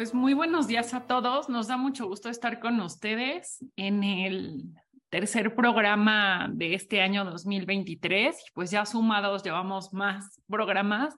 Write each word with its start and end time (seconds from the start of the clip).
Pues 0.00 0.14
muy 0.14 0.32
buenos 0.32 0.66
días 0.66 0.94
a 0.94 1.06
todos. 1.06 1.50
Nos 1.50 1.66
da 1.66 1.76
mucho 1.76 2.06
gusto 2.06 2.30
estar 2.30 2.58
con 2.58 2.80
ustedes 2.80 3.62
en 3.76 4.02
el 4.02 4.64
tercer 5.10 5.54
programa 5.54 6.48
de 6.50 6.72
este 6.72 7.02
año 7.02 7.26
2023. 7.26 8.34
Pues 8.54 8.70
ya 8.70 8.86
sumados 8.86 9.42
llevamos 9.42 9.92
más 9.92 10.40
programas. 10.48 11.14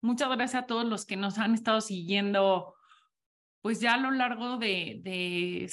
Muchas 0.00 0.30
gracias 0.30 0.64
a 0.64 0.66
todos 0.66 0.84
los 0.84 1.06
que 1.06 1.14
nos 1.16 1.38
han 1.38 1.54
estado 1.54 1.80
siguiendo, 1.80 2.74
pues 3.62 3.78
ya 3.78 3.94
a 3.94 3.98
lo 3.98 4.10
largo 4.10 4.56
de, 4.56 5.70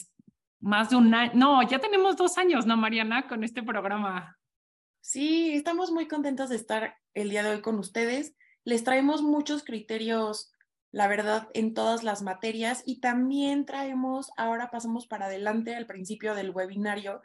más 0.60 0.92
de 0.92 0.98
un 0.98 1.12
año. 1.16 1.32
No, 1.34 1.64
ya 1.68 1.80
tenemos 1.80 2.16
dos 2.16 2.38
años, 2.38 2.68
¿no, 2.68 2.78
Mariana, 2.78 3.28
con 3.28 3.44
este 3.44 3.64
programa? 3.64 4.38
Sí, 5.00 5.52
estamos 5.56 5.90
muy 5.90 6.08
contentos 6.08 6.50
de 6.50 6.58
estar 6.58 6.96
el 7.16 7.32
día 7.32 7.42
de 7.42 7.56
hoy 7.56 7.62
con 7.62 7.80
ustedes. 7.80 8.36
Les 8.66 8.84
traemos 8.84 9.24
muchos 9.24 9.64
criterios 9.64 10.51
la 10.92 11.08
verdad, 11.08 11.48
en 11.54 11.74
todas 11.74 12.04
las 12.04 12.22
materias 12.22 12.84
y 12.86 13.00
también 13.00 13.66
traemos, 13.66 14.32
ahora 14.36 14.70
pasamos 14.72 15.08
para 15.08 15.28
adelante 15.28 15.76
al 15.76 15.86
principio 15.86 16.36
del 16.36 16.52
webinario, 16.52 17.22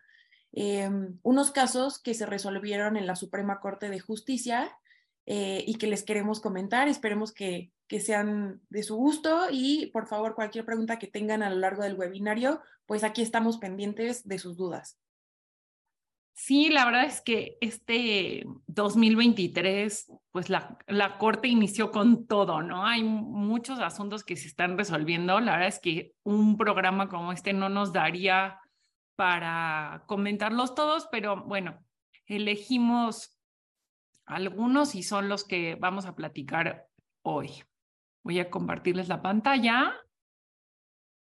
em, 0.52 1.18
unos 1.22 1.50
casos 1.50 1.98
que 1.98 2.14
se 2.14 2.26
resolvieron 2.26 2.96
en 2.96 3.06
la 3.06 3.16
Suprema 3.16 3.60
Corte 3.60 3.88
de 3.88 3.98
Justicia 3.98 4.76
eh, 5.26 5.64
y 5.66 5.74
que 5.76 5.88
les 5.88 6.04
queremos 6.04 6.40
comentar. 6.40 6.88
Esperemos 6.88 7.32
que, 7.32 7.72
que 7.88 8.00
sean 8.00 8.60
de 8.70 8.84
su 8.84 8.96
gusto 8.96 9.48
y 9.50 9.86
por 9.86 10.06
favor 10.06 10.34
cualquier 10.36 10.64
pregunta 10.64 10.98
que 10.98 11.08
tengan 11.08 11.42
a 11.42 11.50
lo 11.50 11.56
largo 11.56 11.82
del 11.82 11.96
webinario, 11.96 12.60
pues 12.86 13.02
aquí 13.02 13.22
estamos 13.22 13.58
pendientes 13.58 14.26
de 14.28 14.38
sus 14.38 14.56
dudas. 14.56 14.96
Sí, 16.38 16.68
la 16.68 16.84
verdad 16.84 17.06
es 17.06 17.22
que 17.22 17.56
este 17.62 18.44
2023, 18.66 20.12
pues 20.30 20.50
la, 20.50 20.76
la, 20.86 21.16
Corte 21.16 21.48
inició 21.48 21.90
con 21.90 22.26
todo, 22.26 22.60
¿no? 22.60 22.84
Hay 22.86 23.02
muchos 23.02 23.80
asuntos 23.80 24.22
que 24.22 24.36
se 24.36 24.46
están 24.46 24.76
resolviendo. 24.76 25.40
La 25.40 25.52
verdad 25.52 25.68
es 25.68 25.80
que 25.80 26.12
un 26.24 26.58
programa 26.58 27.08
como 27.08 27.32
este 27.32 27.54
no 27.54 27.70
nos 27.70 27.94
daría 27.94 28.60
para 29.16 30.04
comentarlos 30.06 30.74
todos, 30.74 31.08
pero 31.10 31.42
bueno, 31.46 31.82
elegimos 32.26 33.40
algunos 34.26 34.94
y 34.94 35.02
son 35.02 35.30
los 35.30 35.42
que 35.42 35.76
vamos 35.76 36.04
a 36.04 36.14
platicar 36.14 36.86
hoy. 37.22 37.64
Voy 38.22 38.40
a 38.40 38.50
compartirles 38.50 39.08
la 39.08 39.22
pantalla. 39.22 39.94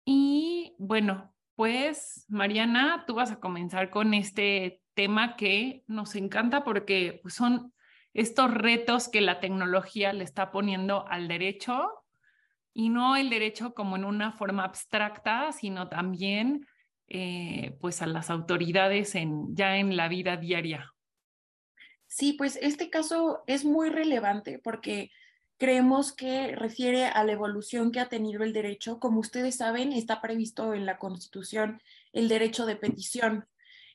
Y 0.07 0.75
bueno, 0.79 1.35
pues 1.55 2.25
Mariana, 2.31 3.05
tú 3.07 3.15
vas 3.15 3.31
a 3.31 3.41
comenzar 3.41 3.91
con 3.91 4.15
este 4.15 4.81
tema 4.97 5.37
que 5.37 5.85
nos 5.87 6.17
encanta 6.17 6.65
porque 6.65 7.21
pues, 7.23 7.35
son 7.35 7.73
estos 8.15 8.53
retos 8.53 9.09
que 9.09 9.21
la 9.21 9.41
tecnología 9.41 10.13
le 10.13 10.25
está 10.25 10.51
poniendo 10.51 11.07
al 11.07 11.29
derecho 11.29 11.91
y 12.73 12.89
no 12.89 13.17
el 13.17 13.31
derecho 13.31 13.75
como 13.75 13.97
en 13.97 14.05
una 14.05 14.33
forma 14.33 14.65
abstracta, 14.65 15.53
sino 15.53 15.89
también 15.89 16.67
eh, 17.09 17.77
pues 17.81 18.03
a 18.03 18.07
las 18.07 18.31
autoridades 18.31 19.15
en, 19.15 19.55
ya 19.55 19.77
en 19.77 19.97
la 19.97 20.09
vida 20.09 20.37
diaria. 20.37 20.93
Sí, 22.07 22.33
pues 22.33 22.59
este 22.63 22.89
caso 22.89 23.45
es 23.47 23.65
muy 23.65 23.91
relevante 23.91 24.59
porque 24.59 25.11
creemos 25.59 26.13
que 26.13 26.57
refiere 26.57 27.07
a 27.07 27.23
la 27.23 27.33
evolución 27.33 27.93
que 27.93 28.01
ha 28.01 28.09
tenido 28.09 28.45
el 28.45 28.53
derecho. 28.53 28.99
Como 28.99 29.21
ustedes 29.21 29.57
saben, 29.57 29.93
está 29.93 30.23
previsto 30.23 30.73
en 30.73 30.87
la 30.87 30.99
Constitución 30.99 31.83
el 32.13 32.29
derecho 32.29 32.65
de 32.65 32.77
petición. 32.77 33.47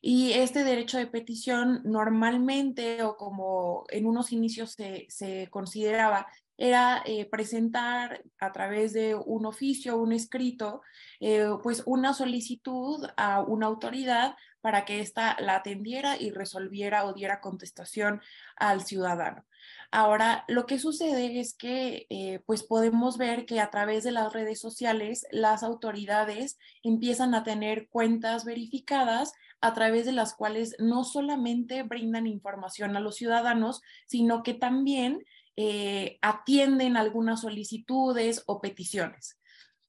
Y 0.02 0.34
este 0.34 0.64
derecho 0.64 0.98
de 0.98 1.06
petición 1.06 1.82
normalmente, 1.84 3.04
o 3.04 3.18
como 3.18 3.86
en 3.90 4.08
unos 4.08 4.32
inicios 4.32 4.72
se, 4.72 5.48
consideraba, 5.52 6.28
era 6.58 7.04
eh, 7.06 7.26
presentar 7.26 8.24
a 8.40 8.52
través 8.52 8.94
de 8.94 9.16
un 9.16 9.46
oficio, 9.46 9.98
un 9.98 10.12
escrito, 10.12 10.82
eh, 11.20 11.48
pues 11.62 11.84
una 11.86 12.14
solicitud 12.14 13.08
a 13.16 13.42
una 13.42 13.68
autoridad 13.68 14.36
para 14.62 14.86
que 14.86 15.02
ésta 15.02 15.38
la 15.40 15.56
atendiera 15.58 16.18
y 16.20 16.32
resolviera 16.32 17.06
o 17.06 17.14
diera 17.14 17.42
contestación 17.42 18.22
al 18.56 18.82
ciudadano. 18.82 19.46
Ahora, 19.92 20.46
lo 20.48 20.66
que 20.66 20.80
sucede 20.80 21.40
es 21.40 21.54
que 21.54 22.08
eh, 22.10 22.40
pues 22.46 22.64
podemos 22.64 23.18
ver 23.18 23.46
que 23.46 23.60
a 23.60 23.70
través 23.70 24.04
de 24.04 24.12
las 24.12 24.32
redes 24.32 24.60
sociales 24.60 25.28
las 25.32 25.64
autoridades 25.64 26.58
empiezan 26.82 27.36
a 27.36 27.44
tener 27.44 27.90
cuentas 27.90 28.46
verificadas 28.46 29.34
a 29.62 29.74
través 29.74 30.06
de 30.06 30.12
las 30.12 30.34
cuales 30.34 30.76
no 30.80 31.04
solamente 31.04 31.84
brindan 31.84 32.26
información 32.26 32.98
a 32.98 33.00
los 33.00 33.16
ciudadanos, 33.16 33.82
sino 34.08 34.42
que 34.42 34.56
también 34.56 35.24
eh, 35.56 36.18
atienden 36.22 36.98
algunas 36.98 37.42
solicitudes 37.42 38.44
o 38.48 38.60
peticiones. 38.60 39.40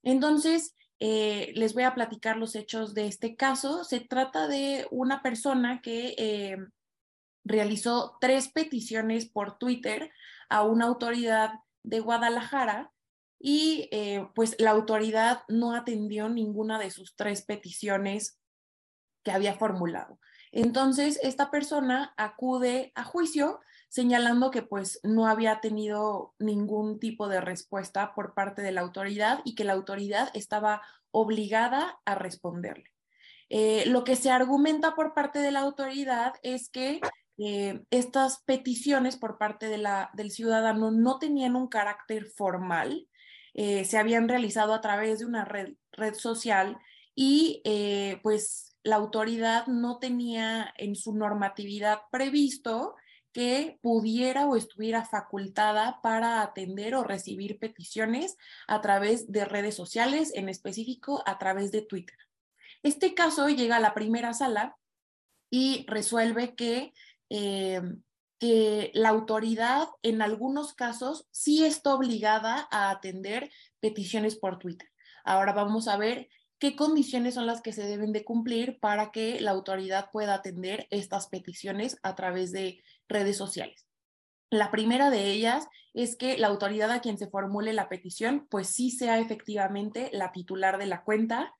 Entonces, 0.02 0.74
eh, 1.00 1.52
les 1.54 1.72
voy 1.72 1.84
a 1.84 1.94
platicar 1.94 2.36
los 2.36 2.54
hechos 2.54 2.94
de 2.94 3.06
este 3.06 3.34
caso. 3.34 3.82
Se 3.84 4.00
trata 4.00 4.46
de 4.46 4.86
una 4.90 5.22
persona 5.22 5.80
que 5.80 6.14
eh, 6.18 6.58
realizó 7.44 8.18
tres 8.20 8.48
peticiones 8.48 9.26
por 9.26 9.56
Twitter 9.58 10.12
a 10.50 10.62
una 10.64 10.84
autoridad 10.84 11.52
de 11.82 12.00
Guadalajara 12.00 12.92
y 13.44 13.90
pues 14.36 14.54
la 14.60 14.70
autoridad 14.70 15.42
no 15.48 15.74
atendió 15.74 16.28
ninguna 16.28 16.78
de 16.78 16.92
sus 16.92 17.16
tres 17.16 17.42
peticiones 17.42 18.38
que 19.22 19.32
había 19.32 19.54
formulado. 19.54 20.18
Entonces, 20.52 21.18
esta 21.22 21.50
persona 21.50 22.12
acude 22.16 22.92
a 22.94 23.04
juicio 23.04 23.60
señalando 23.88 24.50
que 24.50 24.62
pues 24.62 25.00
no 25.02 25.26
había 25.26 25.60
tenido 25.60 26.34
ningún 26.38 26.98
tipo 26.98 27.28
de 27.28 27.42
respuesta 27.42 28.14
por 28.14 28.32
parte 28.32 28.62
de 28.62 28.72
la 28.72 28.80
autoridad 28.80 29.40
y 29.44 29.54
que 29.54 29.64
la 29.64 29.74
autoridad 29.74 30.30
estaba 30.32 30.80
obligada 31.10 31.98
a 32.06 32.14
responderle. 32.14 32.90
Eh, 33.50 33.84
lo 33.86 34.02
que 34.02 34.16
se 34.16 34.30
argumenta 34.30 34.94
por 34.94 35.12
parte 35.12 35.40
de 35.40 35.50
la 35.50 35.60
autoridad 35.60 36.32
es 36.42 36.70
que 36.70 37.02
eh, 37.36 37.82
estas 37.90 38.42
peticiones 38.44 39.18
por 39.18 39.36
parte 39.36 39.68
del 39.68 40.30
ciudadano 40.30 40.90
no 40.90 41.18
tenían 41.18 41.54
un 41.54 41.68
carácter 41.68 42.24
formal, 42.24 43.08
eh, 43.52 43.84
se 43.84 43.98
habían 43.98 44.26
realizado 44.26 44.72
a 44.72 44.80
través 44.80 45.18
de 45.18 45.26
una 45.26 45.44
red 45.44 46.14
social 46.14 46.78
y 47.14 47.62
pues 48.22 48.71
la 48.84 48.96
autoridad 48.96 49.66
no 49.66 49.98
tenía 49.98 50.72
en 50.76 50.96
su 50.96 51.14
normatividad 51.14 52.00
previsto 52.10 52.96
que 53.32 53.78
pudiera 53.80 54.46
o 54.46 54.56
estuviera 54.56 55.04
facultada 55.04 56.00
para 56.02 56.42
atender 56.42 56.94
o 56.94 57.02
recibir 57.02 57.58
peticiones 57.58 58.36
a 58.66 58.80
través 58.80 59.32
de 59.32 59.44
redes 59.44 59.74
sociales, 59.74 60.32
en 60.34 60.48
específico 60.48 61.22
a 61.26 61.38
través 61.38 61.72
de 61.72 61.82
Twitter. 61.82 62.18
Este 62.82 63.14
caso 63.14 63.48
llega 63.48 63.76
a 63.76 63.80
la 63.80 63.94
primera 63.94 64.34
sala 64.34 64.76
y 65.50 65.84
resuelve 65.88 66.54
que, 66.54 66.92
eh, 67.30 67.80
la 68.94 69.10
autoridad 69.10 69.86
en 70.02 70.20
algunos 70.20 70.74
casos 70.74 71.28
sí 71.30 71.64
está 71.64 71.94
obligada 71.94 72.66
a 72.72 72.90
atender 72.90 73.52
peticiones 73.78 74.34
por 74.34 74.58
Twitter. 74.58 74.90
Ahora 75.24 75.52
vamos 75.52 75.86
a 75.86 75.96
ver 75.96 76.28
qué 76.62 76.76
condiciones 76.76 77.34
son 77.34 77.48
las 77.48 77.60
que 77.60 77.72
se 77.72 77.84
deben 77.84 78.12
de 78.12 78.24
cumplir 78.24 78.78
para 78.78 79.10
que 79.10 79.40
la 79.40 79.50
autoridad 79.50 80.12
pueda 80.12 80.34
atender 80.34 80.86
estas 80.90 81.26
peticiones 81.26 81.98
a 82.04 82.14
través 82.14 82.52
de 82.52 82.84
redes 83.08 83.36
sociales. 83.36 83.88
La 84.48 84.70
primera 84.70 85.10
de 85.10 85.32
ellas 85.32 85.66
es 85.92 86.14
que 86.14 86.38
la 86.38 86.46
autoridad 86.46 86.92
a 86.92 87.00
quien 87.00 87.18
se 87.18 87.26
formule 87.26 87.72
la 87.72 87.88
petición, 87.88 88.46
pues 88.48 88.68
sí 88.68 88.92
sea 88.92 89.18
efectivamente 89.18 90.08
la 90.12 90.30
titular 90.30 90.78
de 90.78 90.86
la 90.86 91.02
cuenta. 91.02 91.52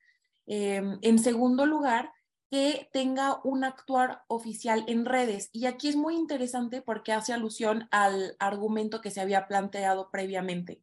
Em, 0.45 0.99
en 1.01 1.19
segundo 1.19 1.65
lugar, 1.65 2.13
que 2.49 2.87
tenga 2.93 3.41
un 3.43 3.65
actuar 3.65 4.21
oficial 4.29 4.85
en 4.87 5.03
redes. 5.03 5.49
Y 5.51 5.65
aquí 5.65 5.89
es 5.89 5.97
muy 5.97 6.15
interesante 6.15 6.81
porque 6.81 7.11
hace 7.11 7.33
alusión 7.33 7.89
al 7.91 8.37
argumento 8.39 9.01
que 9.01 9.11
se 9.11 9.19
había 9.19 9.49
planteado 9.49 10.09
previamente. 10.11 10.81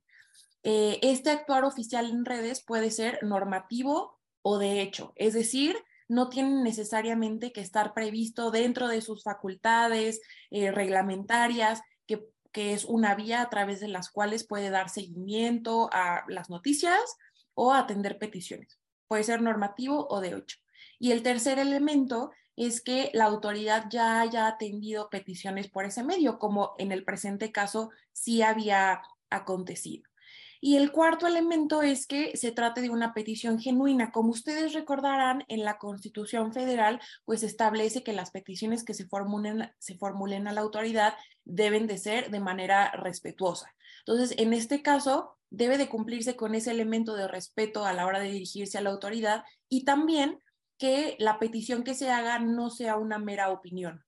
Eh, 0.63 0.99
este 1.03 1.31
actuar 1.31 1.65
oficial 1.65 2.11
en 2.11 2.25
redes 2.25 2.63
puede 2.65 2.91
ser 2.91 3.19
normativo 3.23 4.19
o 4.43 4.59
de 4.59 4.81
hecho, 4.83 5.13
es 5.17 5.35
decir, 5.35 5.77
no 6.09 6.29
tiene 6.29 6.63
necesariamente 6.63 7.53
que 7.53 7.61
estar 7.61 7.95
previsto 7.95 8.51
dentro 8.51 8.89
de 8.89 9.01
sus 9.01 9.23
facultades 9.23 10.21
eh, 10.51 10.73
reglamentarias, 10.73 11.83
que 12.53 12.75
es 12.75 12.85
una 12.85 13.15
vía 13.15 13.43
a 13.43 13.49
través 13.49 13.79
de 13.79 13.89
las 13.89 14.11
cuales 14.11 14.45
puede 14.45 14.71
dar 14.71 14.89
seguimiento 14.89 15.89
a 15.93 16.25
las 16.27 16.51
noticias 16.51 17.01
o 17.55 17.73
atender 17.73 18.19
peticiones. 18.19 18.81
Puede 19.07 19.23
ser 19.23 19.41
normativo 19.41 20.09
o 20.09 20.21
de 20.21 20.37
hecho. 20.37 20.59
Y 20.99 21.13
el 21.13 21.23
tercer 21.23 21.59
elemento 21.59 22.33
es 22.57 22.81
que 22.81 23.11
la 23.15 23.25
autoridad 23.25 23.87
ya 23.89 24.21
haya 24.21 24.47
atendido 24.47 25.09
peticiones 25.11 25.69
por 25.71 25.85
ese 25.85 26.03
medio, 26.03 26.39
como 26.39 26.75
en 26.79 26.93
el 26.93 27.05
presente 27.05 27.53
caso 27.53 27.91
sí 28.13 28.43
había 28.43 29.01
acontecido. 29.31 30.10
Y 30.63 30.77
el 30.77 30.93
cuarto 30.93 31.27
elemento 31.27 31.83
es 31.83 32.07
que 32.07 32.37
se 32.37 32.53
trate 32.53 32.83
de 32.83 32.91
una 32.91 33.15
petición 33.15 33.59
genuina. 33.59 34.13
Como 34.13 34.31
ustedes 34.31 34.75
recordarán, 34.75 35.45
en 35.49 35.65
la 35.65 35.79
Constitución 35.79 36.53
Federal, 36.53 37.01
pues 37.25 37.43
establece 37.43 38.03
que 38.03 38.13
las 38.13 38.31
peticiones 38.31 38.85
que 38.85 38.93
se 38.93 39.07
formulen, 39.07 40.49
a 40.49 40.53
la 40.53 40.61
autoridad 40.61 41.15
deben 41.45 41.87
de 41.87 41.97
ser 41.97 42.31
de 42.31 42.41
manera 42.41 42.91
respetuosa. 42.93 43.75
Entonces, 44.01 44.37
en 44.39 44.53
este 44.53 44.83
caso, 44.83 45.39
debe 45.49 45.79
de 45.79 45.89
cumplirse 45.89 46.37
con 46.37 46.55
ese 46.55 46.71
elemento 46.71 47.15
de 47.15 47.27
respeto 47.27 47.87
a 47.87 47.93
la 47.95 48.07
hora 48.07 48.21
de 48.21 48.31
dirigirse 48.31 48.77
a 48.77 48.83
la 48.83 48.91
autoridad 48.91 49.45
y 49.69 49.85
también 49.85 50.41
que 50.79 51.17
la 51.19 51.39
petición 51.39 51.85
que 51.85 51.95
se 51.95 52.11
haga 52.11 52.39
no 52.39 52.71
sea 52.71 52.97
una 52.97 53.19
mera 53.19 53.51
opinión 53.51 54.05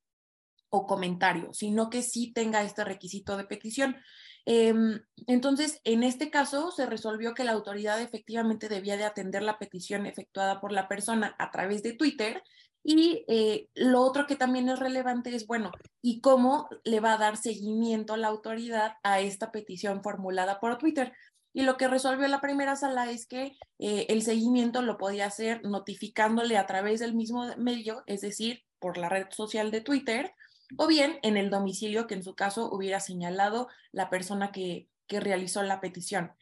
o 0.70 0.86
comentario, 0.86 1.52
sino 1.52 1.90
que 1.90 2.02
sí 2.02 2.32
tenga 2.32 2.62
este 2.62 2.84
requisito 2.84 3.36
de 3.36 3.44
petición. 3.44 3.96
Em, 4.44 5.00
entonces, 5.26 5.80
en 5.84 6.02
este 6.02 6.30
caso 6.30 6.70
se 6.72 6.86
resolvió 6.86 7.34
que 7.34 7.44
la 7.44 7.52
autoridad 7.52 8.00
efectivamente 8.00 8.68
debía 8.68 8.96
de 8.96 9.04
atender 9.04 9.42
la 9.42 9.58
petición 9.58 10.06
efectuada 10.06 10.60
por 10.60 10.72
la 10.72 10.88
persona 10.88 11.36
a 11.38 11.50
través 11.50 11.82
de 11.82 11.92
Twitter. 11.92 12.42
Y 12.84 13.24
eh, 13.28 13.68
lo 13.74 14.00
otro 14.02 14.26
que 14.26 14.34
también 14.34 14.68
es 14.68 14.80
relevante 14.80 15.34
es, 15.34 15.46
bueno, 15.46 15.70
¿y 16.00 16.20
cómo 16.20 16.68
le 16.84 16.98
va 16.98 17.14
a 17.14 17.18
dar 17.18 17.36
seguimiento 17.36 18.16
la 18.16 18.28
autoridad 18.28 18.94
a 19.04 19.20
esta 19.20 19.52
petición 19.52 20.02
formulada 20.02 20.58
por 20.58 20.78
Twitter? 20.78 21.12
Y 21.54 21.62
lo 21.62 21.76
que 21.76 21.86
resolvió 21.86 22.26
la 22.28 22.40
primera 22.40 22.76
sala 22.76 23.10
es 23.10 23.26
que 23.26 23.56
eh, 23.78 24.06
el 24.08 24.22
seguimiento 24.22 24.82
lo 24.82 24.96
podía 24.98 25.26
hacer 25.26 25.62
notificándole 25.64 26.56
a 26.56 26.66
través 26.66 26.98
del 27.00 27.14
mismo 27.14 27.44
medio, 27.56 28.02
es 28.06 28.22
decir, 28.22 28.64
por 28.80 28.96
la 28.96 29.08
red 29.08 29.26
social 29.30 29.70
de 29.70 29.82
Twitter, 29.82 30.34
o 30.76 30.86
bien 30.86 31.18
en 31.22 31.36
el 31.36 31.50
domicilio 31.50 32.06
que 32.06 32.14
en 32.14 32.22
su 32.22 32.34
caso 32.34 32.70
hubiera 32.72 33.00
señalado 33.00 33.68
la 33.92 34.10
persona 34.10 34.52
que, 34.52 34.88
que 35.06 35.20
realizó 35.20 35.62
la 35.62 35.80
petición. 35.80 36.32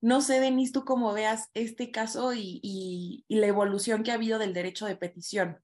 No 0.00 0.22
sé, 0.22 0.40
Denise, 0.40 0.72
tú 0.72 0.84
cómo 0.84 1.12
veas 1.12 1.50
este 1.52 1.90
caso 1.90 2.32
y, 2.32 2.60
y, 2.62 3.24
la 3.28 3.46
evolución 3.46 4.02
que 4.02 4.10
ha 4.10 4.14
habido 4.14 4.38
del 4.38 4.54
derecho 4.54 4.86
de 4.86 4.96
petición. 4.96 5.58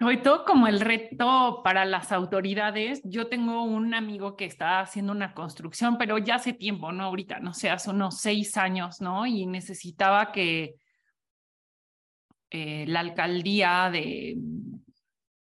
Hoy 0.00 0.22
todo 0.22 0.44
como 0.44 0.68
el 0.68 0.80
reto 0.80 1.60
para 1.64 1.84
las 1.84 2.12
autoridades. 2.12 3.00
Yo 3.02 3.26
tengo 3.26 3.64
un 3.64 3.94
amigo 3.94 4.36
que 4.36 4.44
está 4.44 4.78
haciendo 4.78 5.10
una 5.10 5.34
construcción, 5.34 5.98
pero 5.98 6.18
ya 6.18 6.36
hace 6.36 6.52
tiempo, 6.52 6.92
¿no? 6.92 7.04
Ahorita, 7.04 7.40
no 7.40 7.52
sé, 7.52 7.68
hace 7.68 7.90
unos 7.90 8.20
seis 8.20 8.56
años, 8.56 9.00
¿no? 9.00 9.26
Y 9.26 9.46
necesitaba 9.46 10.30
que 10.30 10.76
eh, 12.50 12.84
la 12.86 13.00
alcaldía 13.00 13.90
de 13.90 14.36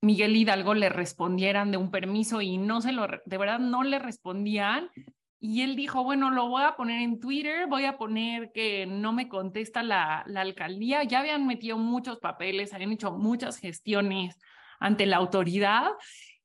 Miguel 0.03 0.37
Hidalgo 0.37 0.75
le 0.75 0.89
respondieran 0.89 1.71
de 1.71 1.77
un 1.77 1.93
permiso 1.93 2.41
y 2.43 2.59
no 2.59 2.81
se 2.81 2.91
lo, 2.91 3.07
de 3.07 3.39
verdad 3.39 3.61
no 3.61 3.85
le 3.85 4.01
respondían. 4.01 4.91
Y 5.39 5.63
él 5.63 5.77
dijo, 5.77 6.05
bueno, 6.05 6.31
lo 6.31 6.49
voy 6.49 6.65
a 6.65 6.77
poner 6.77 7.03
en 7.03 7.21
Twitter, 7.21 7.67
voy 7.69 7.85
a 7.85 7.97
poner 7.97 8.53
que 8.53 8.87
no 8.87 9.13
me 9.13 9.29
contesta 9.29 9.83
la, 9.83 10.25
la 10.27 10.41
alcaldía. 10.41 11.05
Ya 11.05 11.21
habían 11.21 11.47
metido 11.47 11.79
muchos 11.79 12.19
papeles, 12.19 12.75
habían 12.75 12.93
hecho 12.93 13.13
muchas 13.13 13.59
gestiones 13.59 14.37
ante 14.81 15.07
la 15.07 15.17
autoridad. 15.19 15.91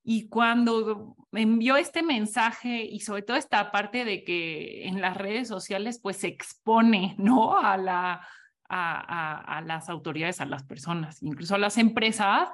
Y 0.04 0.30
cuando 0.30 1.16
envió 1.32 1.78
este 1.78 2.02
mensaje 2.04 2.86
y 2.86 3.00
sobre 3.02 3.24
todo 3.24 3.38
esta 3.38 3.72
parte 3.72 4.06
de 4.06 4.24
que 4.24 4.88
en 4.88 5.02
las 5.02 5.18
redes 5.18 5.48
sociales 5.48 6.00
pues 6.02 6.18
se 6.18 6.28
expone, 6.28 7.16
¿no? 7.18 7.58
A, 7.58 7.76
la, 7.78 8.28
a, 8.70 9.48
a, 9.50 9.58
a 9.58 9.62
las 9.62 9.90
autoridades, 9.90 10.42
a 10.42 10.46
las 10.46 10.64
personas, 10.64 11.22
incluso 11.22 11.56
a 11.56 11.60
las 11.60 11.78
empresas, 11.78 12.50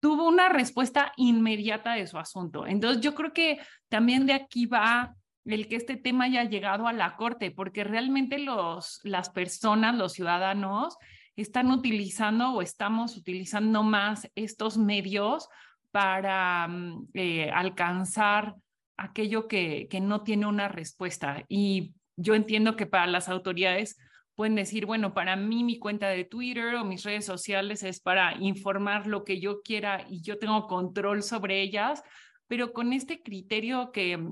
tuvo 0.00 0.28
una 0.28 0.48
respuesta 0.48 1.12
inmediata 1.16 1.94
de 1.94 2.06
su 2.06 2.18
asunto. 2.18 2.66
Entonces 2.66 3.02
yo 3.02 3.14
creo 3.14 3.32
que 3.32 3.58
también 3.88 4.26
de 4.26 4.34
aquí 4.34 4.66
va 4.66 5.14
el 5.44 5.68
que 5.68 5.76
este 5.76 5.96
tema 5.96 6.24
haya 6.24 6.44
llegado 6.44 6.88
a 6.88 6.92
la 6.92 7.16
corte, 7.16 7.50
porque 7.50 7.84
realmente 7.84 8.38
los, 8.38 9.00
las 9.04 9.30
personas, 9.30 9.94
los 9.94 10.12
ciudadanos, 10.12 10.96
están 11.36 11.70
utilizando 11.70 12.52
o 12.52 12.62
estamos 12.62 13.16
utilizando 13.16 13.82
más 13.82 14.28
estos 14.34 14.78
medios 14.78 15.48
para 15.90 16.66
mm, 16.66 17.08
eh, 17.14 17.50
alcanzar 17.50 18.54
aquello 18.96 19.46
que, 19.46 19.86
que 19.88 20.00
no 20.00 20.22
tiene 20.22 20.46
una 20.46 20.68
respuesta. 20.68 21.44
Y 21.48 21.94
yo 22.16 22.34
entiendo 22.34 22.76
que 22.76 22.86
para 22.86 23.06
las 23.06 23.28
autoridades 23.28 23.98
pueden 24.36 24.54
decir, 24.54 24.84
bueno, 24.84 25.14
para 25.14 25.34
mí 25.34 25.64
mi 25.64 25.78
cuenta 25.78 26.08
de 26.08 26.24
Twitter 26.24 26.76
o 26.76 26.84
mis 26.84 27.02
redes 27.02 27.24
sociales 27.24 27.82
es 27.82 28.00
para 28.00 28.36
informar 28.38 29.06
lo 29.06 29.24
que 29.24 29.40
yo 29.40 29.62
quiera 29.62 30.04
y 30.08 30.20
yo 30.20 30.38
tengo 30.38 30.66
control 30.66 31.22
sobre 31.22 31.62
ellas, 31.62 32.02
pero 32.46 32.72
con 32.72 32.92
este 32.92 33.22
criterio 33.22 33.90
que, 33.92 34.22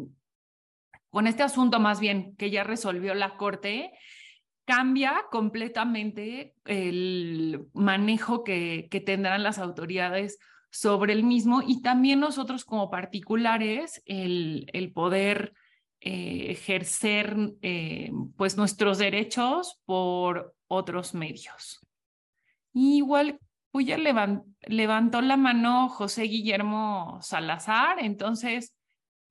con 1.09 1.27
este 1.27 1.43
asunto 1.43 1.81
más 1.81 2.01
bien 2.01 2.37
que 2.37 2.51
ya 2.51 2.65
resolvió 2.65 3.15
la 3.15 3.39
Corte, 3.39 3.93
cambia 4.67 5.25
completamente 5.31 6.55
el 6.67 7.67
manejo 7.73 8.45
que, 8.45 8.89
que 8.91 9.01
tendrán 9.01 9.43
las 9.43 9.59
autoridades 9.59 10.39
sobre 10.71 11.15
el 11.15 11.25
mismo 11.25 11.63
y 11.67 11.81
también 11.81 12.21
nosotros 12.21 12.65
como 12.65 12.91
particulares 12.91 14.03
el, 14.05 14.67
el 14.73 14.93
poder 14.93 15.55
eh, 16.07 16.51
ejercer 16.51 17.35
eh, 17.63 18.11
pues 18.37 18.59
nuestros 18.59 18.99
derechos 18.99 19.81
por 19.87 20.55
otros 20.67 21.15
medios. 21.15 21.81
igual 22.75 23.41
pues 23.71 23.87
ya 23.87 23.97
levantó 23.97 25.23
la 25.23 25.39
mano 25.39 25.89
José 25.89 26.25
Guillermo 26.25 27.19
Salazar, 27.23 28.01
entonces, 28.01 28.77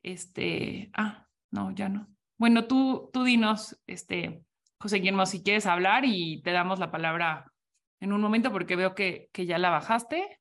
este, 0.01 0.89
ah, 0.95 1.27
no, 1.51 1.71
ya 1.71 1.89
no. 1.89 2.07
Bueno, 2.39 2.65
tú, 2.65 3.11
tú 3.13 3.23
dinos, 3.23 3.79
este, 3.85 4.43
José 4.79 4.97
Guillermo, 4.97 5.27
si 5.27 5.43
quieres 5.43 5.67
hablar 5.67 6.05
y 6.05 6.41
te 6.41 6.51
damos 6.53 6.79
la 6.79 6.91
palabra 6.91 7.53
en 7.99 8.13
un 8.13 8.19
momento 8.19 8.51
porque 8.51 8.75
veo 8.75 8.95
que, 8.95 9.29
que 9.31 9.45
ya 9.45 9.59
la 9.59 9.69
bajaste. 9.69 10.39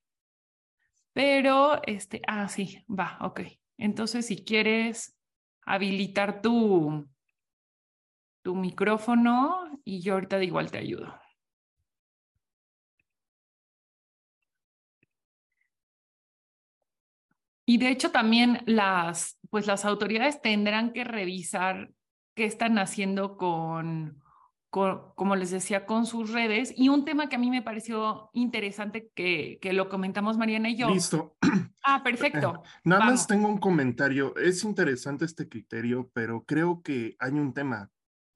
Pero, 1.13 1.81
este, 1.85 2.23
ah, 2.27 2.49
sí, 2.49 2.83
va, 2.89 3.19
ok. 3.21 3.43
Entonces, 3.77 4.27
si 4.27 4.45
quieres, 4.45 5.15
habilitar 5.65 6.43
tu, 6.43 7.09
tu 8.43 8.55
micrófono 8.55 9.81
y 9.85 10.01
yo 10.01 10.15
ahorita 10.15 10.39
de 10.39 10.45
igual 10.45 10.71
te 10.71 10.79
ayudo. 10.79 11.15
Y 17.65 17.79
de 17.79 17.91
hecho 17.91 18.11
también 18.11 18.63
las, 18.67 19.39
pues 19.51 19.67
las 19.67 19.85
autoridades 19.85 20.43
tendrán 20.43 20.93
que 20.93 21.05
revisar 21.05 21.91
qué 22.35 22.45
están 22.45 22.79
haciendo 22.79 23.37
con, 23.37 24.22
como 24.73 25.37
les 25.37 25.51
decía, 25.51 25.85
con 25.85 26.07
sus 26.07 26.33
redes. 26.33 26.73
Y 26.77 26.89
un 26.89 27.05
tema 27.05 27.29
que 27.29 27.37
a 27.37 27.39
mí 27.39 27.51
me 27.51 27.61
pareció 27.61 28.31
interesante 28.33 29.11
que, 29.15 29.59
que 29.61 29.75
lo 29.75 29.91
comentamos 29.91 30.39
Mariana 30.39 30.71
y 30.71 30.77
yo. 30.77 30.89
Listo. 30.89 31.37
Ah, 31.85 32.03
perfecto. 32.03 32.63
Nada 32.85 33.05
más 33.05 33.27
tengo 33.27 33.49
un 33.49 33.59
comentario. 33.59 34.35
Es 34.37 34.65
interesante 34.65 35.27
este 35.27 35.49
criterio, 35.49 36.11
pero 36.15 36.45
creo 36.45 36.81
que 36.83 37.17
hay 37.19 37.33
un 37.33 37.53
tema. 37.53 37.91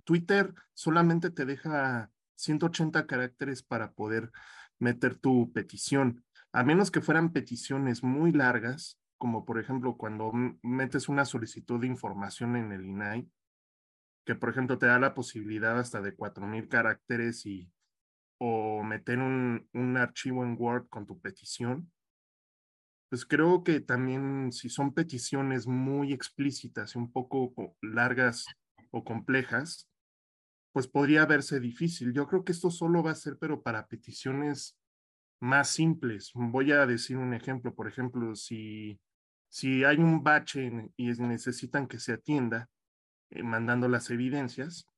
Twitter 0.04 0.52
solamente 0.75 1.30
te 1.30 1.46
deja 1.46 2.11
180 2.34 3.06
caracteres 3.06 3.62
para 3.62 3.92
poder 3.92 4.30
meter 4.78 5.14
tu 5.14 5.52
petición. 5.52 6.22
A 6.52 6.64
menos 6.64 6.90
que 6.90 7.00
fueran 7.00 7.32
peticiones 7.32 8.02
muy 8.02 8.32
largas, 8.32 8.99
como 9.16 9.46
por 9.46 9.58
ejemplo 9.58 9.96
cuando 9.96 10.30
metes 10.62 11.08
una 11.08 11.25
solicitud 11.25 11.80
de 11.80 11.87
información 11.87 12.56
en 12.56 12.72
el 12.72 12.84
INAI, 12.84 13.26
que 14.26 14.35
por 14.35 14.50
ejemplo 14.50 14.76
te 14.76 14.87
da 14.87 14.99
la 14.99 15.14
posibilidad 15.14 15.78
hasta 15.78 16.02
de 16.02 16.14
4000 16.14 16.68
caracteres 16.68 17.47
y 17.47 17.73
o 18.38 18.83
meter 18.83 19.18
un, 19.18 19.66
un 19.73 19.97
archivo 19.97 20.45
en 20.45 20.56
Word 20.59 20.88
con 20.90 21.06
tu 21.06 21.18
petición, 21.18 21.90
pues 23.09 23.25
creo 23.25 23.62
que 23.64 23.80
también 23.80 24.52
si 24.52 24.68
son 24.68 24.92
peticiones 24.92 25.66
muy 25.66 26.12
explícitas 26.12 26.95
y 26.95 26.99
un 26.99 27.12
poco 27.12 27.54
largas 27.80 28.45
o 28.90 29.04
complejas, 29.04 29.88
pues 30.73 30.88
podría 30.88 31.25
verse 31.25 31.61
difícil. 31.61 32.12
Yo 32.12 32.26
creo 32.26 32.45
que 32.45 32.52
esto 32.52 32.71
solo 32.71 33.02
va 33.02 33.12
a 33.12 33.14
ser, 33.14 33.38
pero 33.38 33.62
para 33.62 33.87
peticiones 33.87 34.76
más 35.40 35.68
simples. 35.68 36.33
Voy 36.35 36.73
a 36.73 36.85
decir 36.85 37.16
un 37.16 37.33
ejemplo. 37.33 37.75
Por 37.75 37.88
ejemplo, 37.88 38.35
si, 38.35 39.00
si 39.49 39.85
hay 39.85 39.97
un 39.99 40.23
bache 40.23 40.71
y 40.97 41.06
necesitan 41.06 41.87
que 41.87 41.99
se 41.99 42.12
atienda, 42.12 42.68
eh, 43.30 43.42
mandando 43.42 43.88
las 43.88 44.11
evidencias, 44.11 44.88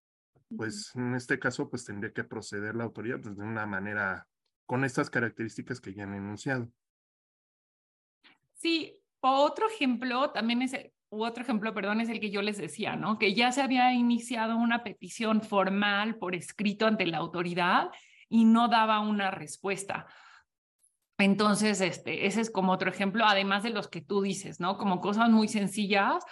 pues 0.56 0.92
en 0.94 1.14
este 1.14 1.38
caso, 1.38 1.68
pues 1.68 1.84
tendría 1.84 2.12
que 2.12 2.24
proceder 2.24 2.74
la 2.74 2.84
autoridad 2.84 3.20
pues, 3.20 3.36
de 3.36 3.44
una 3.44 3.66
manera 3.66 4.26
con 4.66 4.84
estas 4.84 5.10
características 5.10 5.80
que 5.80 5.94
ya 5.94 6.04
han 6.04 6.14
enunciado. 6.14 6.70
Sí, 8.54 9.00
otro 9.20 9.68
ejemplo 9.68 10.30
también 10.30 10.62
es, 10.62 10.74
otro 11.10 11.42
ejemplo, 11.42 11.72
perdón, 11.74 12.00
es 12.00 12.08
el 12.08 12.20
que 12.20 12.30
yo 12.30 12.42
les 12.42 12.58
decía, 12.58 12.96
¿no? 12.96 13.18
Que 13.18 13.34
ya 13.34 13.52
se 13.52 13.62
había 13.62 13.92
iniciado 13.92 14.56
una 14.56 14.84
petición 14.84 15.42
formal 15.42 16.16
por 16.16 16.34
escrito 16.34 16.86
ante 16.86 17.06
la 17.06 17.18
autoridad 17.18 17.90
y 18.28 18.44
no 18.44 18.68
daba 18.68 19.00
una 19.00 19.30
respuesta. 19.30 20.06
Entonces, 21.18 21.80
este, 21.80 22.26
ese 22.26 22.40
es 22.40 22.50
como 22.50 22.72
otro 22.72 22.90
ejemplo, 22.90 23.24
además 23.26 23.62
de 23.62 23.70
los 23.70 23.88
que 23.88 24.00
tú 24.00 24.22
dices, 24.22 24.60
¿no? 24.60 24.76
Como 24.76 25.00
cosas 25.00 25.30
muy 25.30 25.48
sencillas, 25.48 26.24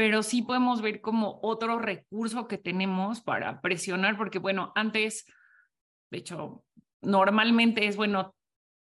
pero 0.00 0.22
sí 0.22 0.40
podemos 0.40 0.80
ver 0.80 1.02
como 1.02 1.40
otro 1.42 1.78
recurso 1.78 2.48
que 2.48 2.56
tenemos 2.56 3.20
para 3.20 3.60
presionar, 3.60 4.16
porque 4.16 4.38
bueno, 4.38 4.72
antes, 4.74 5.26
de 6.10 6.16
hecho, 6.16 6.64
normalmente 7.02 7.86
es, 7.86 7.96
bueno, 7.98 8.34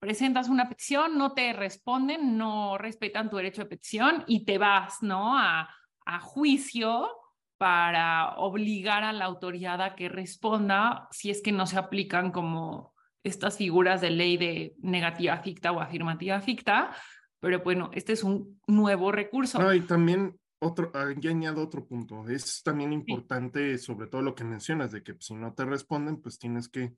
presentas 0.00 0.50
una 0.50 0.68
petición, 0.68 1.16
no 1.16 1.32
te 1.32 1.54
responden, 1.54 2.36
no 2.36 2.76
respetan 2.76 3.30
tu 3.30 3.38
derecho 3.38 3.62
de 3.62 3.70
petición 3.70 4.22
y 4.26 4.44
te 4.44 4.58
vas, 4.58 5.02
¿no? 5.02 5.38
A, 5.38 5.74
a 6.04 6.20
juicio 6.20 7.08
para 7.56 8.34
obligar 8.36 9.02
a 9.02 9.14
la 9.14 9.24
autoridad 9.24 9.80
a 9.80 9.94
que 9.94 10.10
responda 10.10 11.08
si 11.10 11.30
es 11.30 11.40
que 11.40 11.52
no 11.52 11.66
se 11.66 11.78
aplican 11.78 12.32
como 12.32 12.92
estas 13.24 13.56
figuras 13.56 14.02
de 14.02 14.10
ley 14.10 14.36
de 14.36 14.74
negativa 14.82 15.38
ficta 15.38 15.72
o 15.72 15.80
afirmativa 15.80 16.38
ficta, 16.42 16.94
pero 17.40 17.60
bueno, 17.60 17.88
este 17.94 18.12
es 18.12 18.22
un 18.22 18.60
nuevo 18.66 19.10
recurso. 19.10 19.58
No, 19.58 19.72
y 19.72 19.80
también 19.80 20.38
otro, 20.60 20.90
ah, 20.94 21.12
ya 21.16 21.30
añado 21.30 21.62
otro 21.62 21.86
punto, 21.86 22.28
es 22.28 22.62
también 22.62 22.92
importante 22.92 23.78
sobre 23.78 24.08
todo 24.08 24.22
lo 24.22 24.34
que 24.34 24.44
mencionas, 24.44 24.92
de 24.92 25.02
que 25.02 25.16
si 25.20 25.34
no 25.34 25.54
te 25.54 25.64
responden, 25.64 26.20
pues 26.20 26.38
tienes 26.38 26.68
que 26.68 26.94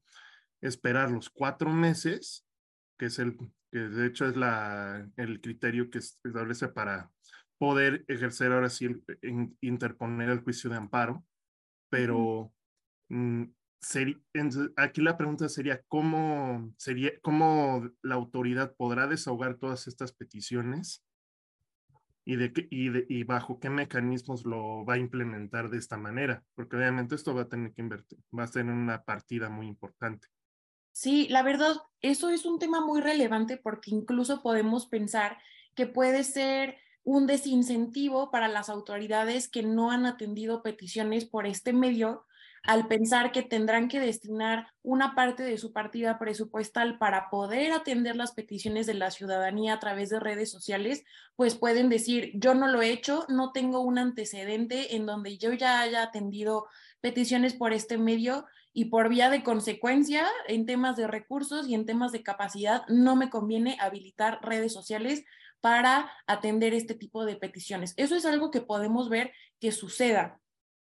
esperar 0.60 1.10
los 1.10 1.30
cuatro 1.30 1.70
meses, 1.70 2.46
que 2.98 3.06
es 3.06 3.18
el, 3.18 3.36
que 3.70 3.78
de 3.78 4.06
hecho 4.06 4.26
es 4.26 4.36
la, 4.36 5.08
el 5.16 5.40
criterio 5.40 5.90
que 5.90 5.98
establece 5.98 6.68
para 6.68 7.10
poder 7.58 8.04
ejercer 8.08 8.52
ahora 8.52 8.70
sí, 8.70 8.88
interponer 9.60 10.30
el 10.30 10.40
juicio 10.40 10.70
de 10.70 10.76
amparo, 10.76 11.24
pero 11.90 12.52
aquí 14.76 15.00
la 15.00 15.16
pregunta 15.16 15.48
sería 15.48 15.82
cómo, 15.88 16.72
sería 16.78 17.12
cómo 17.20 17.90
la 18.02 18.14
autoridad 18.14 18.74
podrá 18.76 19.06
desahogar 19.06 19.56
todas 19.56 19.86
estas 19.88 20.12
peticiones 20.12 21.04
y, 22.24 22.36
de, 22.36 22.52
y, 22.70 23.18
y 23.18 23.24
bajo 23.24 23.58
qué 23.58 23.70
mecanismos 23.70 24.44
lo 24.44 24.84
va 24.84 24.94
a 24.94 24.98
implementar 24.98 25.70
de 25.70 25.78
esta 25.78 25.96
manera, 25.96 26.44
porque 26.54 26.76
obviamente 26.76 27.14
esto 27.14 27.34
va 27.34 27.42
a 27.42 27.48
tener 27.48 27.72
que 27.72 27.82
invertir, 27.82 28.18
va 28.36 28.44
a 28.44 28.50
tener 28.50 28.74
una 28.74 29.02
partida 29.04 29.48
muy 29.48 29.66
importante. 29.66 30.28
Sí, 30.92 31.28
la 31.28 31.42
verdad, 31.42 31.76
eso 32.00 32.30
es 32.30 32.44
un 32.44 32.58
tema 32.58 32.84
muy 32.84 33.00
relevante 33.00 33.56
porque 33.56 33.90
incluso 33.90 34.42
podemos 34.42 34.86
pensar 34.86 35.38
que 35.74 35.86
puede 35.86 36.24
ser 36.24 36.76
un 37.04 37.26
desincentivo 37.26 38.30
para 38.30 38.48
las 38.48 38.68
autoridades 38.68 39.48
que 39.48 39.62
no 39.62 39.90
han 39.90 40.04
atendido 40.04 40.62
peticiones 40.62 41.24
por 41.24 41.46
este 41.46 41.72
medio 41.72 42.26
al 42.62 42.86
pensar 42.88 43.32
que 43.32 43.42
tendrán 43.42 43.88
que 43.88 44.00
destinar 44.00 44.68
una 44.82 45.14
parte 45.14 45.42
de 45.42 45.58
su 45.58 45.72
partida 45.72 46.18
presupuestal 46.18 46.98
para 46.98 47.30
poder 47.30 47.72
atender 47.72 48.16
las 48.16 48.32
peticiones 48.32 48.86
de 48.86 48.94
la 48.94 49.10
ciudadanía 49.10 49.74
a 49.74 49.80
través 49.80 50.10
de 50.10 50.20
redes 50.20 50.50
sociales, 50.50 51.04
pues 51.36 51.54
pueden 51.54 51.88
decir, 51.88 52.32
yo 52.34 52.54
no 52.54 52.68
lo 52.68 52.82
he 52.82 52.90
hecho, 52.90 53.24
no 53.28 53.52
tengo 53.52 53.80
un 53.80 53.98
antecedente 53.98 54.94
en 54.96 55.06
donde 55.06 55.38
yo 55.38 55.52
ya 55.52 55.80
haya 55.80 56.02
atendido 56.02 56.66
peticiones 57.00 57.54
por 57.54 57.72
este 57.72 57.98
medio 57.98 58.46
y 58.72 58.86
por 58.86 59.08
vía 59.08 59.30
de 59.30 59.42
consecuencia, 59.42 60.26
en 60.46 60.66
temas 60.66 60.96
de 60.96 61.06
recursos 61.06 61.66
y 61.66 61.74
en 61.74 61.86
temas 61.86 62.12
de 62.12 62.22
capacidad, 62.22 62.86
no 62.88 63.16
me 63.16 63.30
conviene 63.30 63.76
habilitar 63.80 64.38
redes 64.42 64.72
sociales 64.72 65.24
para 65.60 66.10
atender 66.26 66.72
este 66.74 66.94
tipo 66.94 67.24
de 67.24 67.36
peticiones. 67.36 67.94
Eso 67.96 68.16
es 68.16 68.24
algo 68.24 68.50
que 68.50 68.60
podemos 68.60 69.08
ver 69.08 69.32
que 69.58 69.72
suceda. 69.72 70.40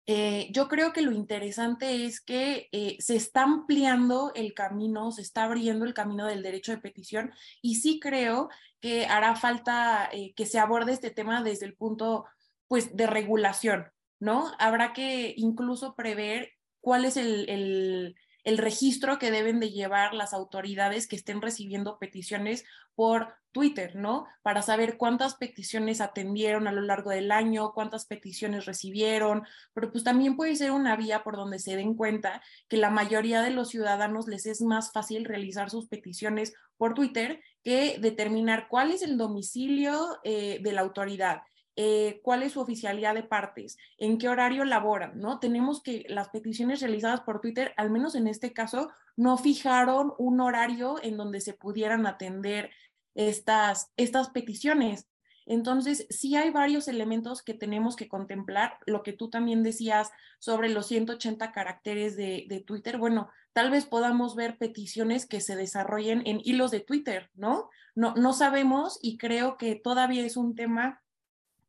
Eh, 0.07 0.49
yo 0.53 0.69
creo 0.69 0.93
que 0.93 1.01
lo 1.01 1.13
interesante 1.13 2.05
es 2.05 2.21
que 2.21 2.69
eh, 2.73 2.97
se 3.01 3.17
está 3.17 3.43
ampliando 3.43 4.33
el 4.35 4.53
camino, 4.53 5.11
se 5.13 5.23
está 5.23 5.45
abriendo 5.45 5.87
el 5.87 5.95
camino 5.95 6.27
del 6.27 6.43
derecho 6.43 6.73
de 6.73 6.79
petición 6.79 7.33
y 7.63 7.77
sí 7.77 8.01
creo 8.01 8.51
que 8.81 9.07
hará 9.07 9.35
falta 9.35 10.11
eh, 10.13 10.35
que 10.37 10.45
se 10.45 10.59
aborde 10.59 10.93
este 10.93 11.11
tema 11.11 11.43
desde 11.43 11.65
el 11.65 11.75
punto 11.75 12.27
pues 12.69 12.95
de 12.97 13.07
regulación, 13.07 13.87
¿no? 14.21 14.53
Habrá 14.59 14.93
que 14.93 15.33
incluso 15.37 15.95
prever 15.95 16.53
cuál 16.81 17.07
es 17.07 17.17
el, 17.17 18.15
el 18.45 18.59
registro 18.59 19.19
que 19.19 19.31
deben 19.31 19.59
de 19.59 19.71
llevar 19.71 20.13
las 20.13 20.35
autoridades 20.35 21.07
que 21.07 21.17
estén 21.17 21.41
recibiendo 21.41 21.99
peticiones 21.99 22.65
por 22.95 23.35
Twitter, 23.55 23.97
¿no? 23.97 24.27
Para 24.43 24.61
saber 24.61 24.99
cuántas 24.99 25.37
peticiones 25.37 26.03
atendieron 26.03 26.67
a 26.67 26.73
lo 26.73 26.83
largo 26.83 27.09
del 27.09 27.33
año, 27.33 27.73
cuántas 27.73 28.05
peticiones 28.05 28.67
recibieron, 28.67 29.45
pero 29.73 29.91
pues 29.91 30.05
también 30.05 30.37
puede 30.37 30.57
ser 30.57 30.73
una 30.73 30.97
vía 30.97 31.23
por 31.23 31.37
donde 31.37 31.59
se 31.59 31.77
den 31.77 31.95
cuenta 31.95 32.43
que 32.69 32.77
la 32.77 32.91
mayoría 32.91 33.41
de 33.41 33.51
los 33.51 33.71
ciudadanos 33.71 34.27
les 34.29 34.45
es 34.45 34.61
más 34.61 34.93
fácil 34.93 35.25
realizar 35.25 35.71
sus 35.71 35.87
peticiones 35.87 36.53
por 36.77 36.93
Twitter 36.93 37.41
que 37.63 37.97
determinar 37.99 38.67
cuál 38.69 38.91
es 38.91 39.03
el 39.03 39.17
domicilio 39.17 40.19
eh, 40.25 40.59
de 40.61 40.73
la 40.73 40.83
autoridad 40.83 41.43
eh, 41.77 42.21
cuál 42.23 42.45
es 42.45 42.53
su 42.53 42.61
oficialidad 42.61 43.15
de 43.17 43.25
partes, 43.25 43.77
en 43.99 44.19
qué 44.19 44.29
horario 44.29 44.65
laboran, 44.65 45.19
¿no? 45.19 45.41
Tenemos 45.41 45.83
que 45.83 46.05
las 46.09 46.29
peticiones 46.29 46.81
realizadas 46.81 47.23
por 47.23 47.41
Twitter, 47.41 47.75
al 47.77 47.91
menos 47.91 48.15
en 48.15 48.29
este 48.29 48.53
caso, 48.53 48.91
no 49.17 49.37
fijaron 49.39 50.13
un 50.19 50.41
horario 50.41 51.03
en 51.03 51.17
donde 51.17 51.41
se 51.41 51.53
pudieran 51.53 52.07
atender 52.07 52.71
estas, 53.15 53.93
estas 53.97 54.31
peticiones. 54.31 55.09
Entonces, 55.47 56.07
sí 56.09 56.37
hay 56.37 56.51
varios 56.51 56.89
elementos 56.89 57.43
que 57.43 57.53
tenemos 57.53 57.97
que 57.97 58.09
contemplar. 58.09 58.79
Lo 58.87 59.03
que 59.03 59.13
tú 59.13 59.29
también 59.29 59.63
decías 59.63 60.11
sobre 60.39 60.71
los 60.71 60.87
180 60.87 61.53
caracteres 61.53 62.17
de, 62.17 62.47
de, 62.49 62.61
Twitter, 62.61 62.97
bueno, 62.97 63.29
tal 63.53 63.71
vez 63.71 63.85
podamos 63.85 64.37
ver 64.37 64.57
peticiones 64.57 65.27
que 65.27 65.41
se 65.41 65.55
desarrollen 65.55 66.23
en 66.27 66.41
hilos 66.45 66.71
de 66.71 66.81
Twitter, 66.81 67.31
¿no? 67.35 67.69
No, 67.95 68.15
no 68.15 68.33
sabemos 68.33 68.99
y 69.03 69.19
creo 69.19 69.59
que 69.59 69.75
todavía 69.77 70.25
es 70.25 70.37
un 70.37 70.55
tema 70.55 71.03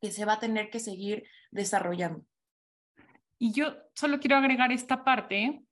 que 0.00 0.10
se 0.10 0.24
va 0.24 0.34
a 0.34 0.40
tener 0.40 0.70
que 0.70 0.80
seguir 0.80 1.24
desarrollando. 1.50 2.24
Y 3.38 3.52
yo 3.52 3.76
solo 3.94 4.18
quiero 4.18 4.36
agregar 4.36 4.72
esta 4.72 5.04
parte, 5.04 5.62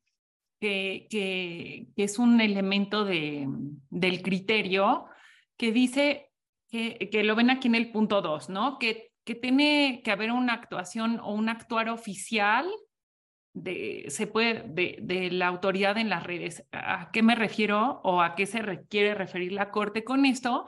que, 0.60 1.06
que, 1.10 1.86
es 1.96 2.18
un 2.18 2.40
elemento 2.40 3.04
de, 3.04 3.46
del 3.90 4.22
criterio, 4.22 5.06
que 5.56 5.72
dice 5.72 6.30
que, 6.68 7.22
lo 7.24 7.36
ven 7.36 7.50
aquí 7.50 7.68
en 7.68 7.76
el 7.76 7.92
punto 7.92 8.20
2, 8.20 8.48
¿no? 8.48 8.78
Que, 8.78 9.12
que 9.24 9.34
tiene 9.34 10.02
que 10.04 10.10
haber 10.10 10.32
una 10.32 10.54
actuación 10.54 11.20
o 11.20 11.32
un 11.32 11.48
actuar 11.48 11.88
oficial 11.88 12.68
de, 13.54 14.06
se 14.08 14.26
puede, 14.26 14.64
de, 14.66 15.30
la 15.30 15.46
autoridad 15.46 15.96
en 15.96 16.10
las 16.10 16.24
redes. 16.24 16.66
¿A 16.72 17.10
qué 17.12 17.22
me 17.22 17.36
refiero 17.36 18.00
o 18.02 18.20
a 18.20 18.34
qué 18.34 18.46
se 18.46 18.60
quiere 18.88 19.14
referir 19.14 19.52
la 19.52 19.70
Corte 19.70 20.04
con 20.04 20.26
esto? 20.26 20.66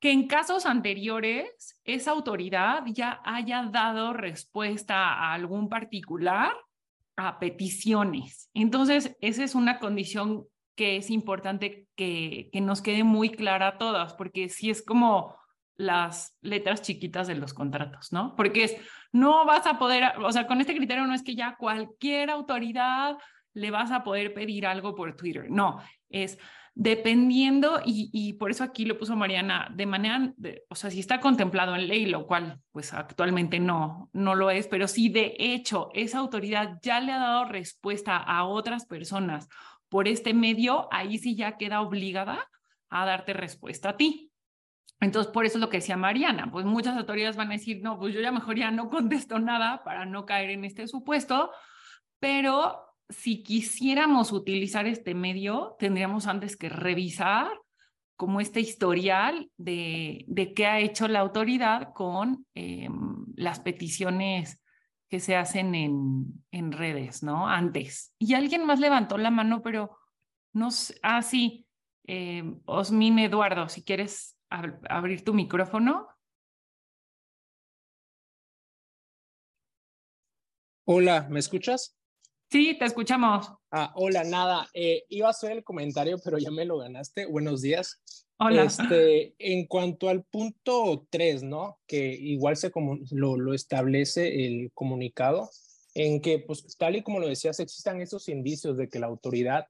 que 0.00 0.12
en 0.12 0.28
casos 0.28 0.66
anteriores 0.66 1.80
esa 1.82 2.10
autoridad 2.10 2.82
ya 2.84 3.22
haya 3.24 3.62
dado 3.72 4.12
respuesta 4.12 5.14
a 5.14 5.32
algún 5.32 5.70
particular 5.70 6.52
a 7.16 7.38
peticiones. 7.38 8.50
Entonces, 8.52 9.16
esa 9.22 9.42
es 9.42 9.54
una 9.54 9.78
condición 9.78 10.44
que 10.74 10.96
es 10.96 11.10
importante 11.10 11.86
que, 11.94 12.48
que 12.52 12.60
nos 12.60 12.82
quede 12.82 13.04
muy 13.04 13.30
clara 13.30 13.68
a 13.68 13.78
todas, 13.78 14.14
porque 14.14 14.48
si 14.48 14.70
es 14.70 14.84
como 14.84 15.36
las 15.76 16.36
letras 16.40 16.82
chiquitas 16.82 17.26
de 17.26 17.34
los 17.34 17.52
contratos, 17.52 18.12
¿no? 18.12 18.34
Porque 18.36 18.64
es, 18.64 18.76
no 19.12 19.44
vas 19.44 19.66
a 19.66 19.78
poder, 19.78 20.12
o 20.18 20.32
sea, 20.32 20.46
con 20.46 20.60
este 20.60 20.76
criterio 20.76 21.06
no 21.06 21.14
es 21.14 21.22
que 21.22 21.34
ya 21.34 21.56
cualquier 21.56 22.30
autoridad 22.30 23.16
le 23.54 23.70
vas 23.70 23.90
a 23.90 24.04
poder 24.04 24.34
pedir 24.34 24.66
algo 24.66 24.94
por 24.94 25.16
Twitter, 25.16 25.46
no, 25.50 25.80
es 26.08 26.38
dependiendo, 26.76 27.80
y, 27.84 28.32
por 28.32 28.50
eso 28.50 28.64
aquí 28.64 28.84
lo 28.84 28.98
puso 28.98 29.14
Mariana, 29.14 29.68
de 29.72 29.86
manera, 29.86 30.34
o 30.68 30.74
sea, 30.74 30.90
si 30.90 30.98
está 30.98 31.20
contemplado 31.20 31.76
en 31.76 31.86
ley, 31.86 32.06
lo 32.06 32.26
cual 32.26 32.60
pues 32.72 32.92
actualmente 32.92 33.60
no, 33.60 34.10
no 34.12 34.34
lo 34.34 34.50
es, 34.50 34.66
pero 34.66 34.88
si 34.88 35.08
de 35.08 35.36
hecho 35.38 35.90
esa 35.94 36.18
autoridad 36.18 36.80
ya 36.82 36.98
le 36.98 37.12
ha 37.12 37.18
dado 37.18 37.44
respuesta 37.44 38.16
a 38.16 38.44
otras 38.44 38.86
personas 38.86 39.48
por 39.94 40.08
este 40.08 40.34
medio, 40.34 40.88
ahí 40.90 41.18
sí 41.18 41.36
ya 41.36 41.56
queda 41.56 41.80
obligada 41.80 42.50
a 42.88 43.06
darte 43.06 43.32
respuesta 43.32 43.90
a 43.90 43.96
ti. 43.96 44.32
Entonces, 44.98 45.30
por 45.32 45.46
eso 45.46 45.58
es 45.58 45.60
lo 45.60 45.68
que 45.68 45.76
decía 45.76 45.96
Mariana, 45.96 46.50
pues 46.50 46.66
muchas 46.66 46.96
autoridades 46.96 47.36
van 47.36 47.50
a 47.50 47.52
decir, 47.52 47.80
no, 47.80 47.96
pues 47.96 48.12
yo 48.12 48.20
ya 48.20 48.32
mejor 48.32 48.58
ya 48.58 48.72
no 48.72 48.90
contesto 48.90 49.38
nada 49.38 49.84
para 49.84 50.04
no 50.04 50.26
caer 50.26 50.50
en 50.50 50.64
este 50.64 50.88
supuesto, 50.88 51.52
pero 52.18 52.80
si 53.08 53.44
quisiéramos 53.44 54.32
utilizar 54.32 54.88
este 54.88 55.14
medio, 55.14 55.76
tendríamos 55.78 56.26
antes 56.26 56.56
que 56.56 56.68
revisar 56.68 57.52
como 58.16 58.40
este 58.40 58.58
historial 58.58 59.48
de, 59.58 60.24
de 60.26 60.54
qué 60.54 60.66
ha 60.66 60.80
hecho 60.80 61.06
la 61.06 61.20
autoridad 61.20 61.92
con 61.94 62.46
eh, 62.56 62.88
las 63.36 63.60
peticiones 63.60 64.60
que 65.14 65.20
se 65.20 65.36
hacen 65.36 65.76
en, 65.76 66.44
en, 66.50 66.72
redes, 66.72 67.22
¿no? 67.22 67.46
Antes. 67.46 68.12
Y 68.18 68.34
alguien 68.34 68.66
más 68.66 68.80
levantó 68.80 69.16
la 69.16 69.30
mano, 69.30 69.62
pero 69.62 69.96
no 70.52 70.72
sé, 70.72 70.98
ah, 71.04 71.22
sí, 71.22 71.68
eh, 72.08 72.42
Osmin 72.64 73.20
Eduardo, 73.20 73.68
si 73.68 73.84
quieres 73.84 74.36
abrir 74.50 75.22
tu 75.22 75.32
micrófono. 75.32 76.08
Hola, 80.84 81.28
¿me 81.30 81.38
escuchas? 81.38 81.96
Sí, 82.50 82.76
te 82.76 82.86
escuchamos. 82.86 83.52
Ah, 83.70 83.92
hola, 83.94 84.24
nada. 84.24 84.68
Eh, 84.74 85.04
iba 85.10 85.28
a 85.28 85.30
hacer 85.30 85.52
el 85.52 85.62
comentario, 85.62 86.18
pero 86.24 86.38
ya 86.38 86.50
me 86.50 86.64
lo 86.64 86.78
ganaste. 86.78 87.26
Buenos 87.26 87.62
días. 87.62 88.02
Este, 88.50 89.34
en 89.38 89.66
cuanto 89.66 90.08
al 90.08 90.24
punto 90.24 91.06
3, 91.10 91.44
¿no? 91.44 91.78
Que 91.86 92.12
igual 92.12 92.56
se 92.56 92.72
lo, 93.12 93.36
lo 93.36 93.54
establece 93.54 94.46
el 94.46 94.70
comunicado, 94.74 95.50
en 95.94 96.20
que, 96.20 96.40
pues, 96.40 96.76
tal 96.76 96.96
y 96.96 97.02
como 97.02 97.20
lo 97.20 97.28
decías, 97.28 97.60
existan 97.60 98.00
esos 98.00 98.28
indicios 98.28 98.76
de 98.76 98.88
que 98.88 98.98
la 98.98 99.06
autoridad 99.06 99.66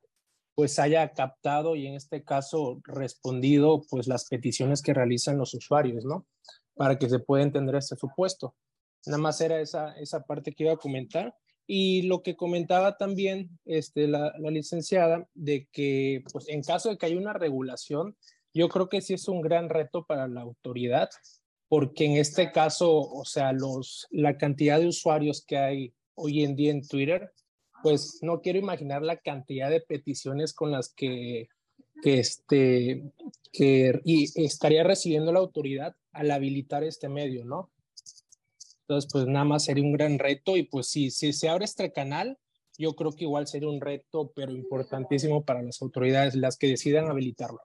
pues 0.54 0.78
haya 0.78 1.12
captado 1.12 1.74
y 1.74 1.86
en 1.86 1.94
este 1.94 2.22
caso 2.22 2.80
respondido 2.84 3.82
pues 3.90 4.06
las 4.06 4.28
peticiones 4.28 4.82
que 4.82 4.94
realizan 4.94 5.36
los 5.36 5.52
usuarios, 5.52 6.04
¿no? 6.04 6.26
Para 6.74 6.98
que 6.98 7.08
se 7.08 7.18
pueda 7.18 7.42
entender 7.42 7.74
este 7.74 7.96
supuesto. 7.96 8.54
Nada 9.06 9.18
más 9.18 9.40
era 9.40 9.60
esa, 9.60 9.92
esa 9.98 10.24
parte 10.24 10.52
que 10.52 10.64
iba 10.64 10.72
a 10.72 10.78
comentar. 10.78 11.34
Y 11.66 12.02
lo 12.02 12.22
que 12.22 12.36
comentaba 12.36 12.96
también 12.96 13.58
este, 13.64 14.06
la, 14.06 14.32
la 14.38 14.50
licenciada, 14.50 15.26
de 15.34 15.66
que 15.72 16.22
pues 16.32 16.48
en 16.48 16.62
caso 16.62 16.90
de 16.90 16.98
que 16.98 17.06
haya 17.06 17.18
una 17.18 17.32
regulación, 17.32 18.16
yo 18.54 18.68
creo 18.68 18.88
que 18.88 19.00
sí 19.00 19.14
es 19.14 19.28
un 19.28 19.40
gran 19.40 19.68
reto 19.68 20.06
para 20.06 20.28
la 20.28 20.42
autoridad, 20.42 21.10
porque 21.68 22.04
en 22.04 22.12
este 22.12 22.52
caso, 22.52 23.00
o 23.00 23.24
sea, 23.24 23.52
los, 23.52 24.06
la 24.10 24.38
cantidad 24.38 24.78
de 24.78 24.86
usuarios 24.86 25.44
que 25.44 25.58
hay 25.58 25.94
hoy 26.14 26.44
en 26.44 26.54
día 26.54 26.70
en 26.70 26.86
Twitter, 26.86 27.32
pues 27.82 28.20
no 28.22 28.40
quiero 28.40 28.58
imaginar 28.58 29.02
la 29.02 29.16
cantidad 29.16 29.68
de 29.70 29.80
peticiones 29.80 30.54
con 30.54 30.70
las 30.70 30.92
que, 30.94 31.48
que, 32.02 32.20
este, 32.20 33.12
que 33.52 34.00
y 34.04 34.30
estaría 34.42 34.84
recibiendo 34.84 35.32
la 35.32 35.40
autoridad 35.40 35.96
al 36.12 36.30
habilitar 36.30 36.84
este 36.84 37.08
medio, 37.08 37.44
¿no? 37.44 37.70
Entonces, 38.82 39.10
pues 39.12 39.26
nada 39.26 39.44
más 39.44 39.64
sería 39.64 39.82
un 39.82 39.92
gran 39.92 40.18
reto 40.18 40.56
y 40.56 40.62
pues 40.62 40.88
si, 40.88 41.10
si 41.10 41.32
se 41.32 41.48
abre 41.48 41.64
este 41.64 41.92
canal, 41.92 42.38
yo 42.78 42.94
creo 42.94 43.12
que 43.12 43.24
igual 43.24 43.46
sería 43.46 43.68
un 43.68 43.80
reto, 43.80 44.32
pero 44.34 44.52
importantísimo 44.52 45.44
para 45.44 45.62
las 45.62 45.80
autoridades, 45.82 46.34
las 46.34 46.56
que 46.56 46.68
decidan 46.68 47.10
habilitarlo. 47.10 47.60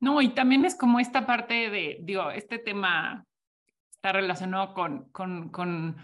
No, 0.00 0.20
y 0.22 0.28
también 0.30 0.64
es 0.64 0.76
como 0.76 1.00
esta 1.00 1.26
parte 1.26 1.70
de, 1.70 1.98
digo, 2.00 2.30
este 2.30 2.58
tema 2.58 3.24
está 3.90 4.12
relacionado 4.12 4.74
con, 4.74 5.10
con, 5.10 5.50
con 5.50 5.96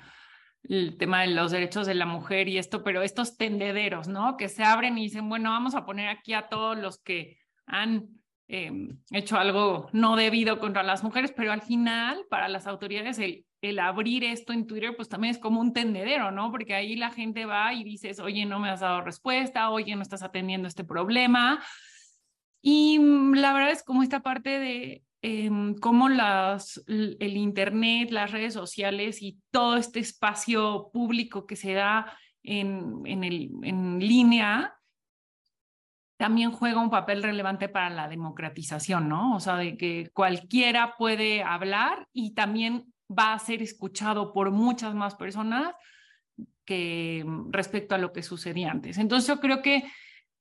el 0.65 0.97
tema 0.97 1.23
de 1.23 1.29
los 1.29 1.53
derechos 1.53 1.87
de 1.87 1.95
la 1.95 2.07
mujer 2.07 2.49
y 2.49 2.59
esto, 2.59 2.83
pero 2.83 3.03
estos 3.03 3.37
tendederos, 3.37 4.09
¿no? 4.09 4.37
Que 4.37 4.49
se 4.49 4.65
abren 4.65 4.99
y 4.99 5.05
dicen, 5.05 5.29
bueno, 5.29 5.51
vamos 5.51 5.75
a 5.75 5.85
poner 5.85 6.09
aquí 6.09 6.33
a 6.33 6.49
todos 6.49 6.77
los 6.77 6.99
que 6.99 7.39
han 7.67 8.09
eh, 8.49 8.73
hecho 9.11 9.39
algo 9.39 9.89
no 9.93 10.17
debido 10.17 10.59
contra 10.59 10.83
las 10.83 11.05
mujeres, 11.05 11.33
pero 11.37 11.53
al 11.53 11.63
final, 11.63 12.25
para 12.29 12.49
las 12.49 12.67
autoridades, 12.67 13.19
el, 13.19 13.47
el 13.63 13.79
abrir 13.79 14.25
esto 14.25 14.53
en 14.53 14.67
Twitter, 14.67 14.95
pues 14.97 15.09
también 15.09 15.35
es 15.35 15.41
como 15.41 15.61
un 15.61 15.73
tendedero, 15.73 16.31
¿no? 16.31 16.51
Porque 16.51 16.75
ahí 16.75 16.97
la 16.97 17.11
gente 17.11 17.47
va 17.47 17.73
y 17.73 17.85
dices, 17.85 18.19
oye, 18.19 18.45
no 18.45 18.59
me 18.59 18.71
has 18.71 18.81
dado 18.81 19.03
respuesta, 19.03 19.71
oye, 19.71 19.95
no 19.97 20.03
estás 20.03 20.23
atendiendo 20.23 20.69
este 20.69 20.85
problema. 20.85 21.63
Y 22.67 22.99
mm, 22.99 23.35
la 23.35 23.53
verdad 23.53 23.73
es 23.73 23.83
como 23.83 24.03
esta 24.03 24.21
parte 24.21 24.59
de 24.59 25.05
eh, 25.21 25.51
cómo 25.83 26.09
el 26.09 27.37
Internet, 27.37 28.11
las 28.11 28.31
redes 28.31 28.55
sociales 28.55 29.21
y 29.21 29.39
todo 29.51 29.77
este 29.77 30.01
espacio 30.01 30.91
público 30.91 31.47
que 31.47 31.57
se 31.57 31.75
da 31.75 32.17
en, 32.43 33.03
en 33.05 33.99
línea 33.99 34.75
también 36.17 36.53
juega 36.53 36.81
un 36.81 36.91
papel 36.91 37.23
relevante 37.23 37.69
para 37.69 37.91
la 37.91 38.09
democratización, 38.09 39.11
¿no? 39.11 39.35
O 39.35 39.41
sea, 39.41 39.57
de 39.57 39.77
que 39.77 40.11
cualquiera 40.15 40.97
puede 40.97 41.43
hablar 41.43 42.09
y 42.15 42.35
también 42.35 42.95
va 43.11 43.35
a 43.35 43.39
ser 43.39 43.63
escuchado 43.63 44.33
por 44.33 44.51
muchas 44.51 44.95
más 44.95 45.17
personas 45.17 45.75
que 46.65 47.25
mm, 47.27 47.51
respecto 47.53 47.95
a 47.95 47.99
lo 47.99 48.13
que 48.13 48.23
sucedía 48.23 48.71
antes. 48.71 48.97
Entonces 48.97 49.29
yo 49.29 49.39
creo 49.39 49.61
que 49.61 49.85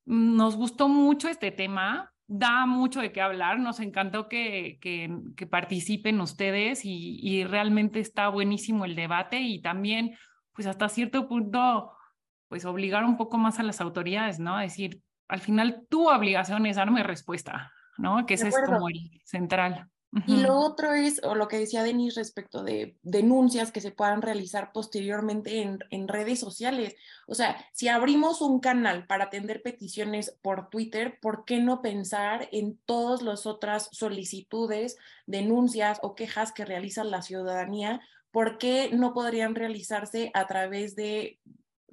mm, 0.06 0.38
nos 0.38 0.56
gustó 0.56 0.88
mucho 0.88 1.28
este 1.28 1.52
tema, 1.52 2.13
da 2.28 2.66
mucho 2.66 3.02
de 3.02 3.12
qué 3.12 3.22
hablar, 3.22 3.60
nos 3.60 3.80
encantó 3.80 4.28
que, 4.28 4.78
que, 4.82 5.16
que 5.36 5.48
participen 5.48 6.22
ustedes 6.22 6.86
y, 6.86 7.20
y, 7.22 7.44
realmente 7.44 8.00
está 8.00 8.30
buenísimo 8.30 8.86
el 8.86 8.96
debate 8.96 9.42
y 9.42 9.62
también, 9.62 10.16
pues 10.54 10.68
hasta 10.68 10.90
cierto 10.90 11.28
punto, 11.28 11.92
pues 12.48 12.66
obligar 12.66 13.04
un 13.04 13.18
poco 13.18 13.38
más 13.38 13.60
a 13.60 13.64
las 13.64 13.82
autoridades, 13.82 14.40
¿no? 14.40 14.58
A 14.58 14.62
decir, 14.62 15.02
al 15.28 15.40
final 15.40 15.86
tu 15.90 16.10
obligación 16.10 16.66
es 16.66 16.78
darme 16.78 17.04
respuesta, 17.04 17.72
¿no? 17.98 18.26
Que 18.26 18.36
ese 18.36 18.50
es 18.50 18.56
como 18.66 18.90
el 18.90 19.22
central. 19.26 19.90
Y 20.28 20.38
lo 20.38 20.58
otro 20.58 20.94
es, 20.94 21.22
o 21.24 21.34
lo 21.34 21.48
que 21.48 21.58
decía 21.58 21.82
Denis 21.82 22.16
respecto 22.16 22.64
de 22.64 22.96
denuncias 23.02 23.72
que 23.72 23.82
se 23.82 23.92
puedan 23.92 24.22
realizar 24.22 24.72
posteriormente 24.72 25.62
en, 25.62 25.80
en, 25.90 26.08
redes 26.08 26.40
sociales. 26.40 26.96
O 27.26 27.34
sea, 27.34 27.66
si 27.74 27.88
abrimos 27.88 28.42
un 28.42 28.60
canal 28.60 29.08
para 29.08 29.26
atender 29.26 29.64
peticiones 29.64 30.38
por 30.42 30.70
Twitter, 30.70 31.18
¿por 31.20 31.46
qué 31.46 31.60
no 31.60 31.82
pensar 31.82 32.48
en 32.52 32.78
todas 32.86 33.24
las 33.24 33.48
otras 33.48 33.90
solicitudes, 33.92 34.98
denuncias 35.26 36.00
o 36.04 36.14
quejas 36.14 36.52
que 36.52 36.66
realiza 36.66 37.04
la 37.04 37.24
ciudadanía? 37.24 38.02
¿Por 38.30 38.60
qué 38.60 38.92
no 38.94 39.14
podrían 39.14 39.56
realizarse 39.56 40.30
a 40.36 40.46
través 40.46 40.96
de 40.96 41.40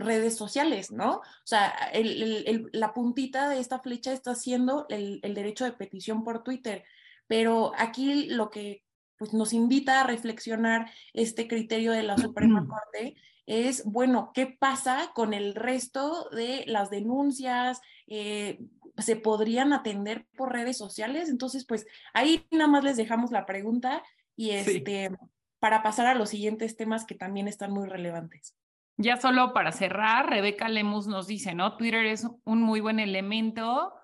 redes 0.00 0.36
sociales, 0.36 0.90
¿no? 0.90 1.16
O 1.16 1.22
sea, 1.44 1.68
el, 1.92 2.22
el, 2.22 2.44
el, 2.46 2.70
la 2.72 2.92
puntita 2.92 3.48
de 3.48 3.60
esta 3.60 3.78
flecha 3.78 4.12
está 4.12 4.32
haciendo 4.32 4.86
el, 4.88 5.20
derecho 5.22 5.64
de 5.64 5.72
petición 5.72 6.24
por 6.24 6.42
Twitter 6.42 6.84
pero 7.30 7.70
aquí 7.78 8.24
lo 8.24 8.50
que 8.50 8.82
pues, 9.16 9.32
nos 9.32 9.52
invita 9.52 10.00
a 10.00 10.04
reflexionar 10.04 10.90
este 11.12 11.46
criterio 11.46 11.92
de 11.92 12.02
la 12.02 12.18
Suprema 12.18 12.66
Corte 12.66 13.14
es, 13.46 13.84
bueno, 13.84 14.32
¿qué 14.34 14.46
pasa 14.58 15.12
con 15.14 15.32
el 15.32 15.54
resto 15.54 16.28
de 16.30 16.64
las 16.66 16.90
denuncias? 16.90 17.80
Eh, 18.08 18.58
¿Se 18.98 19.14
podrían 19.14 19.72
atender 19.72 20.26
por 20.36 20.52
redes 20.52 20.76
sociales? 20.76 21.28
Entonces, 21.28 21.64
pues 21.64 21.86
ahí 22.14 22.44
nada 22.50 22.66
más 22.66 22.82
les 22.82 22.96
dejamos 22.96 23.30
la 23.30 23.46
pregunta 23.46 24.02
y 24.34 24.50
este, 24.50 25.10
sí. 25.10 25.16
para 25.60 25.84
pasar 25.84 26.08
a 26.08 26.16
los 26.16 26.30
siguientes 26.30 26.76
temas 26.76 27.04
que 27.04 27.14
también 27.14 27.46
están 27.46 27.70
muy 27.70 27.88
relevantes. 27.88 28.56
Ya 28.96 29.18
solo 29.18 29.52
para 29.52 29.70
cerrar, 29.70 30.28
Rebeca 30.28 30.68
Lemus 30.68 31.06
nos 31.06 31.28
dice, 31.28 31.54
¿no? 31.54 31.76
Twitter 31.76 32.06
es 32.06 32.26
un 32.42 32.60
muy 32.60 32.80
buen 32.80 32.98
elemento 32.98 33.94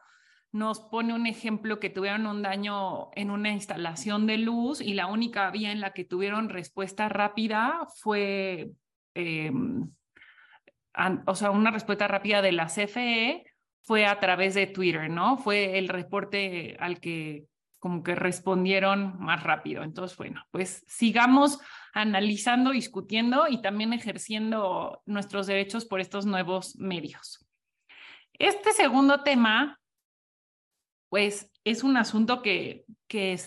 nos 0.57 0.81
pone 0.81 1.13
un 1.13 1.27
ejemplo 1.27 1.79
que 1.79 1.91
tuvieron 1.91 2.27
un 2.27 2.43
daño 2.43 3.11
en 3.15 3.31
una 3.31 3.51
instalación 3.51 4.27
de 4.27 4.39
luz 4.39 4.81
y 4.81 4.95
la 4.95 5.07
única 5.07 5.51
vía 5.51 5.71
en 5.71 5.81
la 5.81 5.93
que 5.93 6.05
tuvieron 6.05 6.49
respuesta 6.49 7.09
rápida 7.09 7.87
fue, 7.97 8.71
eh, 9.15 9.53
o 11.27 11.35
sea, 11.35 11.51
una 11.51 11.71
respuesta 11.71 12.09
rápida 12.09 12.41
de 12.41 12.53
la 12.53 12.69
CFE 12.69 13.45
fue 13.83 14.07
a 14.07 14.19
través 14.19 14.55
de 14.55 14.67
Twitter, 14.67 15.11
¿no? 15.11 15.37
Fue 15.37 15.79
el 15.79 15.89
reporte 15.89 16.77
al 16.81 17.01
que 17.01 17.45
como 17.79 18.03
que 18.03 18.15
respondieron 18.15 19.17
más 19.21 19.43
rápido. 19.43 19.83
Entonces, 19.83 20.17
bueno, 20.17 20.43
pues 20.51 20.85
sigamos 20.89 21.61
analizando, 21.93 22.71
discutiendo 22.71 23.47
y 23.49 23.61
también 23.61 23.93
ejerciendo 23.93 25.03
nuestros 25.05 25.47
derechos 25.47 25.85
por 25.85 26.01
estos 26.01 26.25
nuevos 26.27 26.77
medios. 26.77 27.47
Este 28.33 28.73
segundo 28.73 29.23
tema 29.23 29.79
pues 31.17 31.51
es 31.65 31.83
un 31.83 31.97
asunto 31.97 32.43
que, 32.43 32.85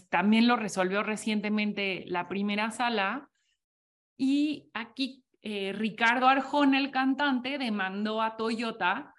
también 0.10 0.48
lo 0.48 0.56
resolvió 0.56 1.04
recientemente 1.04 2.04
la 2.08 2.28
primera 2.28 2.72
sala. 2.72 3.30
Y 4.18 4.72
aquí 4.74 5.24
eh, 5.44 5.72
Ricardo 5.74 6.28
Arjona, 6.28 6.80
el 6.80 6.90
cantante, 6.90 7.60
demandó 7.60 8.24
a 8.24 8.38
Toyota 8.38 9.14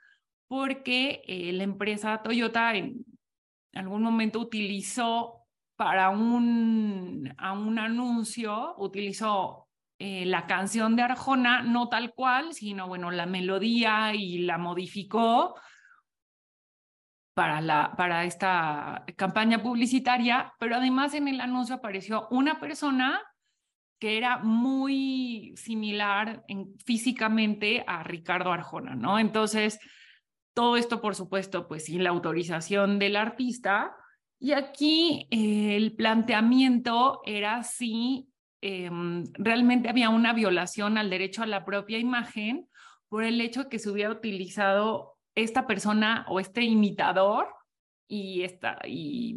porque 0.49 1.23
eh, 1.29 1.53
la 1.53 1.63
empresa 1.63 2.23
Toyota 2.25 2.75
en 2.75 3.05
algún 3.73 4.03
momento 4.03 4.41
utilizó 4.41 5.45
para 5.77 6.11
un, 6.11 7.33
a 7.39 7.53
un 7.53 7.79
anuncio, 7.79 8.75
utilizó 8.79 9.69
eh, 10.01 10.27
la 10.27 10.49
canción 10.49 10.97
de 10.97 11.03
Arjona, 11.03 11.63
no 11.63 11.89
tal 11.89 12.15
cual, 12.15 12.53
sino 12.53 12.89
bueno, 12.89 13.13
la 13.13 13.27
melodía 13.27 14.13
y 14.13 14.39
la 14.39 14.59
modificó 14.59 15.55
para, 17.35 17.61
la, 17.61 17.95
para 17.97 18.25
esta 18.25 19.05
campaña 19.17 19.63
publicitaria, 19.63 20.53
pero 20.59 20.77
además 20.77 21.15
en 21.15 21.29
el 21.29 21.41
anuncio 21.41 21.77
apareció 21.77 22.27
una 22.31 22.61
persona 22.61 23.23
que 23.99 24.17
era 24.17 24.39
muy 24.39 25.53
similar 25.57 26.43
en, 26.49 26.75
físicamente 26.85 27.85
a 27.87 28.03
Ricardo 28.03 28.51
Arjona, 28.51 28.95
¿no? 28.95 29.19
Entonces, 29.19 29.79
todo 30.55 30.77
esto, 30.77 31.01
por 31.01 31.15
supuesto, 31.15 31.69
pues 31.69 31.85
sin 31.85 32.03
la 32.03 32.11
autorización 32.11 32.99
del 32.99 33.17
artista. 33.17 33.95
Y 34.39 34.53
aquí 34.53 35.29
eh, 35.31 35.77
el 35.77 35.95
planteamiento 35.95 37.21
era 37.27 37.63
si 37.63 38.29
eh, 38.63 38.91
realmente 39.35 39.91
había 39.91 40.09
una 40.09 40.33
violación 40.33 40.97
al 40.97 41.11
derecho 41.11 41.43
a 41.43 41.47
la 41.47 41.65
propia 41.65 41.99
imagen 41.99 42.69
por 43.09 43.25
el 43.25 43.41
hecho 43.41 43.65
de 43.65 43.69
que 43.69 43.79
se 43.79 43.91
hubiera 43.91 44.11
utilizado 44.11 45.19
esta 45.35 45.67
persona 45.67 46.25
o 46.29 46.41
este 46.41 46.63
imitador 46.63 47.49
y, 48.09 48.43
esta, 48.43 48.79
y 48.87 49.37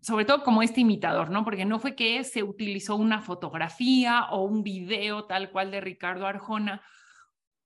sobre 0.00 0.24
todo 0.24 0.42
como 0.42 0.62
este 0.62 0.80
imitador, 0.80 1.30
¿no? 1.30 1.44
Porque 1.44 1.64
no 1.64 1.78
fue 1.78 1.94
que 1.94 2.22
se 2.24 2.42
utilizó 2.42 2.96
una 2.96 3.20
fotografía 3.20 4.26
o 4.30 4.44
un 4.44 4.62
video 4.62 5.24
tal 5.24 5.50
cual 5.50 5.70
de 5.70 5.80
Ricardo 5.80 6.26
Arjona, 6.26 6.82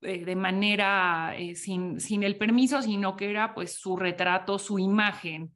eh, 0.02 0.24
de 0.24 0.36
manera 0.36 1.34
eh, 1.36 1.54
sin, 1.54 2.00
sin 2.00 2.22
el 2.22 2.36
permiso, 2.36 2.82
sino 2.82 3.16
que 3.16 3.30
era 3.30 3.54
pues 3.54 3.78
su 3.78 3.96
retrato, 3.96 4.58
su 4.58 4.78
imagen. 4.78 5.52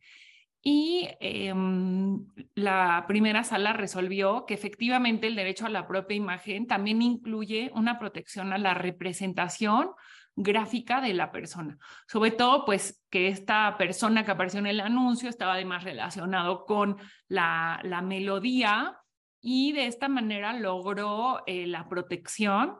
Y 0.63 1.09
em, 1.21 2.27
la 2.55 3.05
primera 3.09 3.45
sala 3.45 3.73
resolvió 3.73 4.45
que 4.45 4.53
efectivamente 4.53 5.27
el 5.27 5.37
derecho 5.37 5.65
a 5.65 5.71
la 5.71 5.87
propia 5.87 6.17
imagen 6.17 6.67
también 6.67 7.01
incluye 7.01 7.71
una 7.75 7.99
protección 7.99 8.53
a 8.53 8.59
la 8.59 8.75
representación 8.75 9.91
gráfica 10.37 11.01
de 11.01 11.15
la 11.15 11.33
persona. 11.33 11.79
Sobre 12.07 12.31
todo, 12.31 12.65
pues 12.65 13.03
que 13.11 13.29
esta 13.29 13.77
persona 13.77 14.25
que 14.25 14.31
apareció 14.31 14.61
en 14.61 14.67
el 14.67 14.81
anuncio 14.81 15.29
estaba 15.29 15.55
además 15.55 15.85
relacionado 15.85 16.65
con 16.65 16.97
la, 17.29 17.81
la 17.85 18.03
melodía 18.03 19.01
y 19.41 19.73
de 19.73 19.87
esta 19.87 20.09
manera 20.09 20.53
logró 20.53 21.43
eh, 21.47 21.67
la 21.67 21.89
protección. 21.89 22.79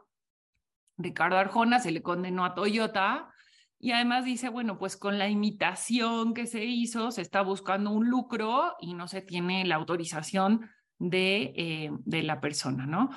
Ricardo 0.97 1.37
Arjona 1.37 1.79
se 1.79 1.91
le 1.91 2.01
condenó 2.01 2.45
a 2.45 2.53
Toyota 2.53 3.31
y 3.79 3.91
además 3.91 4.25
dice, 4.25 4.49
bueno, 4.49 4.77
pues 4.77 4.95
con 4.95 5.17
la 5.17 5.27
imitación 5.27 6.35
que 6.35 6.45
se 6.45 6.63
hizo 6.63 7.09
se 7.09 7.23
está 7.23 7.41
buscando 7.41 7.89
un 7.91 8.07
lucro 8.09 8.75
y 8.79 8.93
no 8.93 9.07
se 9.07 9.21
tiene 9.21 9.65
la 9.65 9.75
autorización 9.75 10.69
de, 10.99 11.53
eh, 11.55 11.89
de 12.05 12.21
la 12.21 12.39
persona, 12.39 12.85
¿no? 12.85 13.09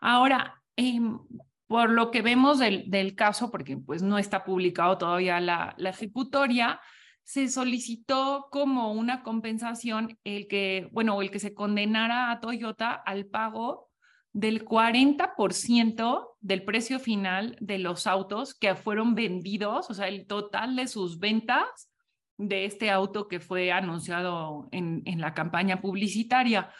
Ahora, 0.00 0.60
em, 0.74 1.20
por 1.68 1.90
lo 1.90 2.10
que 2.10 2.22
vemos 2.22 2.58
del, 2.58 2.90
del, 2.90 3.14
caso, 3.14 3.50
porque 3.50 3.76
pues 3.76 4.02
no 4.02 4.18
está 4.18 4.42
publicado 4.42 4.98
todavía 4.98 5.38
la, 5.38 5.74
la 5.76 5.90
ejecutoria, 5.90 6.80
se 7.22 7.48
solicitó 7.48 8.48
como 8.50 8.92
una 8.92 9.22
compensación 9.22 10.18
el 10.24 10.48
que, 10.48 10.88
bueno, 10.92 11.20
el 11.20 11.30
que 11.30 11.38
se 11.38 11.52
condenara 11.52 12.30
a 12.30 12.40
Toyota 12.40 12.92
al 12.92 13.26
pago 13.26 13.90
del 14.32 14.64
40% 14.64 16.28
del 16.40 16.64
precio 16.64 16.98
final 16.98 17.56
de 17.60 17.78
los 17.78 18.06
autos 18.06 18.54
que 18.54 18.74
fueron 18.74 19.14
vendidos, 19.14 19.90
o 19.90 19.94
sea, 19.94 20.08
el 20.08 20.26
total 20.26 20.74
de 20.74 20.88
sus 20.88 21.18
ventas 21.18 21.90
de 22.38 22.64
este 22.64 22.90
auto 22.90 23.28
que 23.28 23.40
fue 23.40 23.72
anunciado 23.72 24.68
en, 24.72 25.02
en 25.04 25.20
la 25.20 25.34
campaña 25.34 25.82
publicitaria. 25.82 26.72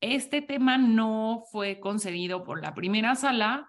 Este 0.00 0.40
tema 0.40 0.78
no 0.78 1.42
fue 1.52 1.78
concedido 1.78 2.42
por 2.42 2.62
la 2.62 2.72
primera 2.72 3.16
sala 3.16 3.68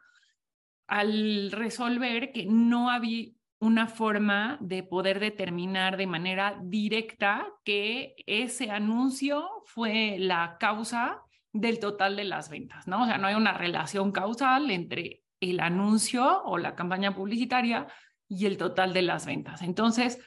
al 0.91 1.51
resolver 1.51 2.34
que 2.34 2.45
no 2.45 2.89
había 2.89 3.30
una 3.62 3.88
forma 3.88 4.58
de 4.60 4.84
poder 4.84 5.21
determinar 5.21 5.95
de 5.95 6.06
manera 6.06 6.60
directa 6.62 7.47
que 7.63 8.13
ese 8.27 8.71
anuncio 8.71 9.47
fue 9.65 10.17
la 10.19 10.58
causa 10.60 11.21
del 11.54 11.80
total 11.80 12.17
de 12.17 12.25
las 12.25 12.49
ventas, 12.49 12.88
¿no? 12.89 13.04
O 13.04 13.06
sea, 13.06 13.17
no 13.17 13.27
hay 13.27 13.36
una 13.36 13.54
relación 13.54 14.12
causal 14.12 14.69
entre 14.69 15.23
el 15.39 15.62
anuncio 15.62 16.43
o 16.43 16.58
la 16.58 16.75
campaña 16.75 17.15
publicitaria 17.15 17.88
y 18.27 18.45
el 18.45 18.58
total 18.58 18.91
de 18.91 19.04
las 19.04 19.25
ventas. 19.25 19.62
Entonces, 19.62 20.19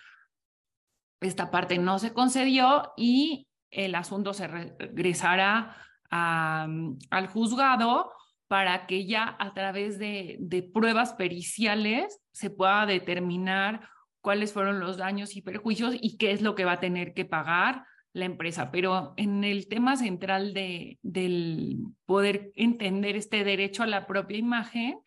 esta 1.20 1.50
parte 1.50 1.77
no 1.77 1.98
se 1.98 2.14
concedió 2.14 2.94
y 2.96 3.48
el 3.70 3.94
asunto 3.96 4.33
se 4.33 4.48
regresará 4.48 5.77
al 6.11 7.27
juzgado 7.27 8.12
para 8.55 8.87
que 8.87 9.05
ya 9.05 9.35
a 9.40 9.53
través 9.53 9.99
de, 9.99 10.71
pruebas 10.73 11.14
periciales 11.14 12.23
se 12.31 12.51
pueda 12.51 12.87
determinar 12.87 13.88
cuáles 14.21 14.53
fueron 14.53 14.79
los 14.79 14.97
daños 14.97 15.35
y 15.35 15.43
perjuicios 15.43 15.97
y 16.01 16.19
qué 16.19 16.31
es 16.31 16.40
lo 16.40 16.55
que 16.55 16.64
va 16.64 16.75
a 16.75 16.79
tener 16.79 17.14
que 17.14 17.25
pagar 17.25 17.85
la 18.12 18.27
empresa. 18.27 18.71
Pero 18.71 19.12
en 19.17 19.43
el 19.43 19.67
tema 19.67 19.97
central 19.97 20.55
de, 20.55 21.01
del 21.03 21.79
poder 22.07 22.53
entender 22.55 23.17
este 23.17 23.43
derecho 23.43 23.83
a 23.83 23.88
la 23.88 24.07
propia 24.07 24.38
imagen, 24.38 25.01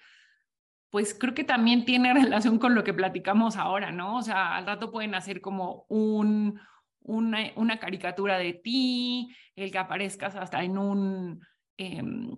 pues 0.89 1.13
creo 1.17 1.33
que 1.33 1.45
también 1.45 1.85
tiene 1.85 2.13
relación 2.21 2.59
con 2.59 2.75
lo 2.75 2.83
que 2.83 2.93
platicamos 2.93 3.55
ahora, 3.55 3.93
¿no? 3.93 4.17
O 4.17 4.23
sea, 4.23 4.57
al 4.57 4.65
rato 4.65 4.91
pueden 4.91 5.15
hacer 5.15 5.39
como 5.39 5.85
un, 5.87 6.59
una, 6.99 7.53
una 7.55 7.79
caricatura 7.79 8.37
de 8.39 8.51
ti, 8.51 9.33
el 9.55 9.71
que 9.71 9.77
aparezcas 9.77 10.35
hasta 10.35 10.65
en 10.65 10.77
un 10.77 11.39
Em, 11.77 12.31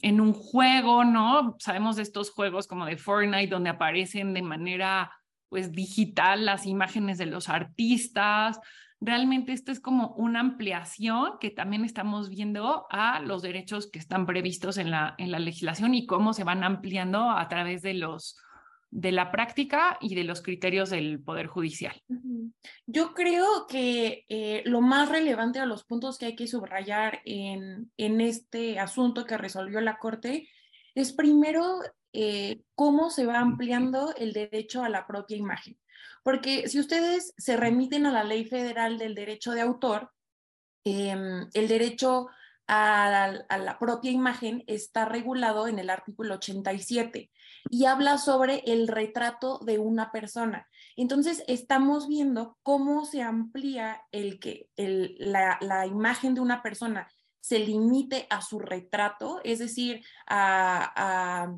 en 0.00 0.20
un 0.20 0.32
juego, 0.32 1.04
¿no? 1.04 1.56
Sabemos 1.58 1.96
de 1.96 2.02
estos 2.02 2.30
juegos 2.30 2.66
como 2.66 2.86
de 2.86 2.96
Fortnite 2.96 3.48
donde 3.48 3.70
aparecen 3.70 4.32
de 4.32 4.40
manera 4.40 5.12
pues 5.50 5.72
digital 5.72 6.46
las 6.46 6.64
imágenes 6.64 7.18
de 7.18 7.26
los 7.26 7.50
artistas. 7.50 8.58
Realmente 8.98 9.52
esto 9.52 9.70
es 9.70 9.80
como 9.80 10.14
una 10.14 10.40
ampliación 10.40 11.32
que 11.40 11.50
también 11.50 11.84
estamos 11.84 12.30
viendo 12.30 12.86
a 12.90 13.20
los 13.20 13.42
derechos 13.42 13.90
que 13.90 13.98
están 13.98 14.24
previstos 14.24 14.78
en 14.78 14.90
la, 14.90 15.14
en 15.18 15.30
la 15.30 15.38
legislación 15.38 15.94
y 15.94 16.06
cómo 16.06 16.32
se 16.32 16.44
van 16.44 16.64
ampliando 16.64 17.30
a 17.30 17.46
través 17.48 17.82
de 17.82 17.94
los, 17.94 18.38
de 18.96 19.12
la 19.12 19.30
práctica 19.30 19.98
y 20.00 20.14
de 20.14 20.24
los 20.24 20.40
criterios 20.40 20.88
del 20.88 21.22
Poder 21.22 21.48
Judicial. 21.48 21.94
Yo 22.86 23.12
creo 23.12 23.66
que 23.68 24.24
eh, 24.30 24.62
lo 24.64 24.80
más 24.80 25.10
relevante 25.10 25.58
a 25.58 25.66
los 25.66 25.84
puntos 25.84 26.16
que 26.16 26.24
hay 26.24 26.34
que 26.34 26.46
subrayar 26.46 27.20
en, 27.26 27.92
en 27.98 28.20
este 28.22 28.78
asunto 28.78 29.26
que 29.26 29.36
resolvió 29.36 29.82
la 29.82 29.98
Corte 29.98 30.48
es 30.94 31.12
primero 31.12 31.80
eh, 32.14 32.62
cómo 32.74 33.10
se 33.10 33.26
va 33.26 33.38
ampliando 33.38 34.14
el 34.16 34.32
derecho 34.32 34.82
a 34.82 34.88
la 34.88 35.06
propia 35.06 35.36
imagen. 35.36 35.78
Porque 36.22 36.66
si 36.66 36.80
ustedes 36.80 37.34
se 37.36 37.58
remiten 37.58 38.06
a 38.06 38.12
la 38.12 38.24
ley 38.24 38.46
federal 38.46 38.96
del 38.96 39.14
derecho 39.14 39.52
de 39.52 39.60
autor, 39.60 40.10
em, 40.84 41.50
el 41.52 41.68
derecho 41.68 42.28
a 42.66 43.44
la, 43.58 43.78
propia 43.78 44.10
imagen 44.10 44.64
está 44.66 45.04
regulado 45.04 45.68
en 45.68 45.78
el 45.78 45.90
artículo 45.90 46.36
87 46.36 47.30
y 47.70 47.84
habla 47.86 48.18
sobre 48.18 48.62
el 48.66 48.88
retrato 48.88 49.58
de 49.58 49.78
una 49.78 50.12
persona. 50.12 50.68
Entonces, 50.96 51.44
estamos 51.46 52.08
viendo 52.08 52.58
cómo 52.62 53.04
se 53.04 53.22
amplía 53.22 54.02
el 54.12 54.38
que 54.38 54.70
la, 54.76 55.86
imagen 55.86 56.34
de 56.34 56.40
una 56.40 56.62
persona 56.62 57.08
se 57.40 57.58
limite 57.58 58.26
a 58.30 58.42
su 58.42 58.58
retrato, 58.58 59.40
es 59.44 59.58
decir, 59.58 60.04
a, 60.26 61.52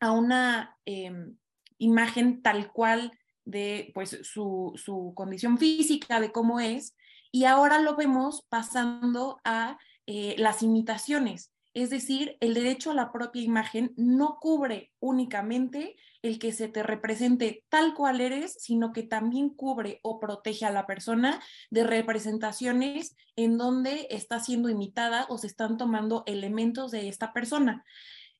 una 0.00 0.78
em, 0.86 1.36
imagen 1.78 2.42
tal 2.42 2.72
cual 2.72 3.12
de 3.44 3.90
pues, 3.94 4.18
su, 4.22 5.12
condición 5.14 5.58
física, 5.58 6.20
de 6.20 6.32
cómo 6.32 6.60
es, 6.60 6.96
y 7.32 7.44
ahora 7.44 7.80
lo 7.80 7.96
vemos 7.96 8.46
pasando 8.48 9.40
a 9.44 9.78
eh, 10.06 10.34
las 10.38 10.62
imitaciones. 10.62 11.52
Es 11.72 11.90
decir, 11.90 12.36
el 12.40 12.54
derecho 12.54 12.90
a 12.90 12.94
la 12.94 13.12
propia 13.12 13.42
imagen 13.42 13.92
no 13.96 14.38
cubre 14.40 14.92
únicamente 14.98 15.96
el 16.22 16.38
que 16.38 16.52
se 16.52 16.68
te 16.68 16.82
represente 16.82 17.64
tal 17.68 17.94
cual 17.94 18.20
eres, 18.20 18.54
sino 18.54 18.92
que 18.92 19.04
también 19.04 19.50
cubre 19.50 20.00
o 20.02 20.18
protege 20.18 20.66
a 20.66 20.72
la 20.72 20.86
persona 20.86 21.40
de 21.70 21.84
representaciones 21.84 23.16
en 23.36 23.56
donde 23.56 24.08
está 24.10 24.40
siendo 24.40 24.68
imitada 24.68 25.26
o 25.28 25.38
se 25.38 25.46
están 25.46 25.76
tomando 25.76 26.24
elementos 26.26 26.90
de 26.90 27.08
esta 27.08 27.32
persona. 27.32 27.84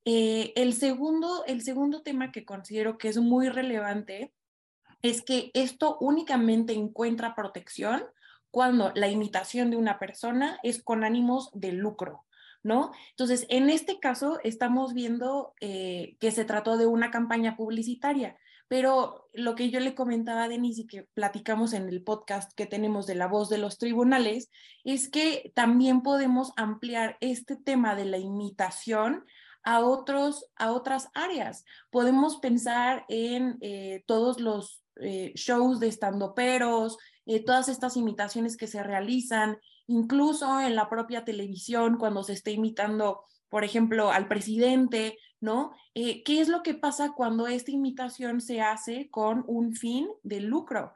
Eh, 0.04 0.52
el, 0.56 0.72
segundo, 0.72 1.44
el 1.46 1.62
segundo 1.62 2.02
tema 2.02 2.32
que 2.32 2.44
considero 2.44 2.98
que 2.98 3.08
es 3.08 3.18
muy 3.18 3.48
relevante 3.48 4.32
es 5.02 5.22
que 5.22 5.50
esto 5.54 5.96
únicamente 6.00 6.72
encuentra 6.72 7.34
protección 7.34 8.02
cuando 8.50 8.92
la 8.94 9.08
imitación 9.08 9.70
de 9.70 9.76
una 9.76 9.98
persona 9.98 10.58
es 10.62 10.82
con 10.82 11.04
ánimos 11.04 11.50
de 11.54 11.72
lucro, 11.72 12.24
¿no? 12.62 12.92
Entonces, 13.10 13.46
en 13.48 13.70
este 13.70 13.98
caso 13.98 14.38
estamos 14.44 14.94
viendo 14.94 15.54
eh, 15.60 16.16
que 16.20 16.30
se 16.30 16.44
trató 16.44 16.76
de 16.76 16.86
una 16.86 17.10
campaña 17.10 17.56
publicitaria, 17.56 18.36
pero 18.68 19.28
lo 19.32 19.56
que 19.56 19.70
yo 19.70 19.80
le 19.80 19.94
comentaba 19.94 20.44
a 20.44 20.48
Denise 20.48 20.82
y 20.82 20.86
que 20.86 21.08
platicamos 21.14 21.72
en 21.72 21.88
el 21.88 22.04
podcast 22.04 22.52
que 22.54 22.66
tenemos 22.66 23.06
de 23.06 23.16
la 23.16 23.26
voz 23.26 23.48
de 23.48 23.58
los 23.58 23.78
tribunales, 23.78 24.50
es 24.84 25.08
que 25.08 25.52
también 25.56 26.02
podemos 26.02 26.52
ampliar 26.56 27.16
este 27.20 27.56
tema 27.56 27.96
de 27.96 28.04
la 28.04 28.18
imitación 28.18 29.24
a, 29.62 29.80
otros, 29.80 30.46
a 30.56 30.72
otras 30.72 31.08
áreas. 31.14 31.64
Podemos 31.90 32.36
pensar 32.38 33.04
en 33.08 33.58
eh, 33.60 34.04
todos 34.06 34.40
los 34.40 34.82
eh, 35.00 35.32
shows 35.34 35.80
de 35.80 35.88
estandoperos, 35.88 36.98
eh, 37.26 37.44
todas 37.44 37.68
estas 37.68 37.96
imitaciones 37.96 38.56
que 38.56 38.66
se 38.66 38.82
realizan, 38.82 39.58
incluso 39.90 40.60
en 40.60 40.76
la 40.76 40.88
propia 40.88 41.24
televisión, 41.24 41.98
cuando 41.98 42.22
se 42.22 42.32
está 42.32 42.50
imitando, 42.50 43.24
por 43.48 43.64
ejemplo, 43.64 44.12
al 44.12 44.28
presidente, 44.28 45.18
¿no? 45.40 45.72
Eh, 45.94 46.22
¿Qué 46.22 46.40
es 46.40 46.48
lo 46.48 46.62
que 46.62 46.74
pasa 46.74 47.12
cuando 47.16 47.48
esta 47.48 47.72
imitación 47.72 48.40
se 48.40 48.60
hace 48.60 49.10
con 49.10 49.44
un 49.48 49.74
fin 49.74 50.08
de 50.22 50.40
lucro? 50.40 50.92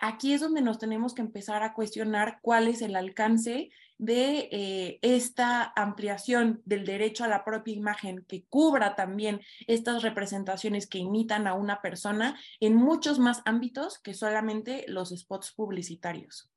Aquí 0.00 0.32
es 0.32 0.40
donde 0.40 0.62
nos 0.62 0.78
tenemos 0.78 1.14
que 1.14 1.22
empezar 1.22 1.62
a 1.62 1.74
cuestionar 1.74 2.40
cuál 2.42 2.66
es 2.66 2.82
el 2.82 2.96
alcance 2.96 3.70
de 3.98 4.48
eh, 4.50 4.98
esta 5.02 5.72
ampliación 5.76 6.60
del 6.64 6.84
derecho 6.84 7.22
a 7.22 7.28
la 7.28 7.44
propia 7.44 7.74
imagen 7.74 8.24
que 8.26 8.46
cubra 8.46 8.96
también 8.96 9.42
estas 9.68 10.02
representaciones 10.02 10.88
que 10.88 10.98
imitan 10.98 11.46
a 11.46 11.54
una 11.54 11.80
persona 11.82 12.36
en 12.58 12.74
muchos 12.74 13.20
más 13.20 13.42
ámbitos 13.44 14.00
que 14.00 14.14
solamente 14.14 14.86
los 14.88 15.10
spots 15.10 15.52
publicitarios. 15.52 16.50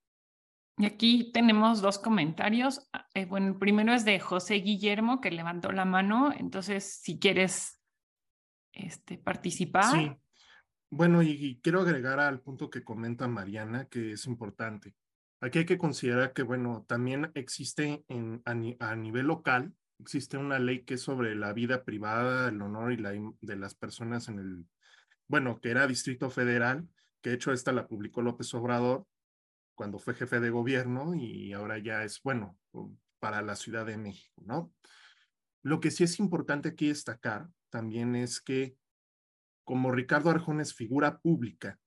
Y 0.77 0.85
aquí 0.85 1.31
tenemos 1.33 1.81
dos 1.81 1.97
comentarios. 1.97 2.87
Eh, 3.15 3.25
bueno, 3.25 3.47
el 3.47 3.57
primero 3.57 3.93
es 3.93 4.05
de 4.05 4.19
José 4.19 4.55
Guillermo, 4.55 5.21
que 5.21 5.31
levantó 5.31 5.71
la 5.71 5.85
mano. 5.85 6.31
Entonces, 6.37 6.99
si 7.01 7.17
quieres 7.17 7.81
este, 8.73 9.17
participar. 9.17 9.91
Sí. 9.91 10.11
Bueno, 10.91 11.23
y, 11.23 11.59
quiero 11.63 11.81
agregar 11.81 12.19
al 12.19 12.41
punto 12.41 12.69
que 12.69 12.83
comenta 12.83 13.27
Mariana, 13.27 13.85
que 13.85 14.11
es 14.13 14.27
importante. 14.27 14.95
Aquí 15.41 15.59
hay 15.59 15.65
que 15.65 15.79
considerar 15.79 16.33
que, 16.33 16.43
bueno, 16.43 16.85
también 16.87 17.31
existe 17.33 18.05
en, 18.07 18.43
a, 18.45 18.95
nivel 18.95 19.25
local, 19.25 19.73
existe 19.99 20.37
una 20.37 20.59
ley 20.59 20.83
que 20.83 20.93
es 20.93 21.01
sobre 21.01 21.35
la 21.35 21.53
vida 21.53 21.83
privada, 21.83 22.49
el 22.49 22.61
honor 22.61 22.93
y 22.93 22.97
la 22.97 23.11
de 23.41 23.55
las 23.55 23.75
personas 23.75 24.29
en 24.29 24.39
el, 24.39 24.65
bueno, 25.27 25.59
que 25.59 25.71
era 25.71 25.87
Distrito 25.87 26.29
Federal, 26.29 26.87
que 27.21 27.31
de 27.31 27.35
hecho 27.35 27.51
esta 27.51 27.71
la 27.71 27.87
publicó 27.87 28.21
López 28.21 28.53
Obrador 28.53 29.05
cuando 29.77 29.99
fue 29.99 30.15
jefe 30.15 30.39
de 30.39 30.49
gobierno 30.49 31.13
y 31.13 31.53
ahora 31.53 31.77
ya 31.77 32.03
es, 32.03 32.21
bueno, 32.23 32.57
para 33.19 33.43
la 33.43 33.55
Ciudad 33.55 33.85
de 33.85 33.95
México, 33.95 34.41
¿no? 34.43 34.73
Lo 35.61 35.79
que 35.79 35.91
sí 35.91 36.03
es 36.03 36.19
importante 36.19 36.69
aquí 36.69 36.87
destacar 36.87 37.47
también 37.69 38.15
es 38.15 38.41
que 38.41 38.75
como 39.63 39.91
Ricardo 39.91 40.31
Arjón 40.31 40.61
es 40.61 40.73
figura 40.73 41.19
pública 41.19 41.79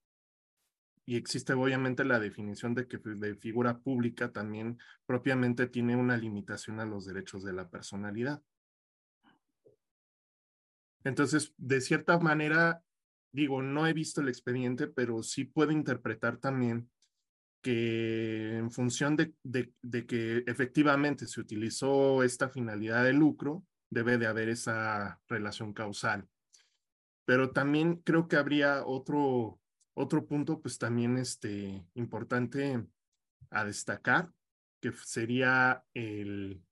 y 1.05 1.17
existe 1.17 1.53
obviamente 1.55 2.05
la 2.05 2.21
definición 2.21 2.75
de 2.77 2.87
que 2.87 2.99
de 2.99 3.35
figura 3.35 3.81
pública 3.81 4.31
también 4.31 4.79
propiamente 5.05 5.67
tiene 5.67 5.97
una 5.97 6.17
limitación 6.17 6.79
a 6.79 6.87
los 6.87 7.07
derechos 7.07 7.43
de 7.43 7.55
la 7.55 7.69
personalidad. 7.69 8.41
Entonces, 11.03 11.55
de 11.57 11.81
cierta 11.81 12.21
manera, 12.21 12.85
digo, 13.33 13.63
no 13.63 13.89
he 13.89 13.93
visto 13.95 14.21
el 14.21 14.29
expediente, 14.29 14.87
pero 14.87 15.25
sí 15.25 15.45
puedo 15.45 15.73
interpretar 15.73 16.37
también 16.37 16.89
que 17.61 18.57
en 18.57 18.71
función 18.71 19.17
de, 19.17 19.35
de, 19.43 20.07
que 20.07 20.45
efectivamente 20.47 21.27
se 21.27 21.41
utilizó 21.41 22.23
esta 22.23 22.49
finalidad 22.49 23.05
de 23.05 23.13
lucro, 23.13 23.65
debe 23.91 24.19
de 24.19 24.27
haber 24.27 24.49
esa 24.49 25.21
relación 25.29 25.73
causal. 25.73 26.29
Pero 27.25 27.51
también 27.51 27.97
creo 27.97 28.29
que 28.29 28.37
habría 28.37 28.85
otro, 28.85 29.61
otro 29.95 30.27
punto, 30.27 30.61
pues 30.61 30.79
también 30.79 31.19
este, 31.19 31.85
importante 31.95 32.87
a 33.51 33.65
destacar, 33.65 34.31
que 34.81 34.93
sería 34.93 35.85
el, 35.93 36.63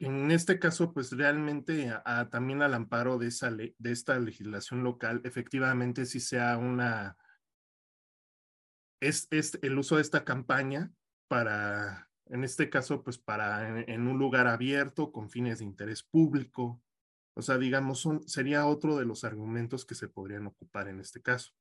en 0.00 0.30
este 0.30 0.58
caso, 0.58 0.94
pues 0.94 1.12
realmente 1.12 1.92
también 2.30 2.62
al 2.62 2.72
amparo 2.72 3.18
de, 3.18 3.26
esa 3.28 3.50
de 3.50 3.74
esta 3.82 4.18
legislación 4.18 4.82
local, 4.82 5.20
efectivamente 5.24 6.06
sí 6.06 6.20
sea 6.20 6.56
una, 6.56 7.18
es, 9.00 9.26
es 9.30 9.58
el 9.62 9.78
uso 9.78 9.96
de 9.96 10.02
esta 10.02 10.24
campaña 10.24 10.92
para, 11.28 12.10
en 12.26 12.44
este 12.44 12.70
caso, 12.70 13.02
pues 13.02 13.18
para 13.18 13.82
en, 13.82 14.06
un 14.06 14.18
lugar 14.18 14.46
abierto 14.46 15.10
con 15.10 15.30
fines 15.30 15.58
de 15.58 15.64
interés 15.64 16.02
público. 16.02 16.80
O 17.34 17.42
sea, 17.42 17.58
digamos, 17.58 18.00
son, 18.00 18.26
sería 18.28 18.66
otro 18.66 18.96
de 18.96 19.06
los 19.06 19.24
argumentos 19.24 19.84
que 19.84 19.94
se 19.94 20.08
podrían 20.08 20.46
ocupar 20.46 20.88
en 20.88 21.00
este 21.00 21.22
caso. 21.22 21.52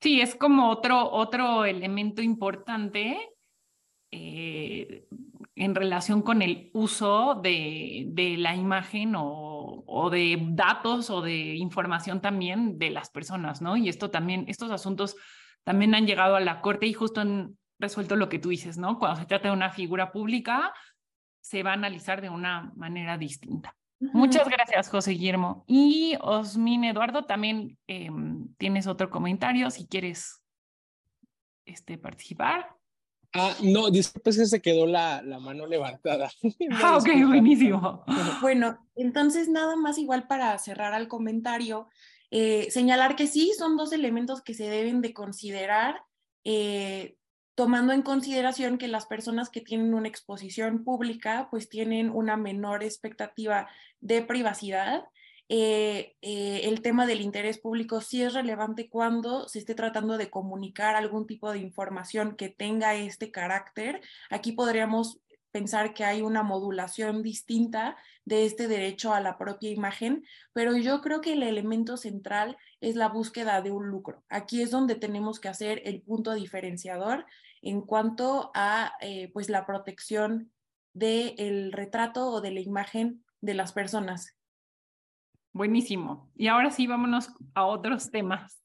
Sí, 0.00 0.20
es 0.20 0.34
como 0.34 0.70
otro, 0.70 1.10
otro 1.10 1.64
elemento 1.64 2.20
importante 2.20 3.16
eh, 4.10 5.08
en 5.54 5.74
relación 5.74 6.22
con 6.22 6.42
el 6.42 6.70
uso 6.74 7.40
de, 7.42 8.04
de 8.08 8.36
la 8.36 8.54
imagen 8.54 9.14
o, 9.16 9.84
o, 9.86 10.10
de 10.10 10.38
datos 10.50 11.08
o 11.08 11.22
de 11.22 11.54
información 11.56 12.20
también 12.20 12.78
de 12.78 12.90
las 12.90 13.10
personas, 13.10 13.62
¿no? 13.62 13.76
Y 13.76 13.88
esto 13.88 14.10
también, 14.10 14.44
estos 14.48 14.70
asuntos 14.70 15.16
también 15.66 15.96
han 15.96 16.06
llegado 16.06 16.36
a 16.36 16.40
la 16.40 16.60
corte 16.60 16.86
y 16.86 16.92
justo 16.92 17.20
han 17.20 17.58
resuelto 17.80 18.14
lo 18.14 18.28
que 18.28 18.38
tú 18.38 18.50
dices, 18.50 18.78
¿no? 18.78 19.00
Cuando 19.00 19.20
se 19.20 19.26
trata 19.26 19.48
de 19.48 19.54
una 19.54 19.70
figura 19.70 20.12
pública, 20.12 20.72
se 21.40 21.64
va 21.64 21.70
a 21.70 21.74
analizar 21.74 22.20
de 22.20 22.30
una 22.30 22.72
manera 22.76 23.18
distinta. 23.18 23.76
Muchas 23.98 24.48
gracias, 24.48 24.88
José 24.88 25.12
Guillermo. 25.12 25.64
Y 25.66 26.16
Osmin 26.20 26.84
Eduardo, 26.84 27.24
también 27.24 27.76
em, 27.88 28.46
tienes 28.58 28.86
otro 28.86 29.10
comentario 29.10 29.68
si 29.70 29.88
quieres 29.88 30.40
este, 31.64 31.98
participar. 31.98 32.76
Ah, 33.32 33.52
no, 33.60 33.90
disculpe 33.90 34.30
que 34.30 34.46
se 34.46 34.62
quedó 34.62 34.86
la, 34.86 35.20
la 35.22 35.40
mano 35.40 35.66
levantada. 35.66 36.30
ah, 36.80 36.96
ok, 36.96 37.08
buenísimo. 37.26 38.04
Bueno, 38.40 38.78
entonces 38.94 39.48
nada 39.48 39.74
más 39.74 39.98
igual 39.98 40.28
para 40.28 40.56
cerrar 40.58 40.94
al 40.94 41.08
comentario, 41.08 41.88
eh, 42.30 42.70
señalar 42.70 43.16
que 43.16 43.26
sí, 43.26 43.52
son 43.56 43.76
dos 43.76 43.92
elementos 43.92 44.42
que 44.42 44.54
se 44.54 44.68
deben 44.68 45.00
de 45.00 45.12
considerar, 45.12 46.02
eh, 46.44 47.16
tomando 47.54 47.92
en 47.92 48.02
consideración 48.02 48.78
que 48.78 48.88
las 48.88 49.06
personas 49.06 49.48
que 49.48 49.60
tienen 49.60 49.94
una 49.94 50.08
exposición 50.08 50.84
pública, 50.84 51.48
pues 51.50 51.68
tienen 51.68 52.10
una 52.10 52.36
menor 52.36 52.82
expectativa 52.82 53.68
de 54.00 54.22
privacidad. 54.22 55.04
Eh, 55.48 56.16
el 56.20 56.82
tema 56.82 57.06
del 57.06 57.20
interés 57.20 57.58
público 57.58 58.00
sí 58.00 58.22
es 58.22 58.34
relevante 58.34 58.90
cuando 58.90 59.48
se 59.48 59.60
esté 59.60 59.74
tratando 59.74 60.18
de 60.18 60.28
comunicar 60.28 60.96
algún 60.96 61.26
tipo 61.26 61.52
de 61.52 61.60
información 61.60 62.36
que 62.36 62.48
tenga 62.48 62.94
este 62.96 63.30
carácter. 63.30 64.00
Aquí 64.28 64.52
podríamos 64.52 65.20
pensar 65.56 65.94
que 65.94 66.04
hay 66.04 66.20
una 66.20 66.42
modulación 66.42 67.22
distinta 67.22 67.96
de 68.26 68.44
este 68.44 68.68
derecho 68.68 69.14
a 69.14 69.22
la 69.22 69.38
propia 69.38 69.70
imagen, 69.70 70.22
pero 70.52 70.76
yo 70.76 71.00
creo 71.00 71.22
que 71.22 71.32
el 71.32 71.42
elemento 71.42 71.96
central 71.96 72.58
es 72.82 72.94
la 72.94 73.08
búsqueda 73.08 73.62
de 73.62 73.70
un 73.70 73.88
lucro. 73.88 74.22
Aquí 74.28 74.60
es 74.60 74.70
donde 74.70 74.96
tenemos 74.96 75.40
que 75.40 75.48
hacer 75.48 75.80
el 75.86 76.02
punto 76.02 76.34
diferenciador 76.34 77.24
en 77.62 77.80
cuanto 77.80 78.50
a 78.54 78.92
eh, 79.00 79.30
pues 79.32 79.48
la 79.48 79.64
protección 79.64 80.52
del 80.92 81.72
retrato 81.72 82.28
o 82.28 82.42
de 82.42 82.50
la 82.50 82.60
imagen 82.60 83.24
de 83.40 83.54
las 83.54 83.72
personas. 83.72 84.36
Buenísimo. 85.54 86.30
Y 86.36 86.48
ahora 86.48 86.70
sí, 86.70 86.86
vámonos 86.86 87.30
a 87.54 87.64
otros 87.64 88.10
temas. 88.10 88.62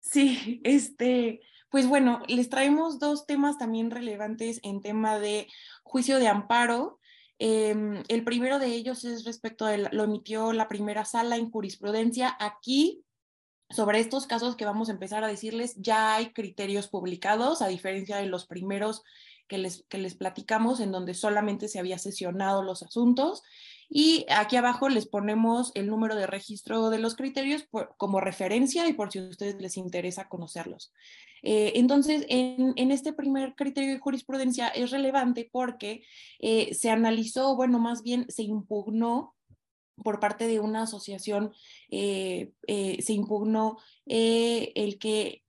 Sí, 0.00 0.62
este, 0.64 1.42
pues 1.74 1.88
bueno, 1.88 2.22
les 2.28 2.50
traemos 2.50 3.00
dos 3.00 3.26
temas 3.26 3.58
también 3.58 3.90
relevantes 3.90 4.60
en 4.62 4.80
tema 4.80 5.18
de 5.18 5.48
juicio 5.82 6.20
de 6.20 6.28
amparo. 6.28 7.00
Em, 7.40 8.04
el 8.06 8.22
primero 8.22 8.60
de 8.60 8.68
ellos 8.68 9.04
es 9.04 9.24
respecto 9.24 9.66
a, 9.66 9.76
lo 9.76 10.04
emitió 10.04 10.52
la 10.52 10.68
primera 10.68 11.04
sala 11.04 11.34
en 11.34 11.50
jurisprudencia. 11.50 12.36
Aquí, 12.38 13.02
sobre 13.70 13.98
estos 13.98 14.28
casos 14.28 14.54
que 14.54 14.64
vamos 14.64 14.88
a 14.88 14.92
empezar 14.92 15.24
a 15.24 15.26
decirles, 15.26 15.74
ya 15.76 16.14
hay 16.14 16.32
criterios 16.32 16.86
publicados, 16.86 17.60
a 17.60 17.66
diferencia 17.66 18.18
de 18.18 18.26
los 18.26 18.46
primeros 18.46 19.02
que 19.48 19.58
les, 19.58 19.84
que 19.88 19.98
les 19.98 20.14
platicamos, 20.14 20.78
en 20.78 20.92
donde 20.92 21.12
solamente 21.12 21.66
se 21.66 21.80
había 21.80 21.98
sesionado 21.98 22.62
los 22.62 22.84
asuntos. 22.84 23.42
Y 23.88 24.26
aquí 24.28 24.56
abajo 24.56 24.88
les 24.88 25.06
ponemos 25.06 25.72
el 25.74 25.86
número 25.86 26.16
de 26.16 26.26
registro 26.26 26.90
de 26.90 26.98
los 26.98 27.14
criterios 27.16 27.66
como 27.96 28.20
referencia 28.20 28.86
y 28.88 28.92
por 28.92 29.12
si 29.12 29.18
a 29.18 29.28
ustedes 29.28 29.60
les 29.60 29.76
interesa 29.76 30.28
conocerlos. 30.28 30.92
Eh, 31.46 31.72
entonces, 31.78 32.24
en, 32.30 32.90
este 32.90 33.12
primer 33.12 33.54
criterio 33.54 33.92
de 33.92 33.98
jurisprudencia 33.98 34.68
es 34.68 34.90
relevante 34.90 35.48
porque 35.52 36.02
eh, 36.38 36.74
se 36.74 36.90
analizó, 36.90 37.54
bueno, 37.54 37.78
más 37.78 38.02
bien 38.02 38.24
se 38.30 38.44
impugnó 38.44 39.34
por 40.02 40.20
parte 40.20 40.46
de 40.46 40.58
una 40.58 40.84
asociación, 40.84 41.52
eh, 41.90 42.52
se 42.66 43.12
impugnó 43.12 43.78
el 44.06 44.98
que 44.98 45.44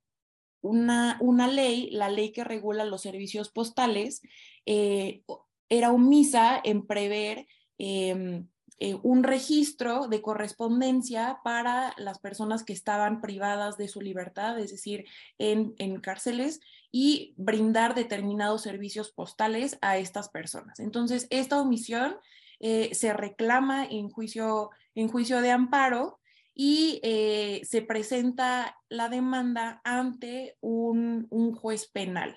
una, 0.60 1.16
una 1.20 1.48
ley, 1.48 1.90
la 1.90 2.10
ley 2.10 2.30
que 2.30 2.44
regula 2.44 2.84
los 2.84 3.00
servicios 3.00 3.50
postales, 3.50 4.20
era 4.66 5.92
omisa 5.92 6.60
en 6.62 6.86
prever 6.86 7.46
Em, 7.78 8.48
eh, 8.78 8.94
un 9.02 9.22
registro 9.22 10.06
de 10.06 10.20
correspondencia 10.20 11.40
para 11.42 11.94
las 11.96 12.18
personas 12.18 12.62
que 12.62 12.74
estaban 12.74 13.22
privadas 13.22 13.78
de 13.78 13.88
su 13.88 14.02
libertad, 14.02 14.58
es 14.58 14.70
decir, 14.70 15.06
en, 15.38 15.74
cárceles, 16.00 16.60
y 16.92 17.32
brindar 17.38 17.94
determinados 17.94 18.62
servicios 18.62 19.12
postales 19.12 19.78
a 19.80 19.96
estas 19.96 20.28
personas. 20.28 20.78
Entonces, 20.78 21.26
esta 21.30 21.58
omisión 21.58 22.16
eh, 22.60 22.94
se 22.94 23.14
reclama 23.14 23.86
en 23.86 24.10
juicio, 24.10 24.70
en 24.94 25.08
juicio 25.08 25.40
de 25.40 25.52
amparo 25.52 26.20
y 26.54 27.00
eh, 27.02 27.62
se 27.64 27.80
presenta 27.80 28.76
la 28.90 29.08
demanda 29.08 29.80
ante 29.84 30.56
un 30.60 31.54
juez 31.54 31.86
penal. 31.88 32.36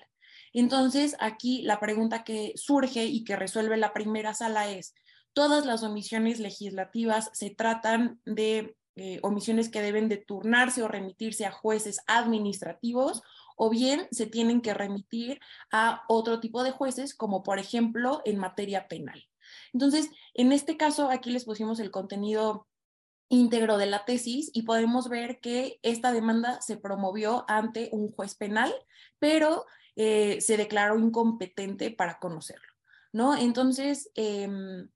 Entonces, 0.52 1.16
aquí 1.20 1.62
la 1.62 1.78
pregunta 1.78 2.24
que 2.24 2.52
surge 2.56 3.04
y 3.04 3.24
que 3.24 3.36
resuelve 3.36 3.76
la 3.76 3.92
primera 3.92 4.34
sala 4.34 4.70
es, 4.70 4.94
Todas 5.32 5.66
las 5.66 5.82
omisiones 5.82 6.40
legislativas 6.40 7.30
se 7.32 7.50
tratan 7.50 8.20
de 8.24 8.76
eh, 8.96 9.20
omisiones 9.22 9.68
que 9.68 9.82
deben 9.82 10.08
de 10.08 10.18
turnarse 10.18 10.82
o 10.82 10.88
remitirse 10.88 11.46
a 11.46 11.52
jueces 11.52 12.00
administrativos 12.06 13.22
o 13.56 13.70
bien 13.70 14.08
se 14.10 14.26
tienen 14.26 14.60
que 14.60 14.74
remitir 14.74 15.40
a 15.70 16.02
otro 16.08 16.40
tipo 16.40 16.62
de 16.64 16.70
jueces, 16.70 17.14
como 17.14 17.42
por 17.42 17.58
ejemplo 17.58 18.22
en 18.24 18.38
materia 18.38 18.88
penal. 18.88 19.28
Entonces, 19.72 20.10
en 20.34 20.52
este 20.52 20.76
caso, 20.76 21.10
aquí 21.10 21.30
les 21.30 21.44
pusimos 21.44 21.78
el 21.80 21.90
contenido 21.90 22.66
íntegro 23.28 23.78
de 23.78 23.86
la 23.86 24.04
tesis 24.04 24.50
y 24.52 24.62
podemos 24.62 25.08
ver 25.08 25.40
que 25.40 25.78
esta 25.82 26.12
demanda 26.12 26.60
se 26.60 26.76
promovió 26.76 27.44
ante 27.48 27.88
un 27.92 28.10
juez 28.10 28.34
penal, 28.34 28.74
pero 29.18 29.66
eh, 29.96 30.40
se 30.40 30.56
declaró 30.56 30.98
incompetente 30.98 31.90
para 31.90 32.18
conocerlo, 32.18 32.72
¿no? 33.12 33.36
Entonces, 33.36 34.10
em, 34.14 34.88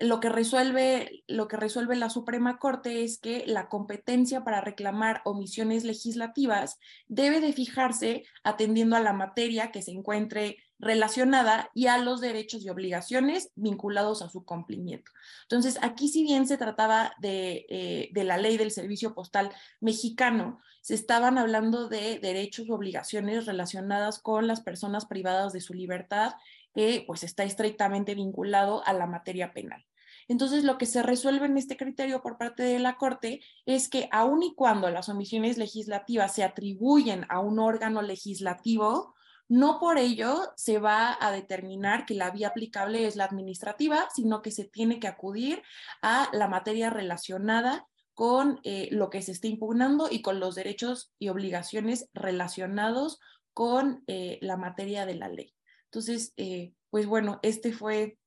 lo 0.00 0.20
que 0.20 0.28
resuelve 0.28 1.24
lo 1.26 1.48
que 1.48 1.56
resuelve 1.56 1.96
la 1.96 2.10
Suprema 2.10 2.58
Corte 2.58 3.04
es 3.04 3.18
que 3.18 3.44
la 3.46 3.68
competencia 3.68 4.44
para 4.44 4.60
reclamar 4.60 5.22
omisiones 5.24 5.84
legislativas 5.84 6.78
debe 7.08 7.40
de 7.40 7.52
fijarse 7.52 8.24
atendiendo 8.44 8.96
a 8.96 9.00
la 9.00 9.12
materia 9.12 9.72
que 9.72 9.82
se 9.82 9.90
encuentre 9.90 10.58
relacionada 10.78 11.70
y 11.74 11.86
a 11.86 11.98
los 11.98 12.20
derechos 12.20 12.64
y 12.64 12.68
obligaciones 12.68 13.50
vinculados 13.56 14.22
a 14.22 14.28
su 14.28 14.44
cumplimiento. 14.44 15.10
Entonces, 15.42 15.78
aquí 15.82 16.08
si 16.08 16.22
bien 16.22 16.46
se 16.46 16.56
trataba 16.56 17.14
de, 17.18 17.66
eh, 17.68 18.10
de, 18.12 18.24
la 18.24 18.38
ley 18.38 18.56
del 18.56 18.70
servicio 18.70 19.12
postal 19.14 19.50
mexicano, 19.80 20.60
se 20.80 20.94
estaban 20.94 21.36
hablando 21.36 21.88
de 21.88 22.20
derechos 22.20 22.66
y 22.66 22.70
obligaciones 22.70 23.46
relacionadas 23.46 24.20
con 24.20 24.46
las 24.46 24.60
personas 24.60 25.06
privadas 25.06 25.52
de 25.52 25.60
su 25.60 25.74
libertad, 25.74 26.34
que 26.74 27.04
pues 27.06 27.22
está 27.22 27.44
estrictamente 27.44 28.14
vinculado 28.14 28.86
a 28.86 28.92
la 28.92 29.06
materia 29.06 29.52
penal. 29.52 29.84
Entonces, 30.28 30.62
lo 30.62 30.76
que 30.76 30.84
se 30.84 31.02
resuelve 31.02 31.46
en 31.46 31.56
este 31.56 31.78
criterio 31.78 32.20
por 32.20 32.36
parte 32.36 32.62
de 32.62 32.78
la 32.78 32.96
Corte 32.96 33.40
es 33.64 33.88
que 33.88 34.08
aun 34.12 34.42
y 34.42 34.54
cuando 34.54 34.90
las 34.90 35.08
omisiones 35.08 35.56
legislativas 35.56 36.34
se 36.34 36.44
atribuyen 36.44 37.24
a 37.30 37.40
un 37.40 37.58
órgano 37.58 38.02
legislativo, 38.02 39.14
no 39.48 39.78
por 39.80 39.98
ello 39.98 40.52
se 40.56 40.78
va 40.78 41.16
a 41.18 41.32
determinar 41.32 42.04
que 42.04 42.12
la 42.12 42.30
vía 42.30 42.48
aplicable 42.48 43.06
es 43.06 43.16
la 43.16 43.24
administrativa, 43.24 44.06
sino 44.14 44.42
que 44.42 44.50
se 44.50 44.64
tiene 44.64 45.00
que 45.00 45.08
acudir 45.08 45.62
a 46.02 46.28
la 46.32 46.48
materia 46.48 46.90
relacionada 46.90 47.88
con 48.12 48.60
eh, 48.64 48.88
lo 48.90 49.08
que 49.08 49.22
se 49.22 49.32
está 49.32 49.46
impugnando 49.46 50.08
y 50.10 50.20
con 50.20 50.40
los 50.40 50.54
derechos 50.54 51.14
y 51.18 51.30
obligaciones 51.30 52.10
relacionados 52.12 53.20
con 53.54 54.04
eh, 54.06 54.38
la 54.42 54.58
materia 54.58 55.06
de 55.06 55.14
la 55.14 55.28
ley. 55.28 55.54
Entonces, 55.90 56.34
eh, 56.36 56.72
pues 56.90 57.06
bueno, 57.06 57.40
este 57.42 57.72
fue 57.72 58.18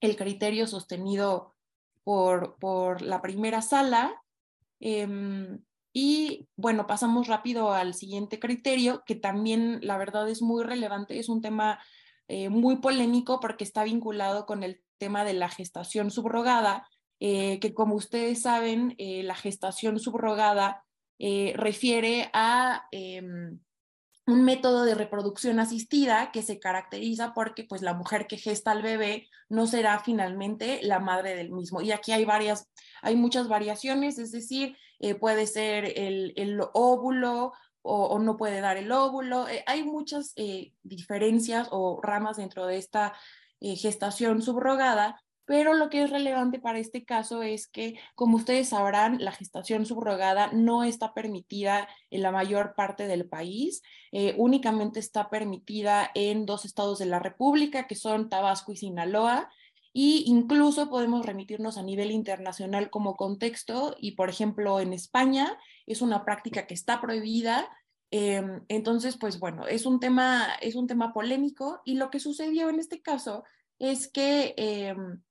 el 0.00 0.16
criterio 0.16 0.66
sostenido 0.66 1.54
por, 2.04 2.56
por 2.58 3.00
la 3.00 3.22
primera 3.22 3.62
sala. 3.62 4.22
Em, 4.78 5.64
y 5.92 6.48
bueno, 6.56 6.86
pasamos 6.86 7.26
rápido 7.26 7.72
al 7.72 7.94
siguiente 7.94 8.38
criterio, 8.38 9.02
que 9.06 9.14
también 9.14 9.80
la 9.82 9.96
verdad 9.96 10.28
es 10.28 10.42
muy 10.42 10.62
relevante, 10.64 11.18
es 11.18 11.30
un 11.30 11.40
tema 11.40 11.82
eh, 12.28 12.50
muy 12.50 12.76
polémico 12.76 13.40
porque 13.40 13.64
está 13.64 13.84
vinculado 13.84 14.44
con 14.44 14.62
el 14.62 14.82
tema 14.98 15.24
de 15.24 15.32
la 15.32 15.48
gestación 15.48 16.10
subrogada, 16.10 16.86
eh, 17.20 17.58
que 17.58 17.72
como 17.72 17.94
ustedes 17.94 18.42
saben, 18.42 18.94
la 18.98 19.34
gestación 19.34 19.98
subrogada 19.98 20.84
refiere 21.18 22.30
a 22.32 22.86
em, 22.92 23.58
un 24.28 24.44
método 24.44 24.84
de 24.84 24.94
reproducción 24.94 25.58
asistida 25.58 26.30
que 26.32 26.42
se 26.42 26.60
caracteriza 26.60 27.32
porque 27.32 27.64
pues 27.64 27.80
la 27.80 27.94
mujer 27.94 28.26
que 28.26 28.36
gesta 28.36 28.72
al 28.72 28.82
bebé 28.82 29.26
no 29.48 29.66
será 29.66 30.00
finalmente 30.00 30.80
la 30.82 30.98
madre 31.00 31.34
del 31.34 31.50
mismo. 31.50 31.80
Y 31.80 31.92
aquí 31.92 32.12
hay 32.12 32.26
varias, 32.26 32.70
hay 33.00 33.16
muchas 33.16 33.48
variaciones, 33.48 34.18
es 34.18 34.30
decir, 34.30 34.76
eh, 34.98 35.14
puede 35.14 35.46
ser 35.46 35.86
el, 35.98 36.34
el 36.36 36.60
óvulo 36.74 37.54
o, 37.80 38.18
no 38.18 38.36
puede 38.36 38.60
dar 38.60 38.76
el 38.76 38.92
óvulo. 38.92 39.48
Eh, 39.48 39.64
hay 39.66 39.82
muchas 39.82 40.34
eh, 40.36 40.74
diferencias 40.82 41.68
o 41.70 41.98
ramas 42.02 42.36
dentro 42.36 42.66
de 42.66 42.76
esta 42.76 43.14
gestación 43.60 44.42
subrogada 44.42 45.20
pero 45.48 45.72
lo 45.72 45.88
que 45.88 46.02
es 46.02 46.10
relevante 46.10 46.60
para 46.60 46.78
este 46.78 47.06
caso 47.06 47.42
es 47.42 47.68
que, 47.68 47.98
como 48.14 48.36
ustedes 48.36 48.68
sabrán, 48.68 49.16
la 49.24 49.32
gestación 49.32 49.86
subrogada 49.86 50.52
no 50.52 50.84
está 50.84 51.14
permitida 51.14 51.88
en 52.10 52.20
la 52.20 52.30
mayor 52.30 52.74
parte 52.74 53.06
del 53.06 53.26
país, 53.26 53.82
eh, 54.12 54.34
únicamente 54.36 55.00
está 55.00 55.30
permitida 55.30 56.10
en 56.14 56.44
dos 56.44 56.66
estados 56.66 56.98
de 56.98 57.06
la 57.06 57.18
República, 57.18 57.86
que 57.86 57.94
son 57.94 58.28
Tabasco 58.28 58.72
y 58.72 58.76
Sinaloa, 58.76 59.50
y 59.90 60.24
incluso 60.26 60.90
podemos 60.90 61.24
remitirnos 61.24 61.78
a 61.78 61.82
nivel 61.82 62.10
internacional 62.10 62.90
como 62.90 63.16
contexto, 63.16 63.96
y 63.98 64.12
por 64.16 64.28
ejemplo 64.28 64.80
en 64.80 64.92
España 64.92 65.58
es 65.86 66.02
una 66.02 66.26
práctica 66.26 66.66
que 66.66 66.74
está 66.74 67.00
prohibida. 67.00 67.70
Em, 68.10 68.66
entonces, 68.68 69.16
pues 69.16 69.38
bueno, 69.38 69.66
es 69.66 69.86
un, 69.86 69.98
tema, 69.98 70.46
es 70.60 70.74
un 70.74 70.86
tema 70.86 71.14
polémico 71.14 71.80
y 71.86 71.94
lo 71.94 72.10
que 72.10 72.20
sucedió 72.20 72.68
en 72.68 72.80
este 72.80 73.00
caso 73.00 73.44
es 73.78 74.08
que 74.08 74.54
em, 74.58 75.22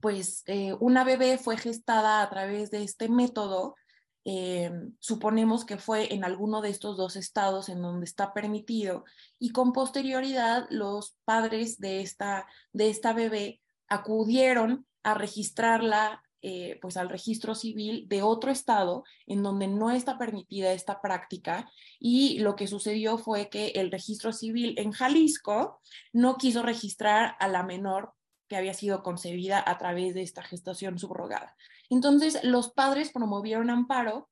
pues 0.00 0.42
eh, 0.46 0.74
una 0.80 1.04
bebé 1.04 1.38
fue 1.38 1.56
gestada 1.56 2.22
a 2.22 2.30
través 2.30 2.70
de 2.70 2.82
este 2.82 3.08
método, 3.08 3.76
eh, 4.24 4.70
suponemos 5.00 5.64
que 5.64 5.78
fue 5.78 6.14
en 6.14 6.24
alguno 6.24 6.60
de 6.60 6.70
estos 6.70 6.96
dos 6.96 7.16
estados 7.16 7.68
en 7.68 7.82
donde 7.82 8.04
está 8.04 8.32
permitido, 8.32 9.04
y 9.38 9.50
con 9.50 9.72
posterioridad 9.72 10.66
los 10.70 11.16
padres 11.24 11.78
de 11.78 12.00
esta, 12.00 12.46
de 12.72 12.90
esta 12.90 13.12
bebé 13.12 13.60
acudieron 13.88 14.86
a 15.02 15.14
registrarla 15.14 16.22
eh, 16.44 16.80
pues 16.82 16.96
al 16.96 17.08
registro 17.08 17.54
civil 17.54 18.08
de 18.08 18.22
otro 18.22 18.50
estado 18.50 19.04
en 19.28 19.44
donde 19.44 19.68
no 19.68 19.92
está 19.92 20.18
permitida 20.18 20.72
esta 20.72 21.00
práctica 21.00 21.70
y 22.00 22.40
lo 22.40 22.56
que 22.56 22.66
sucedió 22.66 23.16
fue 23.16 23.48
que 23.48 23.68
el 23.76 23.92
registro 23.92 24.32
civil 24.32 24.74
en 24.76 24.90
Jalisco 24.90 25.80
no 26.12 26.38
quiso 26.38 26.64
registrar 26.64 27.36
a 27.38 27.46
la 27.46 27.62
menor 27.62 28.14
que 28.52 28.58
había 28.58 28.74
sido 28.74 29.02
concebida 29.02 29.64
a 29.66 29.78
través 29.78 30.12
de 30.12 30.20
esta 30.20 30.42
gestación 30.42 30.98
subrogada. 30.98 31.56
Entonces, 31.88 32.38
los 32.44 32.70
padres 32.70 33.10
promovieron 33.10 33.70
amparo. 33.70 34.28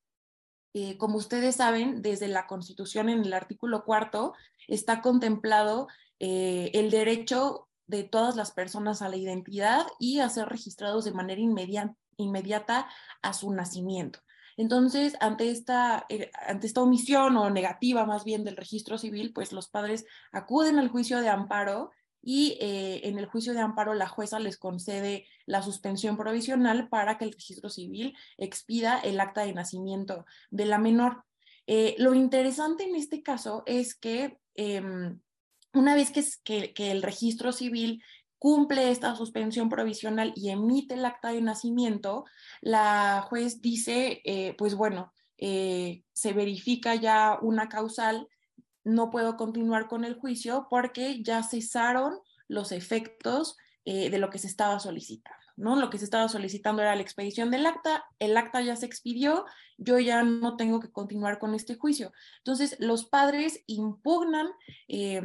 Eh, 0.74 0.98
como 0.98 1.16
ustedes 1.16 1.56
saben, 1.56 2.02
desde 2.02 2.28
la 2.28 2.46
Constitución 2.46 3.09
en 3.09 3.24
el 3.24 3.33
artículo 3.33 3.83
cuarto 3.83 4.35
está 4.68 5.00
contemplado 5.00 5.88
eh, 6.18 6.70
el 6.74 6.90
derecho 6.90 7.70
de 7.87 8.04
todas 8.04 8.37
las 8.37 8.52
personas 8.52 9.00
a 9.00 9.09
la 9.09 9.16
identidad 9.16 9.87
y 9.98 10.20
a 10.20 10.28
ser 10.28 10.50
registrados 10.50 11.06
de 11.06 11.12
manera 11.12 11.40
inmediata 12.18 12.90
a 13.22 13.33
su 13.33 13.50
nacimiento. 13.54 14.20
Entonces, 14.59 15.16
ante 15.20 15.50
esta, 15.50 16.04
eh, 16.11 16.30
ante 16.46 16.66
esta 16.66 16.83
omisión 16.83 17.38
o 17.38 17.48
negativa 17.48 18.04
más 18.04 18.24
bien 18.24 18.44
del 18.44 18.59
registro 18.59 18.98
civil, 18.98 19.33
pues 19.33 19.50
los 19.52 19.68
padres 19.70 20.04
acuden 20.30 20.78
al 20.78 20.90
juicio 20.90 21.22
de 21.22 21.30
amparo 21.30 21.90
y 22.22 22.59
eh, 22.61 23.09
en 23.09 23.18
el 23.18 23.26
juicio 23.26 23.54
de 23.54 23.61
amparo 23.61 23.94
la 23.94 24.09
jueza 24.09 24.38
les 24.38 24.59
concede 24.59 25.26
la 25.46 25.62
suspensión 25.62 26.16
provisional 26.16 26.88
para 26.88 27.18
que 27.18 27.24
el 27.24 27.33
registro 27.33 27.70
civil 27.70 28.16
expida 28.37 28.98
el 28.98 29.20
acta 29.20 29.42
de 29.42 29.54
nacimiento 29.54 30.26
de 30.50 30.66
la 30.66 30.78
menor. 30.78 31.24
Eh, 31.66 31.94
lo 31.98 32.14
interesante 32.14 32.85
en 32.85 32.96
este 32.96 33.22
caso 33.22 33.62
es 33.66 33.94
que 33.94 34.38
em, 34.54 35.20
una 35.72 35.94
vez 35.94 36.11
que, 36.12 36.72
el 36.76 37.02
registro 37.02 37.52
civil 37.52 38.02
cumple 38.38 38.90
esta 38.90 39.14
suspensión 39.14 39.68
provisional 39.68 40.33
y 40.35 40.50
emite 40.50 40.94
el 40.94 41.04
acta 41.04 41.30
de 41.30 41.42
nacimiento, 41.42 42.24
la 42.61 43.24
juez 43.28 43.61
dice, 43.61 44.20
eh, 44.24 44.54
pues 44.59 44.74
bueno, 44.74 45.12
se 45.38 46.33
verifica 46.35 46.96
ya 46.96 47.38
una 47.40 47.70
causal 47.70 48.28
no 48.85 49.11
puedo 49.11 49.37
continuar 49.37 49.88
con 49.88 50.05
el 50.05 50.14
juicio 50.14 50.66
porque 50.71 51.23
ya 51.23 51.43
cesaron 51.43 52.19
los 52.49 52.73
efectos 52.73 53.57
eh, 53.85 54.11
de 54.11 54.19
lo 54.19 54.31
que 54.31 54.38
se 54.38 54.47
estaba 54.47 54.79
solicitando. 54.81 55.40
¿no? 55.57 55.77
Lo 55.77 55.90
que 55.90 55.99
se 55.99 56.05
estaba 56.05 56.29
solicitando 56.29 56.83
era 56.83 56.97
la 56.97 57.03
expedición 57.03 57.51
del 57.51 57.66
acta, 57.66 58.05
el 58.19 58.37
acta 58.37 58.62
ya 58.62 58.77
se 58.77 58.87
expidió, 58.87 59.45
yo 59.77 59.99
ya 59.99 60.23
no 60.23 60.57
tengo 60.57 60.81
que 60.81 60.90
continuar 60.90 61.38
con 61.38 61.55
este 61.55 61.75
juicio. 61.75 62.12
Entonces, 62.38 62.77
los 62.79 63.05
padres 63.05 63.62
impugnan, 63.66 64.49
eh, 64.88 65.23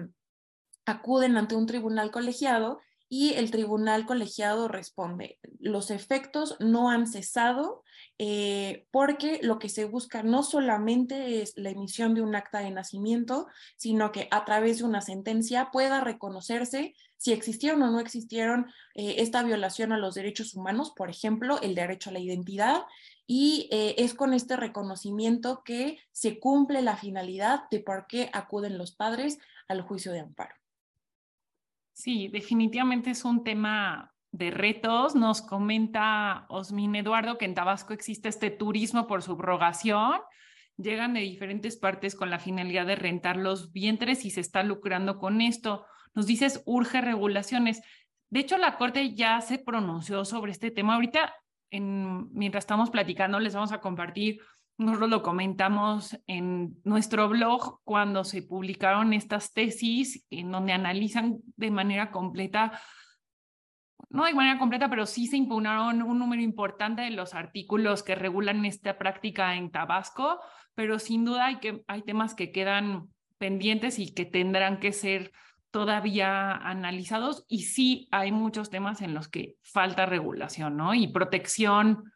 acuden 0.85 1.37
ante 1.37 1.55
un 1.55 1.65
tribunal 1.65 2.11
colegiado 2.11 2.81
y 3.07 3.33
el 3.33 3.51
tribunal 3.51 4.05
colegiado 4.05 4.67
responde, 4.67 5.39
los 5.59 5.91
efectos 5.91 6.57
no 6.59 6.89
han 6.89 7.07
cesado 7.07 7.83
eh, 8.17 8.87
porque 8.91 9.39
lo 9.43 9.59
que 9.59 9.69
se 9.69 9.85
busca 9.85 10.23
no 10.23 10.41
solamente 10.41 11.41
es 11.41 11.53
la 11.55 11.69
emisión 11.69 12.13
de 12.13 12.21
un 12.21 12.35
acta 12.35 12.59
de 12.59 12.71
nacimiento, 12.71 13.47
sino 13.77 14.11
que 14.11 14.27
a 14.31 14.45
través 14.45 14.79
de 14.79 14.85
una 14.85 15.01
sentencia 15.01 15.69
pueda 15.71 16.01
reconocerse 16.01 16.95
si 17.17 17.31
existieron 17.31 17.81
o 17.83 17.91
no 17.91 17.99
existieron 17.99 18.67
eh, 18.95 19.15
esta 19.19 19.43
violación 19.43 19.91
a 19.91 19.97
los 19.97 20.15
derechos 20.15 20.53
humanos, 20.53 20.93
por 20.95 21.09
ejemplo, 21.09 21.59
el 21.61 21.75
derecho 21.75 22.09
a 22.09 22.13
la 22.13 22.19
identidad, 22.19 22.83
y 23.27 23.67
eh, 23.71 23.95
es 23.97 24.13
con 24.13 24.33
este 24.33 24.55
reconocimiento 24.55 25.63
que 25.63 25.97
se 26.11 26.39
cumple 26.39 26.81
la 26.81 26.97
finalidad 26.97 27.63
de 27.71 27.79
por 27.79 28.05
qué 28.07 28.29
acuden 28.33 28.77
los 28.77 28.95
padres 28.95 29.39
al 29.67 29.81
juicio 29.81 30.11
de 30.11 30.19
amparo. 30.19 30.55
Sí, 31.95 32.27
definitivamente 32.27 33.11
es 33.11 33.23
un 33.23 33.45
tema 33.45 34.13
de 34.33 34.51
retos. 34.51 35.15
Nos 35.15 35.41
comenta 35.41 36.45
Osmin 36.49 36.93
Eduardo 36.93 37.37
que 37.37 37.45
en 37.45 37.53
Tabasco 37.53 37.93
existe 37.93 38.27
este 38.27 38.51
turismo 38.51 39.07
por 39.07 39.23
subrogación. 39.23 40.19
Llegan 40.75 41.13
de 41.13 41.21
diferentes 41.21 41.77
partes 41.77 42.13
con 42.15 42.29
la 42.29 42.39
finalidad 42.39 42.85
de 42.85 42.97
rentar 42.97 43.37
los 43.37 43.71
vientres 43.71 44.25
y 44.25 44.29
se 44.29 44.41
está 44.41 44.61
lucrando 44.61 45.19
con 45.19 45.39
esto. 45.39 45.85
Nos 46.13 46.27
dices, 46.27 46.61
urge 46.65 46.99
regulaciones. 46.99 47.81
De 48.29 48.41
hecho, 48.41 48.57
la 48.57 48.75
Corte 48.75 49.15
ya 49.15 49.39
se 49.39 49.57
pronunció 49.57 50.25
sobre 50.25 50.51
este 50.51 50.71
tema. 50.71 50.95
Ahorita, 50.95 51.33
en, 51.71 52.29
mientras 52.33 52.65
estamos 52.65 52.89
platicando, 52.89 53.39
les 53.39 53.55
vamos 53.55 53.71
a 53.71 53.79
compartir 53.79 54.41
nosotros 54.77 55.09
lo 55.09 55.23
comentamos 55.23 56.17
en 56.27 56.77
nuestro 56.83 57.29
blog 57.29 57.79
cuando 57.83 58.23
se 58.23 58.41
publicaron 58.41 59.13
estas 59.13 59.53
tesis 59.53 60.25
en 60.29 60.51
donde 60.51 60.73
analizan 60.73 61.37
de 61.55 61.71
manera 61.71 62.11
completa 62.11 62.79
no 64.09 64.25
de 64.25 64.33
manera 64.33 64.59
completa, 64.59 64.89
pero 64.89 65.05
sí 65.05 65.27
se 65.27 65.37
impugnaron 65.37 66.01
un 66.01 66.19
número 66.19 66.41
importante 66.41 67.01
de 67.01 67.11
los 67.11 67.33
artículos 67.33 68.03
que 68.03 68.15
regulan 68.15 68.65
esta 68.65 68.97
práctica 68.97 69.55
en 69.55 69.71
Tabasco, 69.71 70.39
pero 70.73 70.99
sin 70.99 71.25
duda 71.25 71.47
hay, 71.47 71.57
que, 71.57 71.83
hay 71.87 72.01
temas 72.03 72.33
que 72.33 72.51
quedan 72.51 73.09
pendientes 73.37 73.99
y 73.99 74.13
que 74.13 74.25
tendrán 74.25 74.79
que 74.79 74.93
ser 74.93 75.31
todavía 75.71 76.53
analizados 76.53 77.45
y 77.49 77.63
sí 77.63 78.07
hay 78.11 78.31
muchos 78.31 78.69
temas 78.69 79.01
en 79.01 79.13
los 79.13 79.27
que 79.27 79.55
falta 79.61 80.05
regulación, 80.05 80.77
¿no? 80.77 80.93
Y 80.93 81.07
protección, 81.07 82.13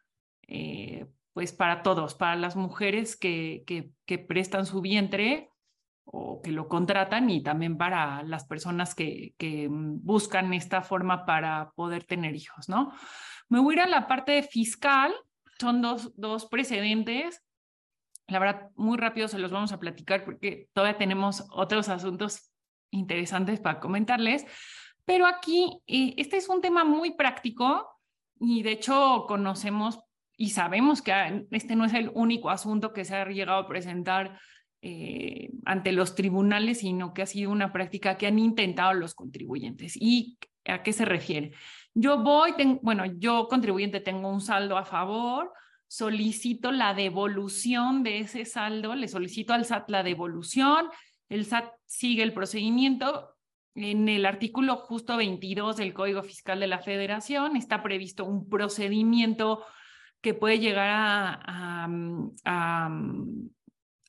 eh, 0.48 1.06
pues 1.40 1.52
para 1.52 1.82
todos, 1.82 2.14
para 2.14 2.36
las 2.36 2.54
mujeres 2.54 3.16
que, 3.16 3.64
que, 3.66 3.92
que 4.04 4.18
prestan 4.18 4.66
su 4.66 4.82
vientre, 4.82 5.48
o 6.04 6.42
que 6.42 6.52
lo 6.52 6.68
contratan 6.68 7.30
y 7.30 7.42
también 7.42 7.78
para 7.78 8.22
las 8.24 8.44
personas 8.44 8.94
que, 8.94 9.32
que 9.38 9.66
buscan 9.70 10.52
esta 10.52 10.82
forma 10.82 11.24
para 11.24 11.70
poder 11.76 12.04
tener 12.04 12.36
hijos, 12.36 12.68
¿no? 12.68 12.92
Me 13.48 13.58
voy 13.58 13.72
a 13.72 13.78
ir 13.78 13.80
a 13.84 13.88
la 13.88 14.06
parte 14.06 14.42
fiscal, 14.42 15.14
son 15.58 15.80
dos, 15.80 16.12
dos 16.14 16.44
precedentes, 16.44 17.42
la 18.26 18.38
verdad, 18.38 18.68
muy 18.76 18.98
rápido 18.98 19.26
se 19.26 19.38
los 19.38 19.50
vamos 19.50 19.72
a 19.72 19.80
platicar 19.80 20.26
porque 20.26 20.68
todavía 20.74 20.98
tenemos 20.98 21.46
otros 21.52 21.88
asuntos 21.88 22.52
interesantes 22.90 23.60
para 23.60 23.80
comentarles, 23.80 24.44
pero 25.06 25.24
aquí 25.24 25.80
eh, 25.86 26.12
este 26.18 26.36
es 26.36 26.50
un 26.50 26.60
tema 26.60 26.84
muy 26.84 27.14
práctico 27.14 27.88
y 28.38 28.62
de 28.62 28.72
hecho 28.72 29.24
conocemos 29.26 30.00
y 30.40 30.48
sabemos 30.48 31.02
que 31.02 31.44
este 31.50 31.76
no 31.76 31.84
es 31.84 31.92
el 31.92 32.10
único 32.14 32.48
asunto 32.48 32.94
que 32.94 33.04
se 33.04 33.14
ha 33.14 33.28
llegado 33.28 33.58
a 33.58 33.68
presentar 33.68 34.40
eh, 34.80 35.50
ante 35.66 35.92
los 35.92 36.14
tribunales, 36.14 36.78
sino 36.78 37.12
que 37.12 37.20
ha 37.20 37.26
sido 37.26 37.50
una 37.50 37.74
práctica 37.74 38.16
que 38.16 38.26
han 38.26 38.38
intentado 38.38 38.94
los 38.94 39.14
contribuyentes. 39.14 39.98
¿Y 40.00 40.38
a 40.64 40.82
qué 40.82 40.94
se 40.94 41.04
refiere? 41.04 41.52
Yo 41.92 42.22
voy, 42.22 42.54
bueno, 42.80 43.04
yo 43.18 43.48
contribuyente 43.48 44.00
tengo 44.00 44.30
un 44.30 44.40
saldo 44.40 44.78
a 44.78 44.86
favor, 44.86 45.52
solicito 45.86 46.72
la 46.72 46.94
devolución 46.94 48.02
de 48.02 48.20
ese 48.20 48.46
saldo, 48.46 48.94
le 48.94 49.08
solicito 49.08 49.52
al 49.52 49.66
SAT 49.66 49.90
la 49.90 50.02
devolución, 50.02 50.86
el 51.28 51.44
SAT 51.44 51.70
sigue 51.84 52.22
el 52.22 52.32
procedimiento. 52.32 53.36
En 53.74 54.08
el 54.08 54.24
artículo 54.24 54.76
justo 54.76 55.18
22 55.18 55.76
del 55.76 55.92
Código 55.92 56.22
Fiscal 56.22 56.60
de 56.60 56.66
la 56.66 56.78
Federación 56.78 57.56
está 57.56 57.82
previsto 57.82 58.24
un 58.24 58.48
procedimiento 58.48 59.66
que 60.20 60.34
puede 60.34 60.58
llegar 60.58 60.88
a, 60.88 61.88
a 62.44 62.90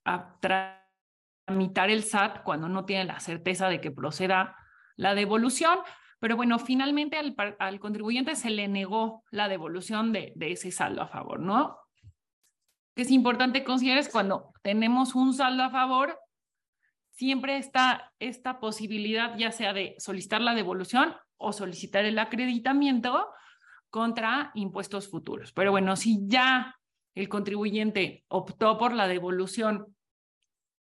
a 0.05 0.37
tramitar 0.39 1.89
el 1.89 2.03
SAT 2.03 2.43
cuando 2.43 2.67
no 2.67 2.85
tiene 2.85 3.05
la 3.05 3.19
certeza 3.19 3.69
de 3.69 3.81
que 3.81 3.91
proceda 3.91 4.55
la 4.95 5.15
devolución. 5.15 5.79
Pero 6.19 6.35
bueno, 6.35 6.59
finalmente 6.59 7.17
al, 7.17 7.79
contribuyente 7.79 8.35
se 8.35 8.51
le 8.51 8.67
negó 8.67 9.23
la 9.31 9.47
devolución 9.47 10.13
de, 10.13 10.33
de, 10.35 10.51
ese 10.51 10.71
saldo 10.71 11.01
a 11.01 11.07
favor, 11.07 11.39
¿no? 11.39 11.77
Que 12.95 13.03
es 13.03 13.11
importante 13.11 13.63
considerar 13.63 13.99
es 13.99 14.09
cuando 14.09 14.53
tenemos 14.61 15.15
un 15.15 15.33
saldo 15.33 15.63
a 15.63 15.71
favor, 15.71 16.19
siempre 17.09 17.57
está 17.57 18.11
esta 18.19 18.59
posibilidad 18.59 19.35
ya 19.37 19.51
sea 19.51 19.73
de 19.73 19.95
solicitar 19.97 20.41
la 20.41 20.53
devolución 20.53 21.15
o 21.37 21.53
solicitar 21.53 22.05
el 22.05 22.19
acreditamiento 22.19 23.27
contra 23.91 24.51
impuestos 24.55 25.07
futuros. 25.07 25.51
Pero 25.51 25.71
bueno, 25.71 25.95
si 25.95 26.19
ya 26.25 26.75
el 27.13 27.29
contribuyente 27.29 28.23
optó 28.29 28.77
por 28.77 28.93
la 28.93 29.07
devolución 29.07 29.95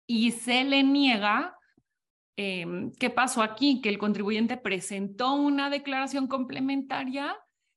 y 0.06 0.32
se 0.32 0.64
le 0.64 0.82
niega, 0.82 1.56
em, 2.36 2.92
¿qué 2.98 3.08
pasó 3.08 3.42
aquí? 3.42 3.80
Que 3.80 3.88
el 3.88 3.98
contribuyente 3.98 4.56
presentó 4.56 5.32
una 5.32 5.70
declaración 5.70 6.26
complementaria 6.26 7.36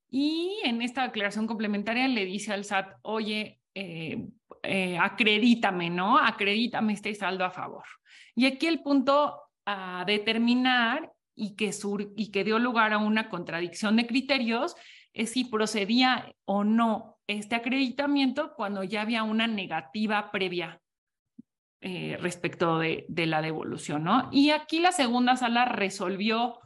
y 0.09 0.59
en 0.63 0.81
esta 0.81 1.03
declaración 1.03 1.47
complementaria 1.47 2.07
le 2.07 2.25
dice 2.25 2.51
al 2.51 2.65
SAT, 2.65 2.97
oye, 3.03 3.61
eh, 3.75 4.27
eh, 4.63 4.97
acredítame, 4.97 5.89
¿no? 5.89 6.17
Acredítame 6.17 6.93
este 6.93 7.13
saldo 7.13 7.45
a 7.45 7.51
favor. 7.51 7.85
Y 8.35 8.45
aquí 8.45 8.65
el 8.65 8.81
punto 8.81 9.39
a 9.65 10.03
determinar 10.05 11.13
y 11.35 11.55
que, 11.55 11.71
sur 11.71 12.11
y 12.17 12.31
que 12.31 12.43
dio 12.43 12.59
lugar 12.59 12.91
a 12.91 12.97
una 12.97 13.29
contradicción 13.29 13.95
de 13.95 14.07
criterios 14.07 14.75
es 15.13 15.31
si 15.31 15.45
procedía 15.45 16.33
o 16.45 16.63
no 16.63 17.17
este 17.27 17.55
acreditamiento 17.55 18.53
cuando 18.55 18.83
ya 18.83 19.01
había 19.01 19.23
una 19.23 19.47
negativa 19.47 20.31
previa 20.31 20.81
eh, 21.81 22.17
respecto 22.19 22.79
de, 22.79 23.05
de, 23.07 23.25
la 23.25 23.41
devolución, 23.41 24.03
¿no? 24.03 24.29
Y 24.31 24.49
aquí 24.49 24.79
la 24.79 24.91
segunda 24.91 25.37
sala 25.37 25.65
resolvió 25.65 26.59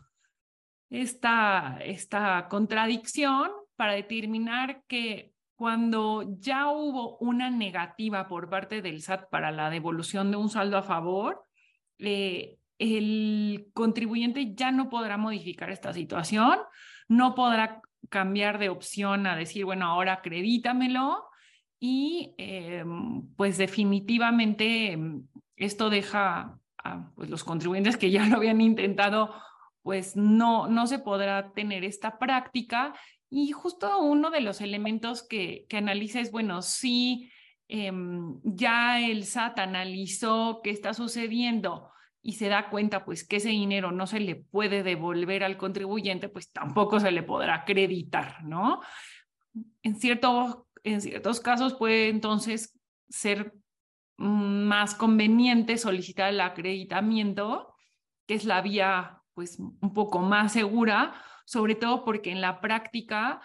esta, 0.90 1.78
esta 1.84 2.48
contradicción 2.50 3.52
para 3.76 3.94
determinar 3.94 4.84
que 4.88 5.34
cuando 5.56 6.24
ya 6.40 6.70
hubo 6.70 7.18
una 7.18 7.50
negativa 7.50 8.28
por 8.28 8.50
parte 8.50 8.82
del 8.82 9.02
SAT 9.02 9.30
para 9.30 9.52
la 9.52 9.70
devolución 9.70 10.32
de 10.32 10.38
un 10.38 10.50
saldo 10.50 10.78
a 10.78 10.84
favor, 10.84 11.44
eh, 12.00 12.58
el 12.80 13.68
contribuyente 13.74 14.54
ya 14.56 14.72
no 14.72 14.90
podrá 14.90 15.18
modificar 15.18 15.70
esta 15.70 15.94
situación, 15.94 16.60
no 17.08 17.36
podrá 17.36 17.82
cambiar 18.10 18.60
de 18.60 18.70
opción 18.70 19.28
a 19.28 19.36
decir, 19.36 19.66
bueno, 19.66 19.86
ahora 19.86 20.14
acredítamelo 20.14 21.26
y 21.80 22.34
em, 22.38 23.28
pues 23.36 23.58
definitivamente 23.58 24.92
em, 24.92 25.28
esto 25.56 25.90
deja 25.90 26.60
a 26.84 27.12
pues, 27.16 27.30
los 27.30 27.44
contribuyentes 27.44 27.98
que 27.98 28.12
ya 28.12 28.26
lo 28.26 28.38
habían 28.38 28.62
intentado, 28.62 29.34
pues 29.82 30.16
no, 30.16 30.68
no 30.68 30.88
se 30.88 31.00
podrá 31.00 31.54
tener 31.54 31.84
esta 31.84 32.20
práctica. 32.20 32.94
Y 33.30 33.52
justo 33.52 34.00
uno 34.00 34.30
de 34.30 34.42
los 34.42 34.62
elementos 34.62 35.24
que, 35.28 35.66
que 35.68 35.78
analiza 35.78 36.20
es, 36.20 36.32
bueno, 36.32 36.62
si 36.62 37.32
em, 37.68 38.40
ya 38.44 39.00
el 39.00 39.26
SAT 39.26 39.60
analizó 39.60 40.62
qué 40.64 40.70
está 40.70 40.94
sucediendo 40.94 41.93
y 42.24 42.34
se 42.34 42.48
da 42.48 42.70
cuenta 42.70 43.04
pues 43.04 43.28
que 43.28 43.36
ese 43.36 43.50
dinero 43.50 43.92
no 43.92 44.08
se 44.08 44.22
le 44.22 44.36
puede 44.36 44.82
devolver 44.82 45.44
al 45.44 45.58
contribuyente, 45.58 46.30
pues 46.30 46.52
tampoco 46.52 47.00
se 47.02 47.12
le 47.12 47.22
podrá 47.22 47.56
acreditar, 47.56 48.44
¿no? 48.46 48.82
En, 49.84 49.98
en 50.84 51.02
ciertos 51.02 51.40
casos 51.42 51.74
puede 51.76 52.08
entonces 52.08 52.80
ser 53.10 53.54
más 54.18 54.96
conveniente 54.96 55.78
solicitar 55.78 56.30
el 56.30 56.40
acreditamiento, 56.40 57.76
que 58.26 58.36
es 58.36 58.46
la 58.46 58.62
vía 58.62 59.22
pues 59.34 59.60
un 59.60 59.94
poco 59.94 60.20
más 60.20 60.54
segura, 60.54 61.14
sobre 61.46 61.76
todo 61.76 62.06
porque 62.06 62.32
en 62.32 62.40
la 62.40 62.62
práctica 62.62 63.42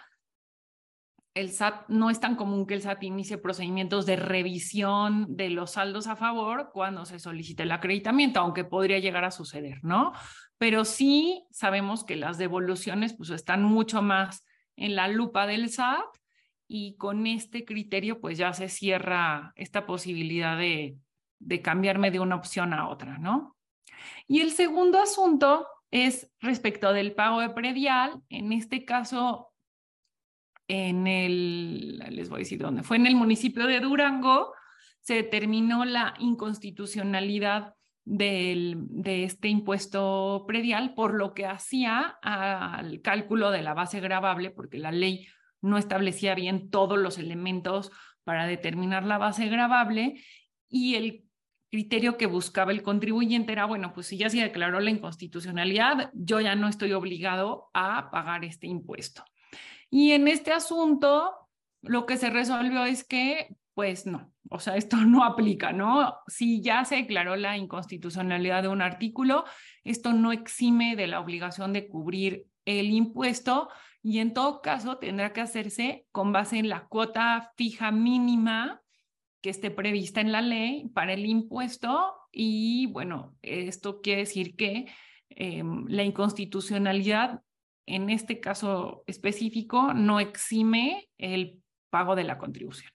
el 1.33 1.51
SAT 1.51 1.87
no 1.89 2.09
es 2.09 2.19
tan 2.19 2.35
común 2.35 2.65
que 2.65 2.73
el 2.73 2.81
SAT 2.81 3.03
inicie 3.03 3.37
procedimientos 3.37 4.05
de 4.05 4.15
revisión 4.15 5.35
de 5.35 5.49
los 5.49 5.71
saldos 5.71 6.07
a 6.07 6.15
favor 6.15 6.71
cuando 6.73 7.05
se 7.05 7.19
solicita 7.19 7.63
el 7.63 7.71
acreditamiento, 7.71 8.39
aunque 8.39 8.63
podría 8.63 8.99
llegar 8.99 9.23
a 9.23 9.31
suceder, 9.31 9.79
¿no? 9.83 10.13
Pero 10.57 10.85
sí 10.85 11.45
sabemos 11.51 12.03
que 12.03 12.15
las 12.15 12.37
devoluciones 12.37 13.13
pues 13.15 13.29
están 13.29 13.63
mucho 13.63 14.01
más 14.01 14.45
en 14.75 14.95
la 14.95 15.07
lupa 15.07 15.47
del 15.47 15.69
SAT 15.69 16.05
y 16.67 16.95
con 16.97 17.27
este 17.27 17.65
criterio 17.65 18.19
pues 18.19 18.37
ya 18.37 18.53
se 18.53 18.69
cierra 18.69 19.53
esta 19.55 19.85
posibilidad 19.85 20.57
de, 20.57 20.97
de 21.39 21.61
cambiarme 21.61 22.11
de 22.11 22.19
una 22.19 22.35
opción 22.35 22.73
a 22.73 22.89
otra, 22.89 23.17
¿no? 23.17 23.55
Y 24.27 24.41
el 24.41 24.51
segundo 24.51 24.99
asunto 24.99 25.67
es 25.91 26.31
respecto 26.39 26.93
del 26.93 27.13
pago 27.13 27.41
de 27.41 27.49
predial. 27.49 28.21
En 28.29 28.53
este 28.53 28.85
caso, 28.85 29.48
en 30.69 31.07
el, 31.07 31.97
les 31.97 32.29
voy 32.29 32.37
a 32.37 32.39
decir 32.39 32.59
dónde, 32.59 32.83
fue 32.83 32.95
en 32.95 33.07
el 33.07 33.15
municipio 33.15 33.65
de 33.65 33.79
Durango, 33.79 34.53
se 35.01 35.15
determinó 35.15 35.83
la 35.83 36.13
inconstitucionalidad 36.19 37.73
del, 38.05 38.75
de 38.89 39.23
este 39.23 39.49
impuesto 39.49 40.45
predial, 40.47 40.93
por 40.93 41.15
lo 41.15 41.33
que 41.33 41.47
hacía 41.47 42.17
al 42.21 43.01
cálculo 43.01 43.51
de 43.51 43.63
la 43.63 43.73
base 43.73 43.99
gravable, 43.99 44.51
porque 44.51 44.77
la 44.77 44.91
ley 44.91 45.27
no 45.61 45.77
establecía 45.77 46.35
bien 46.35 46.69
todos 46.69 46.99
los 46.99 47.17
elementos 47.17 47.91
para 48.23 48.45
determinar 48.45 49.03
la 49.03 49.17
base 49.17 49.47
gravable 49.47 50.21
y 50.69 50.95
el 50.95 51.25
criterio 51.71 52.17
que 52.17 52.27
buscaba 52.27 52.71
el 52.71 52.83
contribuyente 52.83 53.51
era, 53.51 53.65
bueno, 53.65 53.91
pues 53.93 54.07
si 54.07 54.17
ya 54.17 54.29
se 54.29 54.41
declaró 54.41 54.79
la 54.79 54.91
inconstitucionalidad, 54.91 56.11
yo 56.13 56.39
ya 56.39 56.55
no 56.55 56.67
estoy 56.67 56.93
obligado 56.93 57.69
a 57.73 58.11
pagar 58.11 58.45
este 58.45 58.67
impuesto. 58.67 59.23
Y 59.89 60.11
en 60.11 60.27
este 60.27 60.51
asunto, 60.51 61.31
lo 61.81 62.05
que 62.05 62.17
se 62.17 62.29
resolvió 62.29 62.85
es 62.85 63.03
que, 63.03 63.55
pues 63.73 64.05
no, 64.05 64.31
o 64.49 64.59
sea, 64.59 64.75
esto 64.75 64.97
no 65.05 65.23
aplica, 65.23 65.71
¿no? 65.71 66.15
Si 66.27 66.61
ya 66.61 66.85
se 66.85 66.95
declaró 66.95 67.35
la 67.35 67.57
inconstitucionalidad 67.57 68.63
de 68.63 68.69
un 68.69 68.81
artículo, 68.81 69.45
esto 69.83 70.13
no 70.13 70.31
exime 70.31 70.95
de 70.95 71.07
la 71.07 71.19
obligación 71.19 71.73
de 71.73 71.87
cubrir 71.87 72.45
el 72.65 72.91
impuesto 72.91 73.69
y 74.01 74.19
en 74.19 74.33
todo 74.33 74.61
caso 74.61 74.97
tendrá 74.97 75.33
que 75.33 75.41
hacerse 75.41 76.05
con 76.11 76.31
base 76.31 76.57
en 76.59 76.69
la 76.69 76.87
cuota 76.87 77.51
fija 77.57 77.91
mínima 77.91 78.81
que 79.41 79.49
esté 79.49 79.71
prevista 79.71 80.21
en 80.21 80.31
la 80.31 80.41
ley 80.41 80.89
para 80.93 81.13
el 81.13 81.25
impuesto 81.25 82.15
y 82.31 82.87
bueno, 82.87 83.35
esto 83.41 84.01
quiere 84.01 84.21
decir 84.21 84.55
que 84.55 84.85
em, 85.29 85.85
la 85.87 86.03
inconstitucionalidad 86.03 87.41
en 87.89 88.09
este 88.09 88.39
caso 88.39 89.03
específico, 89.07 89.93
no 89.93 90.19
exime 90.19 91.09
el 91.17 91.61
pago 91.89 92.15
de 92.15 92.23
la 92.23 92.37
contribución. 92.37 92.91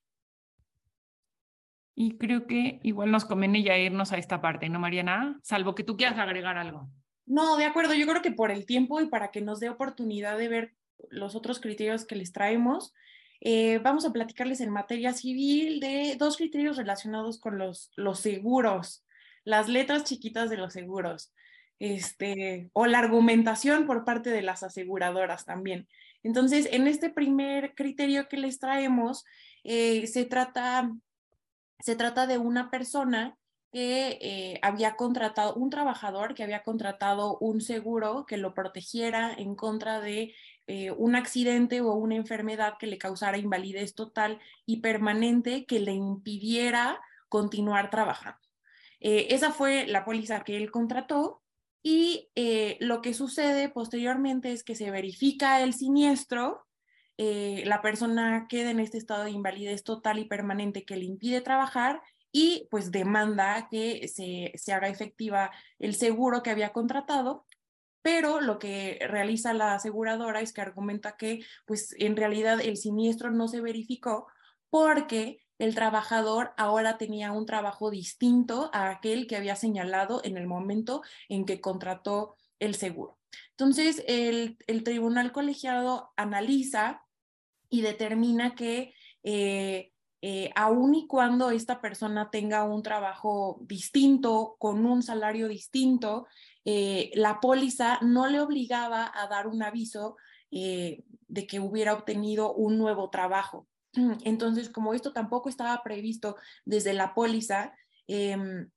Y 1.96 2.16
creo 2.16 2.46
que 2.46 2.80
igual 2.82 3.10
nos 3.10 3.24
conviene 3.24 3.62
ya 3.62 3.78
irnos 3.78 4.12
a 4.12 4.18
esta 4.18 4.40
parte, 4.40 4.68
¿no, 4.68 4.80
Mariana? 4.80 5.38
Salvo 5.42 5.74
que 5.74 5.84
tú 5.84 5.96
quieras 5.96 6.18
agregar 6.18 6.58
algo. 6.58 6.88
No, 7.26 7.56
de 7.56 7.64
acuerdo. 7.64 7.94
Yo 7.94 8.06
creo 8.06 8.22
que 8.22 8.32
por 8.32 8.50
el 8.50 8.66
tiempo 8.66 9.00
y 9.00 9.06
para 9.06 9.30
que 9.30 9.40
nos 9.40 9.60
dé 9.60 9.68
oportunidad 9.68 10.38
de 10.38 10.48
ver 10.48 10.74
los 11.10 11.34
otros 11.34 11.60
criterios 11.60 12.04
que 12.04 12.16
les 12.16 12.32
traemos, 12.32 12.92
eh, 13.40 13.78
vamos 13.78 14.06
a 14.06 14.12
platicarles 14.12 14.60
en 14.60 14.70
materia 14.70 15.12
civil 15.12 15.80
de 15.80 16.16
dos 16.18 16.36
criterios 16.36 16.76
relacionados 16.76 17.38
con 17.38 17.58
los, 17.58 17.92
los 17.96 18.20
seguros, 18.20 19.04
las 19.44 19.68
letras 19.68 20.04
chiquitas 20.04 20.50
de 20.50 20.56
los 20.56 20.72
seguros, 20.72 21.32
este, 21.78 22.70
o 22.72 22.86
la 22.86 22.98
argumentación 22.98 23.86
por 23.86 24.04
parte 24.04 24.30
de 24.30 24.42
las 24.42 24.62
aseguradoras 24.62 25.44
también. 25.44 25.88
Entonces, 26.22 26.68
en 26.72 26.86
este 26.86 27.10
primer 27.10 27.74
criterio 27.74 28.28
que 28.28 28.36
les 28.36 28.58
traemos, 28.58 29.24
eh, 29.64 30.06
se, 30.06 30.24
trata, 30.24 30.90
se 31.80 31.96
trata 31.96 32.26
de 32.26 32.38
una 32.38 32.70
persona 32.70 33.36
que 33.74 34.18
eh, 34.20 34.60
había 34.62 34.94
contratado, 34.94 35.54
un 35.54 35.68
trabajador 35.68 36.34
que 36.34 36.44
había 36.44 36.62
contratado 36.62 37.38
un 37.38 37.60
seguro 37.60 38.24
que 38.24 38.36
lo 38.36 38.54
protegiera 38.54 39.34
en 39.34 39.56
contra 39.56 40.00
de 40.00 40.32
eh, 40.66 40.92
un 40.92 41.16
accidente 41.16 41.80
o 41.82 41.92
una 41.94 42.14
enfermedad 42.14 42.78
que 42.78 42.86
le 42.86 42.98
causara 42.98 43.36
invalidez 43.36 43.94
total 43.94 44.40
y 44.64 44.76
permanente 44.76 45.66
que 45.66 45.80
le 45.80 45.92
impidiera 45.92 47.00
continuar 47.28 47.90
trabajando. 47.90 48.38
Eh, 49.00 49.34
esa 49.34 49.50
fue 49.50 49.86
la 49.86 50.04
póliza 50.04 50.44
que 50.44 50.56
él 50.56 50.70
contrató 50.70 51.42
y 51.84 52.30
lo 52.80 53.00
que 53.02 53.14
sucede 53.14 53.68
posteriormente 53.68 54.50
es 54.50 54.64
que 54.64 54.74
se 54.74 54.90
verifica 54.90 55.62
el 55.62 55.74
siniestro, 55.74 56.66
la 57.18 57.82
persona 57.82 58.46
queda 58.48 58.70
en 58.70 58.80
este 58.80 58.98
estado 58.98 59.24
de 59.24 59.30
invalidez 59.30 59.84
total 59.84 60.18
y 60.18 60.24
permanente 60.24 60.84
que 60.84 60.96
le 60.96 61.04
impide 61.04 61.42
trabajar 61.42 62.00
y 62.32 62.66
pues 62.70 62.90
demanda 62.90 63.68
que 63.70 64.08
se, 64.08 64.52
se 64.56 64.72
haga 64.72 64.88
efectiva 64.88 65.52
el 65.78 65.94
seguro 65.94 66.42
que 66.42 66.50
había 66.50 66.72
contratado 66.72 67.44
pero 68.04 68.42
lo 68.42 68.58
que 68.58 68.98
realiza 69.08 69.54
la 69.54 69.72
aseguradora 69.72 70.42
es 70.42 70.52
que 70.52 70.60
argumenta 70.60 71.16
que 71.16 71.40
pues 71.64 71.96
en 71.98 72.18
realidad 72.18 72.60
el 72.60 72.76
siniestro 72.76 73.30
no 73.30 73.48
se 73.48 73.62
verificó 73.62 74.26
porque 74.68 75.43
el 75.64 75.74
trabajador 75.74 76.52
ahora 76.58 76.98
tenía 76.98 77.32
un 77.32 77.46
trabajo 77.46 77.90
distinto 77.90 78.70
a 78.74 78.90
aquel 78.90 79.26
que 79.26 79.36
había 79.36 79.56
señalado 79.56 80.20
en 80.22 80.36
el 80.36 80.46
momento 80.46 81.02
en 81.28 81.46
que 81.46 81.62
contrató 81.62 82.36
el 82.58 82.74
seguro. 82.74 83.18
Entonces, 83.50 84.04
el, 84.06 84.58
tribunal 84.84 85.32
colegiado 85.32 86.12
analiza 86.16 87.02
y 87.70 87.80
determina 87.80 88.54
que 88.54 88.92
eh, 89.22 89.92
eh, 90.20 90.50
aun 90.54 90.94
y 90.94 91.06
cuando 91.06 91.50
esta 91.50 91.80
persona 91.80 92.28
tenga 92.30 92.64
un 92.64 92.82
trabajo 92.82 93.58
distinto, 93.62 94.56
con 94.58 94.84
un 94.84 95.02
salario 95.02 95.48
distinto, 95.48 96.26
eh, 96.66 97.10
la 97.14 97.40
póliza 97.40 97.98
no 98.02 98.26
le 98.26 98.40
obligaba 98.40 99.10
a 99.14 99.28
dar 99.28 99.46
un 99.46 99.62
aviso 99.62 100.16
de 100.50 101.46
que 101.48 101.58
hubiera 101.58 101.94
obtenido 101.94 102.54
un 102.54 102.78
nuevo 102.78 103.10
trabajo. 103.10 103.66
Entonces, 104.24 104.68
como 104.70 104.94
esto 104.94 105.12
tampoco 105.12 105.48
estaba 105.48 105.82
previsto 105.82 106.36
desde 106.64 106.92
la 106.94 107.14
póliza, 107.14 107.72
em, 108.06 108.70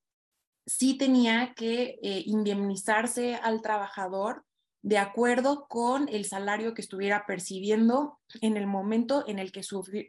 sí 0.65 0.97
tenía 0.97 1.53
que 1.55 1.97
indemnizarse 2.01 3.35
al 3.35 3.61
trabajador 3.61 4.43
de 4.81 4.97
acuerdo 4.97 5.67
con 5.67 6.07
el 6.09 6.25
salario 6.25 6.73
que 6.73 6.81
estuviera 6.81 7.25
percibiendo 7.25 8.19
en 8.41 8.57
el 8.57 8.67
momento 8.67 9.25
en 9.27 9.39
el 9.39 9.51
que, 9.51 9.61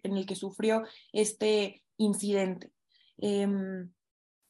en 0.02 0.16
el 0.16 0.26
que 0.26 0.36
sufrió 0.36 0.84
este 1.12 1.82
incidente. 1.96 2.72
Em, 3.16 3.90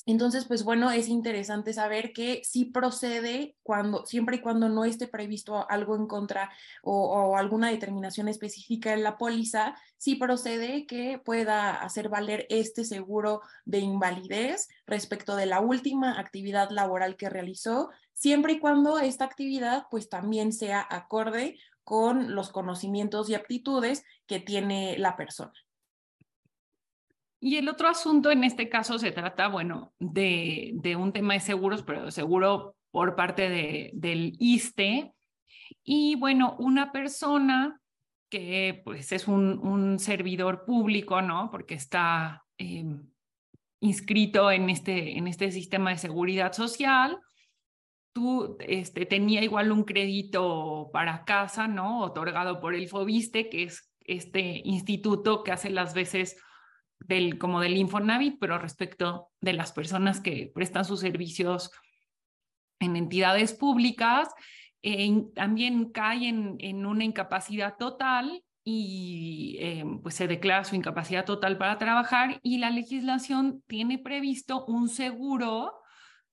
entonces, 0.08 0.46
pues 0.46 0.64
bueno, 0.64 0.90
es 0.90 1.06
interesante 1.08 1.74
saber 1.74 2.14
que 2.14 2.40
sí 2.42 2.64
procede 2.64 3.58
cuando, 3.62 4.06
siempre 4.06 4.36
y 4.36 4.40
cuando 4.40 4.70
no 4.70 4.86
esté 4.86 5.06
previsto 5.06 5.68
algo 5.68 5.96
en 5.96 6.06
contra 6.06 6.50
o, 6.82 7.36
alguna 7.36 7.68
determinación 7.68 8.26
específica 8.26 8.94
en 8.94 9.02
la 9.02 9.18
póliza, 9.18 9.76
sí 9.98 10.14
procede 10.14 10.86
que 10.86 11.20
pueda 11.22 11.74
hacer 11.74 12.08
valer 12.08 12.46
este 12.48 12.86
seguro 12.86 13.42
de 13.66 13.80
invalidez 13.80 14.68
respecto 14.86 15.36
de 15.36 15.44
la 15.44 15.60
última 15.60 16.18
actividad 16.18 16.70
laboral 16.70 17.16
que 17.16 17.28
realizó, 17.28 17.90
siempre 18.14 18.54
y 18.54 18.60
cuando 18.60 18.98
esta 18.98 19.26
actividad 19.26 19.88
pues 19.90 20.08
también 20.08 20.54
sea 20.54 20.86
acorde 20.88 21.58
con 21.84 22.34
los 22.34 22.48
conocimientos 22.48 23.28
y 23.28 23.34
aptitudes 23.34 24.04
que 24.26 24.40
tiene 24.40 24.96
la 24.96 25.18
persona. 25.18 25.52
Y 27.40 27.56
el 27.56 27.68
otro 27.68 27.88
asunto 27.88 28.30
en 28.30 28.44
este 28.44 28.68
caso 28.68 28.98
se 28.98 29.12
trata, 29.12 29.48
bueno, 29.48 29.92
de, 29.98 30.72
de 30.74 30.96
un 30.96 31.12
tema 31.12 31.34
de 31.34 31.40
seguros, 31.40 31.82
pero 31.82 32.10
seguro 32.10 32.76
por 32.90 33.14
parte 33.14 33.48
de, 33.48 33.90
del 33.94 34.34
ISTE. 34.38 35.12
Y 35.84 36.16
bueno, 36.16 36.56
una 36.58 36.90
persona 36.90 37.80
que 38.28 38.82
pues 38.84 39.12
es 39.12 39.28
un, 39.28 39.58
un 39.58 39.98
servidor 39.98 40.64
público, 40.64 41.22
¿no? 41.22 41.50
Porque 41.50 41.74
está 41.74 42.44
eh, 42.58 42.84
inscrito 43.80 44.50
en 44.50 44.70
este, 44.70 45.16
en 45.16 45.28
este 45.28 45.50
sistema 45.52 45.90
de 45.90 45.98
seguridad 45.98 46.52
social, 46.52 47.18
tú 48.12 48.56
este, 48.60 49.06
tenía 49.06 49.42
igual 49.42 49.70
un 49.70 49.84
crédito 49.84 50.90
para 50.92 51.24
casa, 51.24 51.68
¿no? 51.68 52.02
Otorgado 52.02 52.60
por 52.60 52.74
el 52.74 52.88
FOBISTE, 52.88 53.48
que 53.48 53.64
es 53.64 53.90
este 54.00 54.62
instituto 54.64 55.42
que 55.44 55.52
hace 55.52 55.70
las 55.70 55.94
veces 55.94 56.42
del, 57.00 57.38
como 57.38 57.60
del 57.60 57.76
Infonavit, 57.76 58.38
pero 58.40 58.58
respecto 58.58 59.30
de 59.40 59.52
las 59.52 59.72
personas 59.72 60.20
que 60.20 60.50
prestan 60.54 60.84
sus 60.84 61.00
servicios 61.00 61.70
en 62.80 62.96
entidades 62.96 63.52
públicas, 63.54 64.28
también 65.34 65.90
cae 65.90 66.28
en, 66.28 66.86
una 66.86 67.04
incapacidad 67.04 67.76
total 67.76 68.42
y 68.64 69.56
eh, 69.60 69.84
pues 70.02 70.14
se 70.14 70.28
declara 70.28 70.64
su 70.64 70.76
incapacidad 70.76 71.24
total 71.24 71.58
para 71.58 71.78
trabajar 71.78 72.38
y 72.42 72.58
la 72.58 72.70
legislación 72.70 73.62
tiene 73.66 73.98
previsto 73.98 74.64
un 74.66 74.88
seguro 74.88 75.80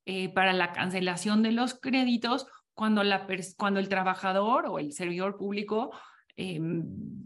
eh, 0.06 0.30
para 0.30 0.54
la 0.54 0.74
cancelación 0.74 1.42
de 1.42 1.54
los 1.54 1.80
créditos 1.80 2.46
cuando, 2.74 3.04
la 3.04 3.26
cuando 3.58 3.80
el 3.80 3.90
trabajador 3.90 4.66
o 4.68 4.80
el 4.80 4.92
servidor 4.92 5.38
público 5.38 5.92
em, 6.36 7.26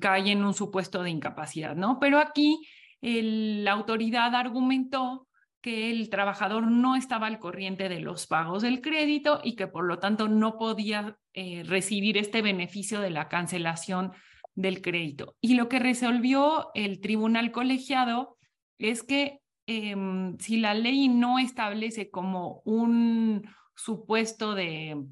cae 0.00 0.32
en 0.32 0.44
un 0.44 0.54
supuesto 0.54 1.02
de 1.02 1.10
incapacidad, 1.10 1.76
¿no? 1.76 1.98
Pero 2.00 2.18
aquí 2.18 2.66
la 3.00 3.72
autoridad 3.72 4.34
argumentó 4.34 5.28
que 5.60 5.90
el 5.90 6.10
trabajador 6.10 6.70
no 6.70 6.94
estaba 6.94 7.26
al 7.26 7.38
corriente 7.38 7.88
de 7.88 8.00
los 8.00 8.26
pagos 8.26 8.62
del 8.62 8.82
crédito 8.82 9.40
y 9.42 9.56
que 9.56 9.66
por 9.66 9.84
lo 9.84 9.98
tanto 9.98 10.28
no 10.28 10.58
podía 10.58 11.16
eh, 11.32 11.62
recibir 11.64 12.18
este 12.18 12.42
beneficio 12.42 13.00
de 13.00 13.10
la 13.10 13.28
cancelación 13.28 14.12
del 14.54 14.82
crédito. 14.82 15.36
Y 15.40 15.54
lo 15.54 15.68
que 15.68 15.78
resolvió 15.78 16.70
el 16.74 17.00
tribunal 17.00 17.50
colegiado 17.50 18.36
es 18.78 19.02
que 19.02 19.40
em, 19.66 20.36
si 20.38 20.58
la 20.58 20.74
ley 20.74 21.08
no 21.08 21.38
establece 21.38 22.10
como 22.10 22.60
un 22.66 23.48
supuesto 23.74 24.54
de 24.54 25.02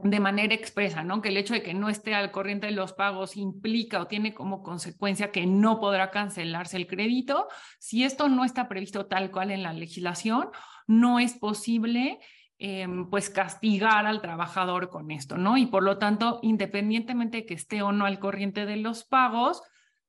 de 0.00 0.20
manera 0.20 0.54
expresa, 0.54 1.02
¿no? 1.02 1.20
Que 1.20 1.30
el 1.30 1.36
hecho 1.36 1.54
de 1.54 1.62
que 1.62 1.74
no 1.74 1.88
esté 1.88 2.14
al 2.14 2.30
corriente 2.30 2.66
de 2.66 2.72
los 2.72 2.92
pagos 2.92 3.36
implica 3.36 4.00
o 4.00 4.06
tiene 4.06 4.32
como 4.32 4.62
consecuencia 4.62 5.32
que 5.32 5.44
no 5.46 5.80
podrá 5.80 6.10
cancelarse 6.10 6.76
el 6.76 6.86
crédito. 6.86 7.48
Si 7.80 8.04
esto 8.04 8.28
no 8.28 8.44
está 8.44 8.68
previsto 8.68 9.06
tal 9.06 9.32
cual 9.32 9.50
en 9.50 9.64
la 9.64 9.72
legislación, 9.72 10.50
no 10.86 11.18
es 11.18 11.34
posible 11.34 12.20
em, 12.58 13.10
pues 13.10 13.28
castigar 13.28 14.06
al 14.06 14.20
trabajador 14.20 14.88
con 14.88 15.10
esto, 15.10 15.36
¿no? 15.36 15.56
Y 15.58 15.66
por 15.66 15.82
lo 15.82 15.98
tanto, 15.98 16.38
independientemente 16.42 17.38
de 17.38 17.46
que 17.46 17.54
esté 17.54 17.82
o 17.82 17.90
no 17.90 18.06
al 18.06 18.20
corriente 18.20 18.66
de 18.66 18.76
los 18.76 19.04
pagos, 19.04 19.62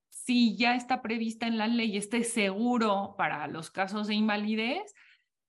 si 0.10 0.56
ya 0.56 0.76
está 0.76 1.02
prevista 1.02 1.48
en 1.48 1.58
la 1.58 1.68
ley 1.68 1.98
este 1.98 2.24
seguro 2.24 3.16
para 3.18 3.48
los 3.48 3.72
casos 3.72 4.08
de 4.08 4.16
invalidez, 4.16 4.94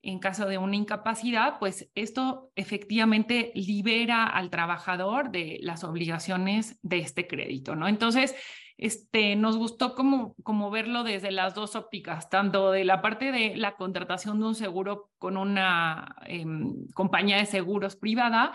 en 0.03 0.19
caso 0.19 0.47
de 0.47 0.57
una 0.57 0.75
incapacidad, 0.75 1.59
pues 1.59 1.89
esto 1.95 2.51
efectivamente 2.55 3.51
libera 3.55 4.25
al 4.25 4.49
trabajador 4.49 5.31
de 5.31 5.59
las 5.61 5.83
obligaciones 5.83 6.79
de 6.81 6.99
este 6.99 7.27
crédito, 7.27 7.75
¿no? 7.75 7.87
Entonces, 7.87 8.35
este, 8.77 9.35
nos 9.35 9.57
gustó 9.57 9.93
como, 9.93 10.33
como 10.41 10.71
verlo 10.71 11.03
desde 11.03 11.31
las 11.31 11.53
dos 11.53 11.75
ópticas, 11.75 12.29
tanto 12.29 12.71
de 12.71 12.83
la 12.83 13.01
parte 13.01 13.31
de 13.31 13.55
la 13.55 13.75
contratación 13.75 14.39
de 14.39 14.47
un 14.47 14.55
seguro 14.55 15.11
con 15.19 15.37
una 15.37 16.15
em, 16.25 16.87
compañía 16.95 17.37
de 17.37 17.45
seguros 17.45 17.95
privada, 17.95 18.53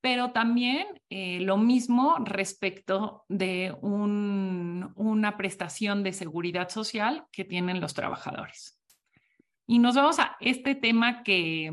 pero 0.00 0.30
también 0.30 0.86
eh, 1.10 1.40
lo 1.40 1.58
mismo 1.58 2.16
respecto 2.24 3.24
de 3.28 3.76
un, 3.82 4.92
una 4.94 5.36
prestación 5.36 6.02
de 6.02 6.14
seguridad 6.14 6.70
social 6.70 7.26
que 7.30 7.44
tienen 7.44 7.80
los 7.80 7.92
trabajadores. 7.92 8.80
Y 9.66 9.78
nos 9.78 9.96
vamos 9.96 10.18
a 10.18 10.36
este 10.40 10.74
tema 10.74 11.22
que, 11.22 11.72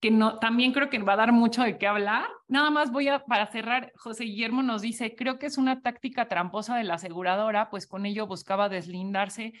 que 0.00 0.10
no, 0.10 0.38
también 0.38 0.72
creo 0.72 0.88
que 0.88 0.98
va 0.98 1.12
a 1.12 1.16
dar 1.16 1.32
mucho 1.32 1.62
de 1.62 1.76
qué 1.76 1.86
hablar. 1.86 2.26
Nada 2.48 2.70
más 2.70 2.90
voy 2.90 3.08
a, 3.08 3.24
para 3.24 3.46
cerrar, 3.46 3.92
José 3.96 4.24
Guillermo 4.24 4.62
nos 4.62 4.82
dice, 4.82 5.14
creo 5.14 5.38
que 5.38 5.46
es 5.46 5.58
una 5.58 5.82
táctica 5.82 6.28
tramposa 6.28 6.76
de 6.76 6.84
la 6.84 6.94
aseguradora, 6.94 7.68
pues 7.68 7.86
con 7.86 8.06
ello 8.06 8.26
buscaba 8.26 8.68
deslindarse 8.68 9.52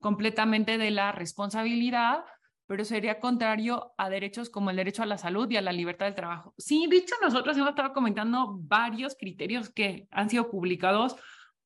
completamente 0.00 0.76
de 0.76 0.90
la 0.90 1.12
responsabilidad, 1.12 2.24
pero 2.66 2.84
sería 2.84 3.20
contrario 3.20 3.92
a 3.96 4.08
derechos 4.08 4.50
como 4.50 4.70
el 4.70 4.76
derecho 4.76 5.02
a 5.02 5.06
la 5.06 5.18
salud 5.18 5.48
y 5.50 5.56
a 5.56 5.62
la 5.62 5.72
libertad 5.72 6.06
del 6.06 6.14
trabajo. 6.14 6.54
Sí, 6.58 6.86
dicho, 6.90 7.14
nosotros 7.22 7.56
hemos 7.56 7.70
estado 7.70 7.92
comentando 7.92 8.56
varios 8.58 9.14
criterios 9.14 9.70
que 9.70 10.08
han 10.10 10.30
sido 10.30 10.50
publicados 10.50 11.16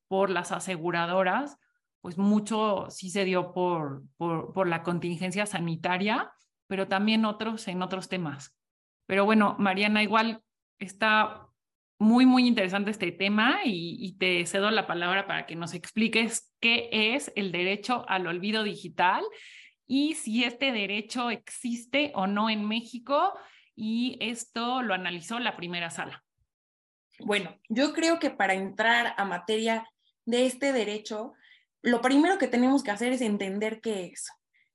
por 0.09 0.31
las 0.31 0.53
aseguradoras, 0.53 1.59
pues 2.01 2.19
mucho 2.19 2.87
sí 2.91 3.11
se 3.11 3.25
dio 3.25 3.53
por, 3.53 4.03
por, 4.17 4.67
la 4.67 4.83
contingencia 4.83 5.47
sanitaria 5.47 6.33
pero 6.69 6.87
también 6.87 7.25
otros 7.25 7.67
en 7.67 7.83
otros 7.83 8.09
temas. 8.09 8.57
Pero 9.07 9.25
bueno, 9.25 9.57
Mariana, 9.59 10.03
igual 10.03 10.43
está 10.79 11.49
muy, 11.99 12.27
muy 12.27 12.47
interesante 12.47 12.93
este 12.93 13.11
tema 13.11 13.61
y, 13.65 14.17
te 14.19 14.47
cedo 14.47 14.71
la 14.71 14.87
palabra 14.87 15.27
para 15.27 15.47
que 15.47 15.57
nos 15.57 15.75
expliques 15.75 16.53
qué 16.61 16.89
es 16.93 17.33
el 17.35 17.51
derecho 17.51 18.05
al 18.09 18.27
olvido 18.27 18.63
digital 18.63 19.25
y 19.87 20.15
si 20.15 20.45
este 20.45 20.71
derecho 20.71 21.31
existe 21.31 22.13
o 22.15 22.27
no 22.27 22.51
en 22.51 22.69
México. 22.69 23.33
Y 23.75 24.19
esto 24.21 24.83
lo 24.83 24.93
analizó 24.93 25.39
la 25.39 25.57
primera 25.57 25.91
sala. 25.91 26.25
Bueno, 27.21 27.57
yo 27.69 27.93
creo 27.93 28.19
que 28.19 28.31
para 28.31 28.55
entrar 28.55 29.15
a 29.17 29.25
materia 29.25 29.89
de 30.25 30.47
este 30.47 30.73
derecho, 30.73 31.33
lo 31.83 32.01
primero 32.01 32.39
que 32.39 32.49
tenemos 32.49 32.83
que 32.83 32.91
hacer 32.91 33.13
es 33.13 33.21
entender 33.21 33.81
qué 33.81 34.07
es. 34.07 34.29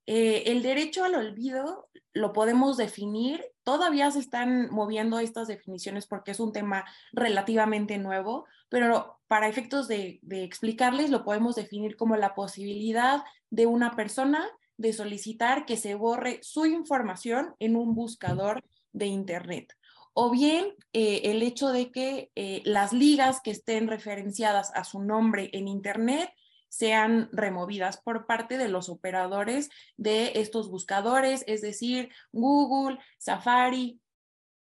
Eh, 0.05 0.43
el 0.47 0.61
derecho 0.63 1.03
al 1.03 1.15
olvido 1.15 1.89
lo 2.13 2.33
podemos 2.33 2.77
definir, 2.77 3.43
todavía 3.63 4.11
se 4.11 4.19
están 4.19 4.69
moviendo 4.69 5.19
estas 5.19 5.47
definiciones 5.47 6.05
porque 6.05 6.31
es 6.31 6.39
un 6.39 6.51
tema 6.51 6.85
relativamente 7.11 7.97
nuevo, 7.97 8.45
pero 8.69 9.19
para 9.27 9.47
efectos 9.47 9.87
de, 9.87 10.19
explicarles 10.29 11.09
lo 11.09 11.23
podemos 11.23 11.55
definir 11.55 11.95
como 11.95 12.15
la 12.17 12.35
posibilidad 12.35 13.23
de 13.49 13.65
una 13.65 13.95
persona 13.95 14.47
de 14.77 14.93
solicitar 14.93 15.65
que 15.65 15.77
se 15.77 15.95
borre 15.95 16.39
su 16.43 16.65
información 16.65 17.55
en 17.59 17.75
un 17.75 17.95
buscador 17.95 18.63
de 18.91 19.07
Internet 19.07 19.73
o 20.13 20.29
bien 20.29 20.75
eh, 20.91 21.21
el 21.25 21.41
hecho 21.41 21.69
de 21.69 21.91
que 21.91 22.31
eh, 22.35 22.61
las 22.65 22.93
ligas 22.93 23.41
que 23.41 23.49
estén 23.49 23.87
referenciadas 23.87 24.71
a 24.75 24.83
su 24.83 25.01
nombre 25.01 25.49
en 25.53 25.67
Internet 25.67 26.29
sean 26.73 27.29
removidas 27.31 28.01
por 28.01 28.25
parte 28.25 28.57
de 28.57 28.67
los 28.67 28.89
operadores 28.89 29.69
de 29.95 30.31
estos 30.39 30.71
buscadores, 30.71 31.43
es 31.45 31.61
decir, 31.61 32.09
Google, 32.31 32.97
Safari, 33.19 34.01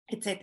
etc. 0.09 0.43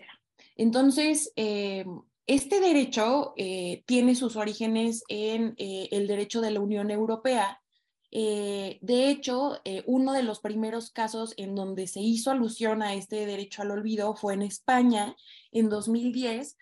Entonces, 0.56 1.34
eh, 1.36 1.84
este 2.26 2.62
derecho 2.62 3.34
eh, 3.36 3.84
tiene 3.86 4.16
sus 4.16 4.38
orígenes 4.38 5.04
en 5.10 5.56
eh, 5.58 5.90
el 5.92 6.08
derecho 6.08 6.40
de 6.40 6.52
la 6.52 6.62
Unión 6.62 6.90
Europea. 6.90 7.62
de 8.10 9.10
hecho, 9.10 9.60
uno 9.86 10.14
de 10.14 10.24
los 10.24 10.40
primeros 10.40 10.92
casos 10.92 11.34
en 11.36 11.54
donde 11.54 11.88
se 11.88 12.00
hizo 12.00 12.32
alusión 12.32 12.82
a 12.82 12.94
este 12.94 13.26
derecho 13.26 13.62
al 13.62 13.72
olvido 13.72 14.16
fue 14.16 14.34
en 14.36 14.44
España 14.44 15.16
en 15.52 15.68
2010. 15.68 16.56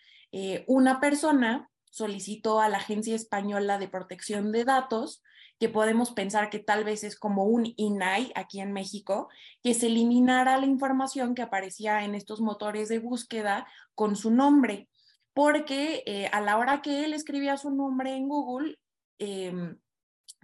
una 0.65 0.99
persona 0.99 1.69
solicitó 1.95 2.59
a 2.59 2.67
la 2.67 2.77
Agencia 2.77 3.15
Española 3.15 3.77
de 3.77 3.87
Protección 3.87 4.51
de 4.51 4.65
Datos, 4.65 5.23
que 5.59 5.69
podemos 5.69 6.11
pensar 6.11 6.49
que 6.49 6.59
tal 6.59 6.83
vez 6.83 7.05
es 7.05 7.17
como 7.17 7.45
un 7.45 7.73
INAI 7.77 8.33
aquí 8.35 8.59
en 8.59 8.73
México, 8.73 9.29
que 9.63 9.73
se 9.73 9.87
eliminara 9.87 10.57
la 10.57 10.65
información 10.65 11.35
que 11.35 11.41
aparecía 11.41 12.03
en 12.03 12.13
estos 12.13 12.41
motores 12.41 12.89
de 12.89 12.99
búsqueda 12.99 13.65
con 13.93 14.17
su 14.17 14.29
nombre, 14.29 14.89
porque 15.33 16.03
eh, 16.05 16.27
a 16.33 16.41
la 16.41 16.57
hora 16.57 16.81
que 16.81 17.05
él 17.05 17.13
escribía 17.13 17.55
su 17.55 17.69
nombre 17.69 18.13
en 18.13 18.27
Google, 18.27 18.77
em, 19.17 19.79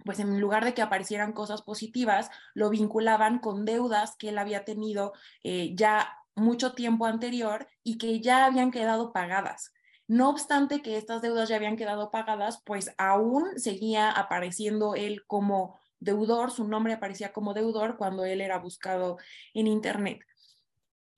pues 0.06 0.20
en 0.20 0.40
lugar 0.40 0.64
de 0.64 0.72
que 0.72 0.80
aparecieran 0.80 1.34
cosas 1.34 1.60
positivas, 1.60 2.30
lo 2.54 2.70
vinculaban 2.70 3.40
con 3.40 3.66
deudas 3.66 4.16
que 4.16 4.30
él 4.30 4.38
había 4.38 4.64
tenido 4.64 5.12
eh, 5.44 5.72
ya 5.74 6.16
mucho 6.34 6.72
tiempo 6.72 7.04
anterior 7.04 7.68
y 7.84 7.98
que 7.98 8.22
ya 8.22 8.46
habían 8.46 8.70
quedado 8.70 9.12
pagadas. 9.12 9.70
No 10.12 10.28
obstante 10.28 10.82
que 10.82 10.98
estas 10.98 11.22
deudas 11.22 11.48
ya 11.48 11.56
habían 11.56 11.78
quedado 11.78 12.10
pagadas, 12.10 12.60
pues 12.66 12.92
aún 12.98 13.58
seguía 13.58 14.10
apareciendo 14.10 14.94
él 14.94 15.24
como 15.26 15.80
deudor, 16.00 16.50
su 16.50 16.68
nombre 16.68 16.92
aparecía 16.92 17.32
como 17.32 17.54
deudor 17.54 17.96
cuando 17.96 18.26
él 18.26 18.42
era 18.42 18.58
buscado 18.58 19.16
en 19.54 19.68
Internet. 19.68 20.20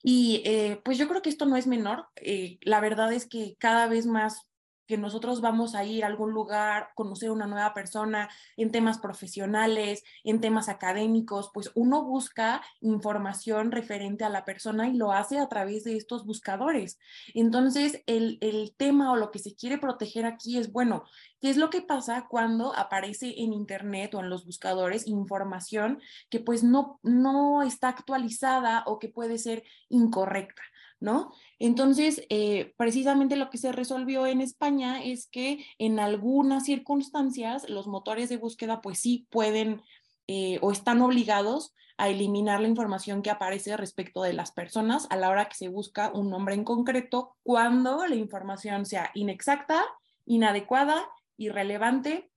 Y 0.01 0.43
eh, 0.45 0.81
pues 0.85 0.97
yo 0.97 1.09
creo 1.09 1.23
que 1.23 1.29
esto 1.29 1.45
no 1.45 1.57
es 1.57 1.67
menor. 1.67 2.07
Eh, 2.15 2.59
la 2.61 2.79
verdad 2.79 3.13
es 3.13 3.27
que 3.27 3.57
cada 3.59 3.89
vez 3.89 4.07
más 4.07 4.47
que 4.87 4.99
nosotros 4.99 5.41
vamos 5.41 5.75
a 5.75 5.85
ir 5.85 6.05
a 6.05 6.09
algún 6.09 6.33
lugar, 6.33 6.91
conocer 6.95 7.31
una 7.31 7.47
nueva 7.47 7.75
persona 7.75 8.29
en 8.57 8.71
temas 8.71 8.99
profesionales, 8.99 10.05
en 10.25 10.41
temas 10.41 10.69
académicos, 10.69 11.51
pues 11.53 11.71
uno 11.75 12.05
busca 12.05 12.63
información 12.81 13.73
referente 13.73 14.25
a 14.25 14.29
la 14.29 14.45
persona 14.45 14.89
y 14.89 14.97
lo 14.97 15.13
hace 15.13 15.39
a 15.39 15.49
través 15.49 15.85
de 15.85 15.97
estos 15.97 16.25
buscadores. 16.27 16.99
Entonces, 17.35 18.03
el, 18.07 18.39
el 18.41 18.75
tema 18.77 19.13
o 19.13 19.17
lo 19.17 19.31
que 19.31 19.39
se 19.39 19.55
quiere 19.55 19.79
proteger 19.79 20.27
aquí 20.27 20.59
es, 20.59 20.73
bueno, 20.73 21.05
¿qué 21.41 21.51
es 21.51 21.57
lo 21.57 21.71
que 21.71 21.83
pasa 21.83 22.27
cuando 22.29 22.75
aparece 22.75 23.35
en 23.39 23.53
Internet 23.53 24.15
o 24.15 24.21
en 24.21 24.31
los 24.31 24.45
buscadores 24.45 25.07
información 25.07 26.01
que 26.31 26.41
pues 26.41 26.63
no, 26.63 27.01
no 27.03 27.63
está 27.63 27.89
actualizada 27.89 28.83
o 28.87 28.99
que 28.99 29.09
puede 29.09 29.39
ser 29.39 29.65
incorrecta? 29.89 30.63
¿No? 31.05 31.33
Entonces, 31.59 32.25
eh, 32.31 32.73
precisamente 32.79 33.37
lo 33.37 33.51
que 33.51 33.59
se 33.59 33.73
resolvió 33.73 34.27
en 34.27 34.41
España 34.41 35.05
es 35.05 35.29
que 35.29 35.65
en 35.79 36.01
algunas 36.01 36.65
circunstancias 36.65 37.69
los 37.69 37.87
motores 37.87 38.31
de 38.31 38.39
búsqueda 38.39 38.81
pues 38.81 39.01
sí 39.01 39.29
pueden 39.31 39.83
eh, 40.29 40.59
o 40.63 40.73
están 40.73 41.03
obligados 41.03 41.75
a 41.99 42.09
eliminar 42.09 42.63
la 42.63 42.69
información 42.69 43.21
que 43.21 43.31
aparece 43.31 43.77
respecto 43.77 44.23
de 44.23 44.33
las 44.33 44.51
personas 44.51 45.07
a 45.11 45.17
la 45.17 45.29
hora 45.29 45.47
que 45.47 45.57
se 45.57 45.69
busca 45.69 46.11
un 46.11 46.31
nombre 46.31 46.55
en 46.55 46.65
concreto 46.65 47.37
cuando 47.43 48.07
la 48.07 48.15
información 48.15 48.87
sea 48.87 49.11
inexacta, 49.13 49.85
inadecuada, 50.25 51.07
irrelevante, 51.37 52.31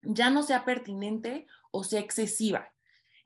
ya 0.00 0.30
no 0.30 0.42
sea 0.42 0.64
pertinente 0.64 1.46
o 1.70 1.84
sea 1.84 2.00
excesiva. 2.00 2.72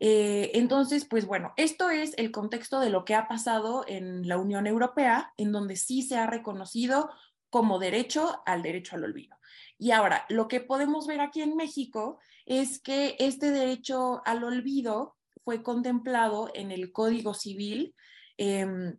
Eh, 0.02 0.52
entonces, 0.54 1.04
pues 1.04 1.26
bueno, 1.26 1.52
esto 1.56 1.90
es 1.90 2.14
el 2.16 2.32
contexto 2.32 2.80
de 2.80 2.88
lo 2.88 3.04
que 3.04 3.14
ha 3.14 3.28
pasado 3.28 3.84
en 3.86 4.26
la 4.26 4.38
Unión 4.38 4.66
Europea, 4.66 5.32
en 5.36 5.52
donde 5.52 5.76
sí 5.76 6.02
se 6.02 6.16
ha 6.16 6.26
reconocido 6.26 7.10
como 7.50 7.78
derecho 7.78 8.42
al 8.46 8.62
derecho 8.62 8.96
al 8.96 9.04
olvido. 9.04 9.36
Y 9.76 9.90
ahora, 9.90 10.24
lo 10.30 10.48
que 10.48 10.60
podemos 10.60 11.06
ver 11.06 11.20
aquí 11.20 11.42
en 11.42 11.54
México 11.54 12.18
es 12.46 12.80
que 12.80 13.16
este 13.18 13.50
derecho 13.50 14.22
al 14.24 14.42
olvido 14.42 15.16
fue 15.44 15.62
contemplado 15.62 16.50
en 16.54 16.70
el 16.70 16.92
Código 16.92 17.34
Civil 17.34 17.94
em, 18.38 18.96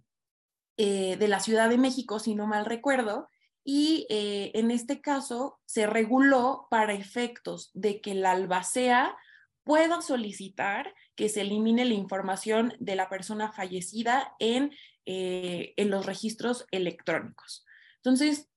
eh, 0.78 1.18
de 1.18 1.28
la 1.28 1.40
Ciudad 1.40 1.70
de 1.70 1.78
México, 1.78 2.20
si 2.20 2.36
no 2.36 2.46
mal 2.46 2.66
recuerdo, 2.66 3.28
y 3.64 4.06
eh, 4.10 4.52
en 4.56 4.72
este 4.72 5.02
caso 5.02 5.60
se 5.66 5.88
reguló 5.88 6.68
para 6.70 6.94
efectos 6.94 7.72
de 7.74 8.02
que 8.02 8.14
la 8.14 8.32
albacea 8.32 9.16
pueda 9.64 10.02
solicitar 10.02 10.94
que 11.16 11.30
se 11.30 11.42
elimine 11.42 11.86
la 11.86 11.94
información 11.94 12.74
de 12.80 12.96
la 12.96 13.10
persona 13.10 13.52
fallecida 13.52 14.36
en, 14.40 14.72
eh, 15.06 15.74
en 15.78 15.90
los 15.90 16.06
registros 16.06 16.66
electrónicos. 16.72 17.66
Entonces, 17.98 18.50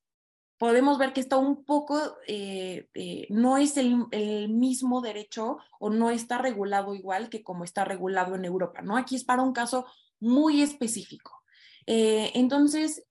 podemos 0.57 0.99
ver 0.99 1.13
que 1.13 1.21
está 1.21 1.37
un 1.37 1.65
poco, 1.65 2.01
eh, 2.27 2.89
eh, 2.95 3.27
no 3.29 3.59
es 3.59 3.77
el, 3.77 4.05
el, 4.13 4.49
mismo 4.49 5.01
derecho 5.01 5.59
o 5.79 5.91
no 5.91 6.11
está 6.11 6.39
regulado 6.39 6.95
igual 6.95 7.29
que 7.29 7.43
como 7.43 7.65
está 7.65 7.85
regulado 7.85 8.35
en 8.35 8.45
Europa, 8.45 8.81
¿no? 8.81 8.97
Aquí 8.97 9.17
es 9.17 9.25
para 9.25 9.43
un 9.43 9.53
caso 9.53 9.87
muy 10.21 10.63
específico. 10.63 11.43
entonces, 11.87 13.05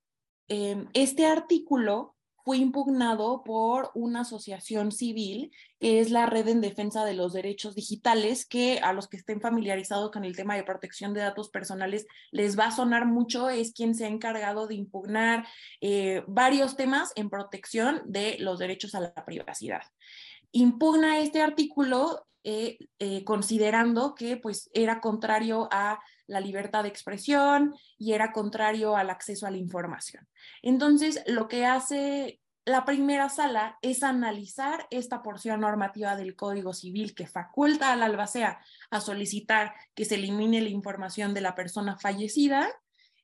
este 0.48 1.28
artículo 1.28 2.13
fue 2.44 2.58
impugnado 2.58 3.42
por 3.44 3.92
una 3.96 4.22
asociación 4.22 4.92
civil 4.92 5.52
que 5.80 6.00
es 6.00 6.12
la 6.12 6.26
Red 6.26 6.48
en 6.48 6.62
Defensa 6.62 7.04
de 7.04 7.14
los 7.14 7.34
Derechos 7.34 7.76
Digitales, 7.76 8.46
que 8.46 8.80
a 8.80 8.94
los 8.94 9.08
que 9.08 9.18
estén 9.18 9.42
familiarizados 9.42 10.12
con 10.12 10.24
el 10.24 10.36
tema 10.36 10.56
de 10.56 10.64
protección 10.64 11.14
de 11.14 11.22
datos 11.22 11.50
personales 11.50 12.06
les 12.32 12.58
va 12.58 12.68
a 12.68 12.72
sonar 12.72 13.06
mucho, 13.06 13.50
es 13.50 13.74
quien 13.74 13.96
se 13.96 14.06
ha 14.06 14.10
encargado 14.10 14.68
de 14.68 14.76
impugnar 14.76 15.46
eh, 15.82 16.24
varios 16.28 16.76
temas 16.78 17.12
en 17.16 17.30
protección 17.30 18.02
de 18.06 18.38
los 18.40 18.60
derechos 18.60 18.96
a 18.96 19.02
la 19.02 19.26
privacidad. 19.26 19.82
Impugna 20.52 21.20
este 21.20 21.42
artículo 21.42 22.26
eh, 22.46 22.78
eh, 23.00 23.24
considerando 23.24 24.16
que 24.16 24.36
pues 24.36 24.70
era 24.74 25.00
contrario 25.00 25.70
a 25.72 26.00
la 26.34 26.42
libertad 26.42 26.84
de 26.84 26.90
expresión 26.90 27.74
y 27.98 28.14
era 28.14 28.32
contrario 28.32 28.96
al 28.96 29.10
acceso 29.10 29.48
a 29.48 29.52
la 29.52 29.58
información. 29.58 30.28
Entonces, 30.62 31.24
lo 31.28 31.48
que 31.48 31.66
hace 31.66 32.42
la 32.66 32.86
primera 32.86 33.30
sala 33.30 33.78
es 33.82 34.04
analizar 34.04 34.88
esta 34.90 35.22
porción 35.22 35.62
normativa 35.62 36.16
del 36.16 36.36
Código 36.36 36.74
Civil 36.74 37.14
que 37.14 37.28
faculta 37.28 37.92
al 37.92 38.04
albacea 38.04 38.62
a 38.90 39.02
solicitar 39.02 39.74
que 39.94 40.06
se 40.06 40.16
elimine 40.16 40.62
la 40.62 40.70
información 40.70 41.34
de 41.34 41.42
la 41.42 41.56
persona 41.56 41.98
fallecida 41.98 42.70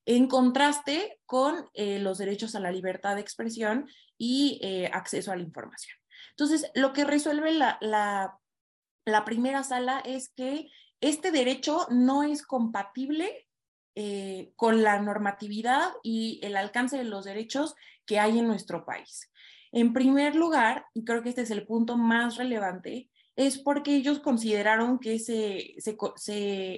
en 0.05 0.27
contraste 0.27 1.19
con 1.25 1.69
eh, 1.73 1.99
los 1.99 2.17
derechos 2.17 2.55
a 2.55 2.59
la 2.59 2.71
libertad 2.71 3.15
de 3.15 3.21
expresión 3.21 3.87
y 4.17 4.59
eh, 4.61 4.89
acceso 4.91 5.31
a 5.31 5.35
la 5.35 5.43
información. 5.43 5.97
Entonces, 6.31 6.71
lo 6.73 6.93
que 6.93 7.05
resuelve 7.05 7.53
la, 7.53 7.77
la, 7.81 9.25
primera 9.25 9.63
sala 9.63 9.99
es 9.99 10.29
que 10.29 10.69
este 11.01 11.31
derecho 11.31 11.87
no 11.89 12.23
es 12.23 12.43
compatible 12.43 13.47
eh, 13.95 14.53
con 14.55 14.83
la 14.83 14.99
normatividad 15.01 15.89
y 16.03 16.39
el 16.43 16.55
alcance 16.55 16.97
de 16.97 17.03
los 17.03 17.25
derechos 17.25 17.75
que 18.05 18.19
hay 18.19 18.39
en 18.39 18.47
nuestro 18.47 18.85
país. 18.85 19.29
En 19.71 19.93
primer 19.93 20.35
lugar, 20.35 20.85
y 20.93 21.03
creo 21.03 21.21
que 21.21 21.29
este 21.29 21.41
es 21.41 21.51
el 21.51 21.65
punto 21.65 21.97
más 21.97 22.37
relevante, 22.37 23.09
es 23.35 23.57
porque 23.57 23.95
ellos 23.95 24.19
consideraron 24.19 24.99
que 24.99 25.19
se, 25.19 25.75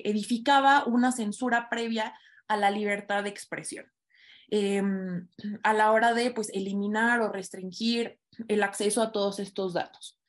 edificaba 0.03 0.85
una 0.85 1.11
censura 1.11 1.69
previa 1.69 2.13
a 2.47 2.57
la 2.57 2.69
libertad 2.69 3.23
de 3.23 3.29
expresión. 3.29 3.85
Em, 4.49 5.27
a 5.63 5.73
la 5.73 5.91
hora 5.91 6.13
de 6.13 6.31
pues, 6.31 6.49
eliminar 6.49 7.21
o 7.21 7.31
restringir 7.31 8.19
el 8.47 8.63
acceso 8.63 9.01
a 9.01 9.11
todos 9.11 9.39
estos 9.39 9.73
datos. 9.73 10.19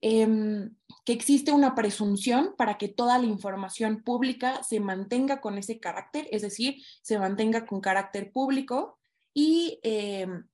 Em, 0.00 0.74
que 1.04 1.12
existe 1.12 1.52
una 1.52 1.74
presunción 1.74 2.54
para 2.56 2.78
que 2.78 2.88
toda 2.88 3.18
la 3.18 3.26
información 3.26 4.02
pública 4.02 4.62
se 4.62 4.80
mantenga 4.80 5.40
con 5.40 5.58
ese 5.58 5.80
carácter, 5.80 6.28
es 6.30 6.42
decir, 6.42 6.76
se 7.02 7.18
mantenga 7.18 7.66
con 7.66 7.80
carácter 7.80 8.30
público 8.30 8.98
y 9.34 9.80
em, 9.82 10.46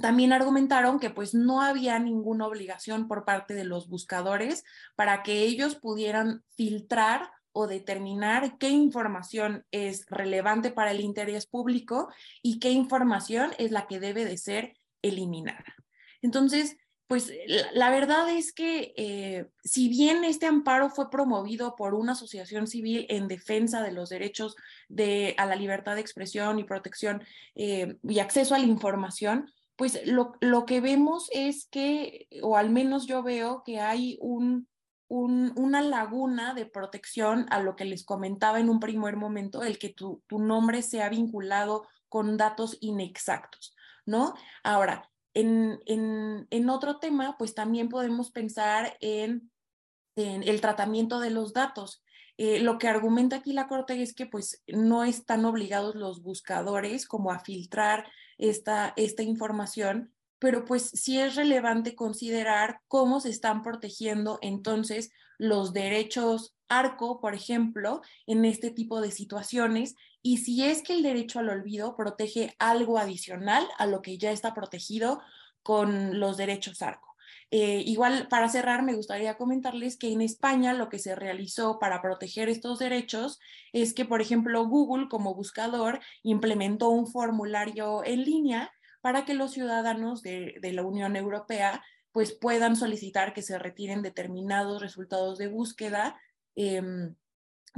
también 0.00 0.32
argumentaron 0.32 0.98
que 0.98 1.10
pues 1.10 1.34
no 1.34 1.60
había 1.60 1.98
ninguna 1.98 2.46
obligación 2.46 3.08
por 3.08 3.24
parte 3.24 3.54
de 3.54 3.64
los 3.64 3.88
buscadores 3.88 4.64
para 4.96 5.22
que 5.22 5.40
ellos 5.40 5.76
pudieran 5.76 6.42
filtrar 6.56 7.30
o 7.52 7.66
determinar 7.68 8.58
qué 8.58 8.70
información 8.70 9.64
es 9.70 10.06
relevante 10.06 10.72
para 10.72 10.90
el 10.90 11.00
interés 11.00 11.46
público 11.46 12.08
y 12.42 12.58
qué 12.58 12.70
información 12.70 13.52
es 13.58 13.70
la 13.70 13.86
que 13.86 14.00
debe 14.00 14.24
de 14.24 14.36
ser 14.38 14.76
eliminada. 15.02 15.76
Entonces, 16.20 16.76
pues 17.06 17.30
la, 17.72 17.90
verdad 17.90 18.30
es 18.30 18.52
que 18.52 18.94
eh, 18.96 19.46
si 19.62 19.88
bien 19.88 20.24
este 20.24 20.46
amparo 20.46 20.88
fue 20.88 21.10
promovido 21.10 21.76
por 21.76 21.94
una 21.94 22.12
asociación 22.12 22.66
civil 22.66 23.06
en 23.10 23.28
defensa 23.28 23.82
de 23.82 23.92
los 23.92 24.08
derechos 24.08 24.56
de, 24.88 25.34
a 25.36 25.44
la 25.44 25.54
libertad 25.54 25.96
de 25.96 26.00
expresión 26.00 26.58
y 26.58 26.64
protección 26.64 27.22
eh, 27.54 27.98
y 28.02 28.20
acceso 28.20 28.54
a 28.54 28.58
la 28.58 28.66
información, 28.66 29.50
pues 29.76 30.06
lo, 30.06 30.32
lo, 30.40 30.64
que 30.64 30.80
vemos 30.80 31.28
es 31.32 31.66
que, 31.66 32.26
o 32.42 32.56
al 32.56 32.70
menos 32.70 33.06
yo 33.06 33.22
veo 33.22 33.62
que 33.64 33.80
hay 33.80 34.16
un, 34.20 34.68
un, 35.08 35.52
una 35.56 35.82
laguna 35.82 36.54
de 36.54 36.64
protección 36.64 37.46
a 37.50 37.60
lo 37.60 37.76
que 37.76 37.84
les 37.84 38.04
comentaba 38.04 38.60
en 38.60 38.70
un 38.70 38.80
primer 38.80 39.16
momento, 39.16 39.62
el 39.62 39.78
que 39.78 39.90
tu, 39.90 40.22
tu 40.26 40.38
nombre 40.38 40.80
sea 40.80 41.08
vinculado 41.08 41.86
con 42.08 42.36
datos 42.36 42.78
inexactos, 42.80 43.74
¿no? 44.06 44.34
Ahora, 44.62 45.10
en, 45.34 46.70
otro 46.70 46.98
tema, 46.98 47.36
pues 47.38 47.54
también 47.54 47.88
podemos 47.88 48.30
pensar 48.30 48.96
en, 49.00 49.50
en 50.16 50.42
el 50.42 50.60
tratamiento 50.60 51.20
de 51.20 51.30
los 51.30 51.52
datos. 51.52 52.02
Eh, 52.36 52.60
lo 52.60 52.78
que 52.78 52.88
argumenta 52.88 53.36
aquí 53.36 53.52
la 53.52 53.68
Corte 53.68 54.00
es 54.02 54.12
que 54.14 54.26
pues 54.26 54.62
no 54.66 55.04
están 55.04 55.44
obligados 55.44 55.94
los 55.94 56.22
buscadores 56.22 57.06
como 57.06 57.30
a 57.30 57.38
filtrar 57.38 58.10
esta, 58.38 58.92
esta 58.96 59.22
información, 59.22 60.12
pero 60.40 60.64
pues 60.64 60.90
sí 60.90 61.18
es 61.18 61.36
relevante 61.36 61.94
considerar 61.94 62.80
cómo 62.88 63.20
se 63.20 63.30
están 63.30 63.62
protegiendo 63.62 64.38
entonces 64.42 65.12
los 65.38 65.72
derechos 65.72 66.54
ARCO, 66.68 67.20
por 67.20 67.34
ejemplo, 67.34 68.02
en 68.26 68.44
este 68.44 68.70
tipo 68.70 69.00
de 69.00 69.10
situaciones, 69.10 69.94
y 70.26 70.38
si 70.38 70.64
es 70.64 70.82
que 70.82 70.94
el 70.94 71.02
derecho 71.02 71.38
al 71.38 71.50
olvido 71.50 71.94
protege 71.96 72.56
algo 72.58 72.98
adicional 72.98 73.68
a 73.76 73.84
lo 73.86 74.00
que 74.00 74.16
ya 74.16 74.30
está 74.30 74.54
protegido 74.54 75.20
con 75.62 76.18
los 76.18 76.38
derechos 76.38 76.80
ARCO. 76.80 77.14
Eh, 77.50 77.82
igual, 77.84 78.26
para 78.28 78.48
cerrar, 78.48 78.82
me 78.82 78.94
gustaría 78.94 79.36
comentarles 79.36 79.98
que 79.98 80.10
en 80.10 80.22
España 80.22 80.72
lo 80.72 80.88
que 80.88 80.98
se 80.98 81.14
realizó 81.14 81.78
para 81.78 82.00
proteger 82.00 82.48
estos 82.48 82.78
derechos 82.78 83.38
es 83.74 83.92
que, 83.92 84.06
por 84.06 84.22
ejemplo, 84.22 84.66
Google 84.66 85.08
como 85.10 85.34
buscador 85.34 86.00
implementó 86.22 86.88
un 86.88 87.06
formulario 87.06 88.02
en 88.02 88.24
línea 88.24 88.72
para 89.02 89.26
que 89.26 89.34
los 89.34 89.52
ciudadanos 89.52 90.22
de, 90.22 90.58
la 90.62 90.84
Unión 90.84 91.16
Europea 91.16 91.84
pues 92.12 92.32
puedan 92.32 92.76
solicitar 92.76 93.34
que 93.34 93.42
se 93.42 93.58
retiren 93.58 94.00
determinados 94.00 94.80
resultados 94.80 95.36
de 95.36 95.48
búsqueda 95.48 96.18
em, 96.56 97.14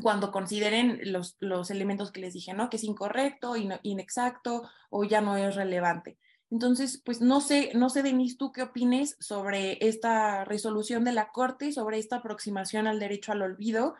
cuando 0.02 0.30
consideren 0.30 1.00
los, 1.04 1.36
los, 1.40 1.70
elementos 1.70 2.12
que 2.12 2.20
les 2.20 2.34
dije, 2.34 2.52
¿no? 2.52 2.68
Que 2.68 2.76
es 2.76 2.84
incorrecto, 2.84 3.54
inexacto 3.82 4.68
o 4.90 5.04
ya 5.04 5.20
no 5.20 5.36
es 5.36 5.54
relevante. 5.54 6.18
Entonces, 6.50 7.02
pues 7.04 7.20
no 7.20 7.40
sé, 7.40 7.72
no 7.74 7.88
sé, 7.88 8.02
Denise, 8.02 8.36
tú 8.36 8.52
qué 8.52 8.62
opines 8.62 9.16
sobre 9.18 9.78
esta 9.80 10.44
resolución 10.44 11.04
de 11.04 11.12
la 11.12 11.32
Corte, 11.32 11.72
sobre 11.72 11.98
esta 11.98 12.16
aproximación 12.16 12.86
al 12.86 13.00
derecho 13.00 13.32
al 13.32 13.42
olvido, 13.42 13.94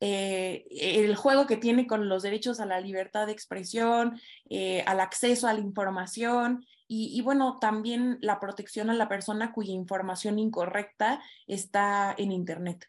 eh, 0.00 0.66
el 0.70 1.14
juego 1.14 1.46
que 1.46 1.56
tiene 1.56 1.86
con 1.86 2.08
los 2.08 2.24
derechos 2.24 2.58
a 2.58 2.66
la 2.66 2.80
libertad 2.80 3.26
de 3.26 3.32
expresión, 3.32 4.18
eh, 4.50 4.82
al 4.86 4.98
acceso 4.98 5.46
a 5.46 5.52
la 5.52 5.60
información 5.60 6.66
y, 6.88 7.16
y, 7.16 7.20
bueno, 7.20 7.58
también 7.60 8.18
la 8.20 8.40
protección 8.40 8.90
a 8.90 8.94
la 8.94 9.08
persona 9.08 9.52
cuya 9.52 9.72
información 9.72 10.40
incorrecta 10.40 11.22
está 11.46 12.12
en 12.18 12.32
Internet. 12.32 12.88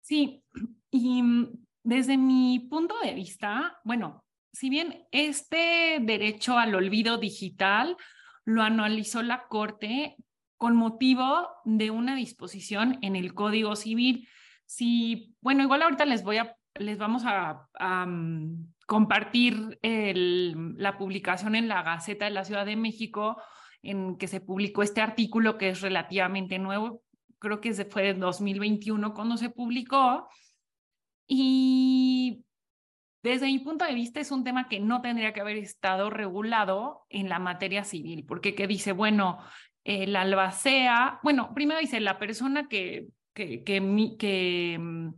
Sí, 0.00 0.42
y 0.94 1.22
mm, 1.22 1.48
desde 1.82 2.16
mi 2.16 2.60
punto 2.70 2.94
de 3.02 3.14
vista, 3.14 3.80
bueno, 3.82 4.24
si 4.52 4.70
bien 4.70 5.06
este 5.10 5.98
derecho 6.00 6.56
al 6.56 6.74
olvido 6.76 7.18
digital 7.18 7.96
lo 8.44 8.62
analizó 8.62 9.20
la 9.22 9.48
Corte 9.48 10.14
con 10.56 10.76
motivo 10.76 11.48
de 11.64 11.90
una 11.90 12.14
disposición 12.14 12.98
en 13.02 13.16
el 13.16 13.34
Código 13.34 13.74
Civil. 13.74 14.28
Si, 14.66 15.34
bueno, 15.40 15.64
igual 15.64 15.82
ahorita 15.82 16.04
les 16.04 16.22
voy 16.22 16.36
a, 16.36 16.56
les 16.76 16.96
vamos 16.96 17.24
a, 17.26 17.68
mm, 18.06 18.72
compartir 18.86 19.78
la 19.82 20.96
publicación 20.96 21.56
en 21.56 21.66
la 21.68 21.82
Gaceta 21.82 22.26
de 22.26 22.30
la 22.30 22.44
Ciudad 22.44 22.66
de 22.66 22.76
México 22.76 23.42
en 23.82 24.16
que 24.16 24.28
se 24.28 24.40
publicó 24.40 24.82
este 24.82 25.00
artículo 25.00 25.58
que 25.58 25.70
es 25.70 25.80
relativamente 25.80 26.58
nuevo, 26.58 27.02
creo 27.40 27.60
que 27.60 27.74
fue 27.84 28.10
en 28.10 28.20
2021 28.20 29.12
cuando 29.12 29.36
se 29.36 29.50
publicó. 29.50 30.28
Y 31.26 32.44
desde 33.22 33.46
mi 33.46 33.58
punto 33.58 33.84
de 33.84 33.94
vista 33.94 34.20
es 34.20 34.30
un 34.30 34.44
tema 34.44 34.68
que 34.68 34.80
no 34.80 35.00
tendría 35.00 35.32
que 35.32 35.40
haber 35.40 35.56
estado 35.56 36.10
regulado 36.10 37.06
en 37.08 37.28
la 37.28 37.38
materia 37.38 37.84
civil, 37.84 38.24
porque 38.26 38.54
que 38.54 38.66
dice, 38.66 38.92
bueno, 38.92 39.38
el 39.84 40.14
albacea, 40.16 41.20
bueno, 41.22 41.52
primero 41.54 41.80
dice 41.80 42.00
la 42.00 42.18
persona 42.18 42.68
que, 42.68 43.06
que, 43.34 43.64
que, 43.64 44.16
que, 44.18 44.78
mm, 44.78 45.14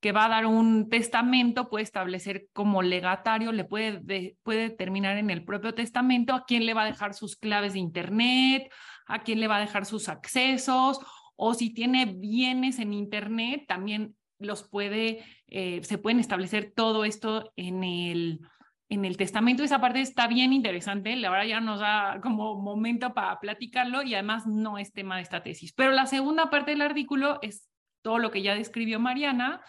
que 0.00 0.12
va 0.12 0.26
a 0.26 0.28
dar 0.28 0.46
un 0.46 0.88
testamento 0.88 1.68
puede 1.68 1.84
establecer 1.84 2.46
como 2.52 2.82
legatario, 2.82 3.50
le 3.52 3.64
puede, 3.64 4.36
puede 4.42 4.68
determinar 4.70 5.16
en 5.16 5.30
el 5.30 5.44
propio 5.44 5.74
testamento 5.74 6.34
a 6.34 6.44
quién 6.44 6.66
le 6.66 6.74
va 6.74 6.82
a 6.82 6.86
dejar 6.86 7.14
sus 7.14 7.36
claves 7.36 7.72
de 7.72 7.80
Internet, 7.80 8.72
a 9.06 9.22
quién 9.22 9.40
le 9.40 9.48
va 9.48 9.56
a 9.56 9.60
dejar 9.60 9.84
sus 9.86 10.08
accesos, 10.08 11.00
o 11.34 11.54
si 11.54 11.72
tiene 11.72 12.06
bienes 12.06 12.78
en 12.78 12.92
Internet, 12.92 13.64
también 13.66 14.14
los 14.38 14.62
puede, 14.62 15.24
eh, 15.48 15.82
se 15.84 15.98
pueden 15.98 16.20
establecer 16.20 16.72
todo 16.74 17.04
esto 17.04 17.52
en 17.56 17.84
el, 17.84 18.40
en 18.88 19.04
el 19.04 19.16
testamento. 19.16 19.62
Esa 19.62 19.80
parte 19.80 20.00
está 20.00 20.26
bien 20.26 20.52
interesante, 20.52 21.14
la 21.16 21.30
verdad 21.30 21.46
ya 21.46 21.60
nos 21.60 21.80
da 21.80 22.20
como 22.22 22.60
momento 22.60 23.14
para 23.14 23.38
platicarlo 23.40 24.02
y 24.02 24.14
además 24.14 24.46
no 24.46 24.78
es 24.78 24.92
tema 24.92 25.16
de 25.16 25.22
esta 25.22 25.42
tesis. 25.42 25.72
Pero 25.72 25.92
la 25.92 26.06
segunda 26.06 26.50
parte 26.50 26.72
del 26.72 26.82
artículo 26.82 27.38
es 27.42 27.68
todo 28.02 28.18
lo 28.18 28.30
que 28.30 28.42
ya 28.42 28.54
describió 28.54 29.00
Mariana, 29.00 29.60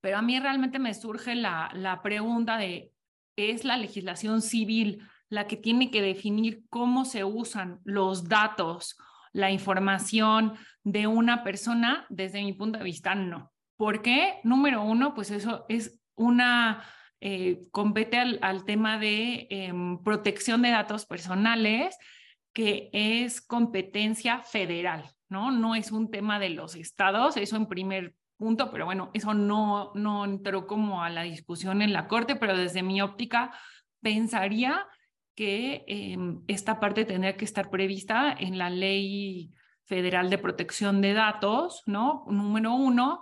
pero 0.00 0.18
a 0.18 0.22
mí 0.22 0.38
realmente 0.40 0.78
me 0.78 0.94
surge 0.94 1.34
la, 1.34 1.70
la 1.74 2.02
pregunta 2.02 2.56
de, 2.56 2.92
¿es 3.36 3.64
la 3.64 3.76
legislación 3.76 4.42
civil 4.42 5.06
la 5.28 5.46
que 5.46 5.56
tiene 5.56 5.90
que 5.90 6.02
definir 6.02 6.64
cómo 6.68 7.04
se 7.04 7.24
usan 7.24 7.80
los 7.84 8.28
datos 8.28 8.98
la 9.32 9.50
información 9.50 10.54
de 10.84 11.06
una 11.06 11.42
persona, 11.42 12.06
desde 12.08 12.42
mi 12.42 12.52
punto 12.52 12.78
de 12.78 12.84
vista, 12.84 13.14
no. 13.14 13.52
¿Por 13.76 14.02
qué? 14.02 14.40
Número 14.44 14.82
uno, 14.82 15.14
pues 15.14 15.30
eso 15.30 15.64
es 15.68 16.00
una, 16.14 16.84
eh, 17.20 17.64
compete 17.70 18.18
al, 18.18 18.64
tema 18.64 18.98
de 18.98 19.46
em, 19.50 20.02
protección 20.02 20.62
de 20.62 20.70
datos 20.70 21.06
personales, 21.06 21.96
que 22.52 22.90
es 22.92 23.40
competencia 23.40 24.42
federal, 24.42 25.04
¿no? 25.28 25.50
No 25.50 25.74
es 25.74 25.90
un 25.90 26.10
tema 26.10 26.38
de 26.38 26.50
los 26.50 26.76
estados, 26.76 27.36
eso 27.36 27.56
en 27.56 27.66
primer 27.66 28.14
punto, 28.36 28.70
pero 28.70 28.84
bueno, 28.84 29.10
eso 29.14 29.34
no, 29.34 29.92
no 29.94 30.24
entró 30.24 30.66
como 30.66 31.02
a 31.02 31.10
la 31.10 31.22
discusión 31.22 31.80
en 31.80 31.92
la 31.92 32.08
Corte, 32.08 32.36
pero 32.36 32.56
desde 32.56 32.82
mi 32.82 33.00
óptica 33.00 33.52
pensaría 34.02 34.86
que 35.34 35.84
em, 35.86 36.42
esta 36.46 36.80
parte 36.80 37.04
tendría 37.04 37.36
que 37.36 37.44
estar 37.44 37.70
prevista 37.70 38.34
en 38.38 38.58
la 38.58 38.70
ley 38.70 39.52
federal 39.84 40.30
de 40.30 40.38
protección 40.38 41.00
de 41.00 41.12
datos, 41.14 41.82
¿no? 41.86 42.24
Número 42.28 42.74
uno. 42.74 43.20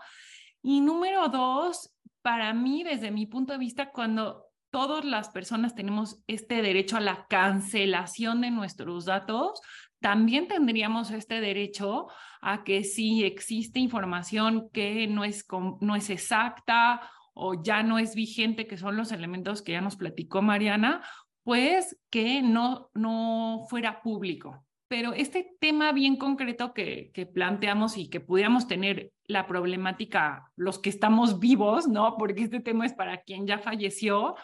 Y 0.62 0.80
número 0.80 1.28
dos, 1.28 1.94
para 2.22 2.52
mí, 2.52 2.84
desde 2.84 3.10
mi 3.10 3.26
punto 3.26 3.52
de 3.52 3.58
vista, 3.58 3.90
cuando 3.90 4.46
todas 4.70 5.04
las 5.04 5.30
personas 5.30 5.74
tenemos 5.74 6.22
este 6.26 6.62
derecho 6.62 6.96
a 6.96 7.00
la 7.00 7.26
cancelación 7.28 8.40
de 8.40 8.50
nuestros 8.50 9.06
datos, 9.06 9.60
también 10.00 10.48
tendríamos 10.48 11.10
este 11.10 11.40
derecho 11.40 12.06
a 12.40 12.64
que 12.64 12.84
si 12.84 13.24
existe 13.24 13.80
información 13.80 14.70
que 14.70 15.06
no 15.06 15.24
es, 15.24 15.46
no 15.80 15.96
es 15.96 16.08
exacta 16.10 17.02
o 17.34 17.62
ya 17.62 17.82
no 17.82 17.98
es 17.98 18.14
vigente, 18.14 18.66
que 18.66 18.78
son 18.78 18.96
los 18.96 19.12
elementos 19.12 19.62
que 19.62 19.72
ya 19.72 19.80
nos 19.80 19.96
platicó 19.96 20.42
Mariana, 20.42 21.02
pues 21.50 21.98
que 22.10 22.42
no, 22.42 22.92
no 22.94 23.66
fuera 23.68 24.02
público. 24.02 24.64
Pero 24.86 25.14
este 25.14 25.56
tema 25.58 25.90
bien 25.90 26.14
concreto 26.14 26.72
que, 26.72 27.10
que 27.12 27.26
planteamos 27.26 27.96
y 27.96 28.08
que 28.08 28.20
pudiéramos 28.20 28.68
tener 28.68 29.10
la 29.24 29.48
problemática, 29.48 30.52
los 30.54 30.78
que 30.78 30.90
estamos 30.90 31.40
vivos, 31.40 31.88
¿no? 31.88 32.16
Porque 32.18 32.44
este 32.44 32.60
tema 32.60 32.86
es 32.86 32.92
para 32.92 33.22
quien 33.22 33.48
ya 33.48 33.58
falleció, 33.58 34.36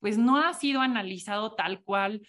pues 0.00 0.18
no 0.18 0.38
ha 0.38 0.52
sido 0.52 0.80
analizado 0.80 1.54
tal 1.54 1.84
cual 1.84 2.20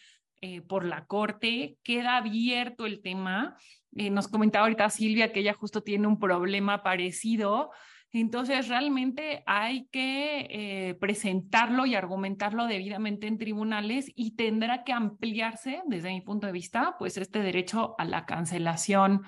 eh, 0.41 0.61
por 0.61 0.85
la 0.85 1.07
Corte, 1.07 1.79
queda 1.81 2.17
abierto 2.17 2.85
el 2.85 3.01
tema. 3.01 3.57
Eh, 3.95 4.11
nos 4.11 4.27
comentaba 4.27 4.65
ahorita 4.65 4.91
Silvia 4.91 5.33
que 5.33 5.39
ella 5.39 5.55
justo 5.55 5.81
tiene 5.81 6.05
un 6.05 6.19
problema 6.19 6.83
parecido. 6.83 7.71
Entonces, 8.13 8.67
realmente 8.67 9.43
hay 9.45 9.87
que 9.87 10.47
eh, 10.49 10.95
presentarlo 10.95 11.85
y 11.85 11.95
argumentarlo 11.95 12.67
debidamente 12.67 13.27
en 13.27 13.37
tribunales 13.37 14.11
y 14.15 14.35
tendrá 14.35 14.83
que 14.83 14.91
ampliarse, 14.91 15.81
desde 15.85 16.09
mi 16.09 16.21
punto 16.21 16.47
de 16.47 16.53
vista, 16.53 16.95
pues 16.99 17.17
este 17.17 17.39
derecho 17.39 17.95
a 17.97 18.05
la 18.05 18.25
cancelación 18.25 19.21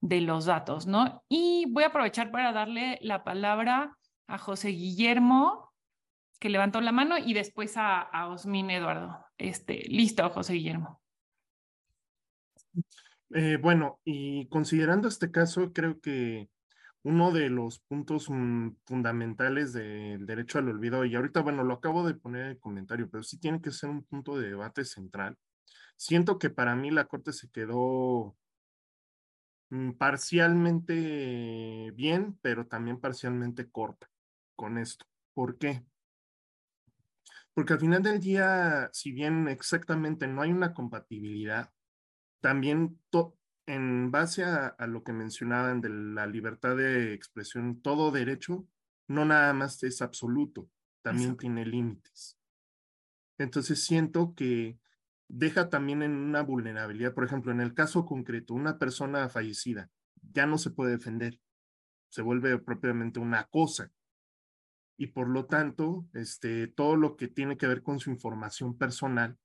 de 0.00 0.22
los 0.22 0.46
datos, 0.46 0.86
¿no? 0.86 1.22
Y 1.28 1.66
voy 1.68 1.84
a 1.84 1.88
aprovechar 1.88 2.30
para 2.30 2.52
darle 2.52 2.98
la 3.02 3.24
palabra 3.24 3.96
a 4.26 4.38
José 4.38 4.68
Guillermo 4.68 5.70
que 6.38 6.48
levantó 6.48 6.80
la 6.80 6.92
mano 6.92 7.18
y 7.18 7.34
después 7.34 7.76
a, 7.76 8.00
a 8.00 8.28
Osmin 8.28 8.70
Eduardo. 8.70 9.18
Este, 9.36 9.84
listo, 9.88 10.28
José 10.30 10.54
Guillermo. 10.54 11.00
Eh, 13.34 13.58
bueno, 13.60 14.00
y 14.04 14.48
considerando 14.48 15.06
este 15.06 15.30
caso, 15.30 15.72
creo 15.72 16.00
que 16.00 16.48
uno 17.02 17.32
de 17.32 17.48
los 17.48 17.80
puntos 17.80 18.28
mm, 18.28 18.70
fundamentales 18.86 19.72
del 19.72 20.26
derecho 20.26 20.58
al 20.58 20.68
olvido, 20.68 21.04
y 21.04 21.14
ahorita, 21.14 21.40
bueno, 21.40 21.64
lo 21.64 21.74
acabo 21.74 22.06
de 22.06 22.14
poner 22.14 22.42
en 22.42 22.50
el 22.50 22.58
comentario, 22.58 23.08
pero 23.10 23.22
sí 23.22 23.38
tiene 23.38 23.60
que 23.60 23.70
ser 23.70 23.90
un 23.90 24.04
punto 24.04 24.38
de 24.38 24.48
debate 24.48 24.84
central. 24.84 25.36
Siento 25.96 26.38
que 26.38 26.50
para 26.50 26.74
mí 26.76 26.90
la 26.90 27.06
Corte 27.06 27.32
se 27.32 27.50
quedó 27.50 28.36
mm, 29.70 29.92
parcialmente 29.92 31.92
bien, 31.94 32.38
pero 32.42 32.66
también 32.66 33.00
parcialmente 33.00 33.70
corta 33.70 34.08
con 34.56 34.78
esto. 34.78 35.06
¿Por 35.34 35.58
qué? 35.58 35.84
Porque 37.54 37.74
al 37.74 37.80
final 37.80 38.02
del 38.02 38.20
día, 38.20 38.88
si 38.92 39.12
bien 39.12 39.48
exactamente 39.48 40.26
no 40.26 40.42
hay 40.42 40.52
una 40.52 40.72
compatibilidad, 40.72 41.70
también 42.40 42.98
en 43.74 44.10
base 44.10 44.44
a, 44.44 44.74
lo 44.86 45.04
que 45.04 45.12
mencionaban 45.12 45.80
de 45.80 45.90
la 45.90 46.26
libertad 46.26 46.76
de 46.76 47.14
expresión, 47.14 47.80
todo 47.80 48.10
derecho 48.10 48.66
no 49.06 49.24
nada 49.24 49.52
más 49.52 49.82
es 49.82 50.02
absoluto, 50.02 50.68
también 51.02 51.36
tiene 51.36 51.64
límites. 51.64 52.38
Entonces 53.38 53.84
siento 53.84 54.34
que 54.34 54.78
deja 55.28 55.68
también 55.68 56.02
en 56.02 56.12
una 56.12 56.42
vulnerabilidad. 56.42 57.14
Por 57.14 57.24
ejemplo, 57.24 57.52
en 57.52 57.60
el 57.60 57.74
caso 57.74 58.04
concreto, 58.04 58.54
una 58.54 58.78
persona 58.78 59.28
fallecida 59.28 59.90
ya 60.32 60.46
no 60.46 60.58
se 60.58 60.70
puede 60.70 60.92
defender, 60.92 61.40
se 62.08 62.22
vuelve 62.22 62.58
propiamente 62.58 63.20
una 63.20 63.44
cosa 63.44 63.90
y 65.00 65.06
por 65.06 65.28
lo 65.28 65.46
tanto, 65.46 66.06
este, 66.12 66.66
todo 66.66 66.94
lo 66.94 67.16
que 67.16 67.26
tiene 67.26 67.56
que 67.56 67.66
ver 67.66 67.82
con 67.82 68.00
su 68.00 68.10
información 68.10 68.76
personal, 68.76 69.38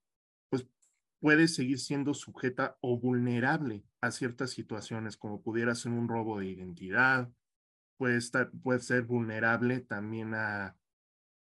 puede 1.20 1.48
seguir 1.48 1.78
siendo 1.78 2.14
sujeta 2.14 2.76
o 2.80 2.98
vulnerable 2.98 3.84
a 4.00 4.10
ciertas 4.10 4.50
situaciones, 4.50 5.16
como 5.16 5.42
pudiera 5.42 5.74
ser 5.74 5.92
un 5.92 6.08
robo 6.08 6.40
de 6.40 6.46
identidad, 6.46 7.30
puede, 7.96 8.16
estar, 8.16 8.50
puede 8.62 8.80
ser 8.80 9.02
vulnerable 9.02 9.80
también 9.80 10.34
a, 10.34 10.76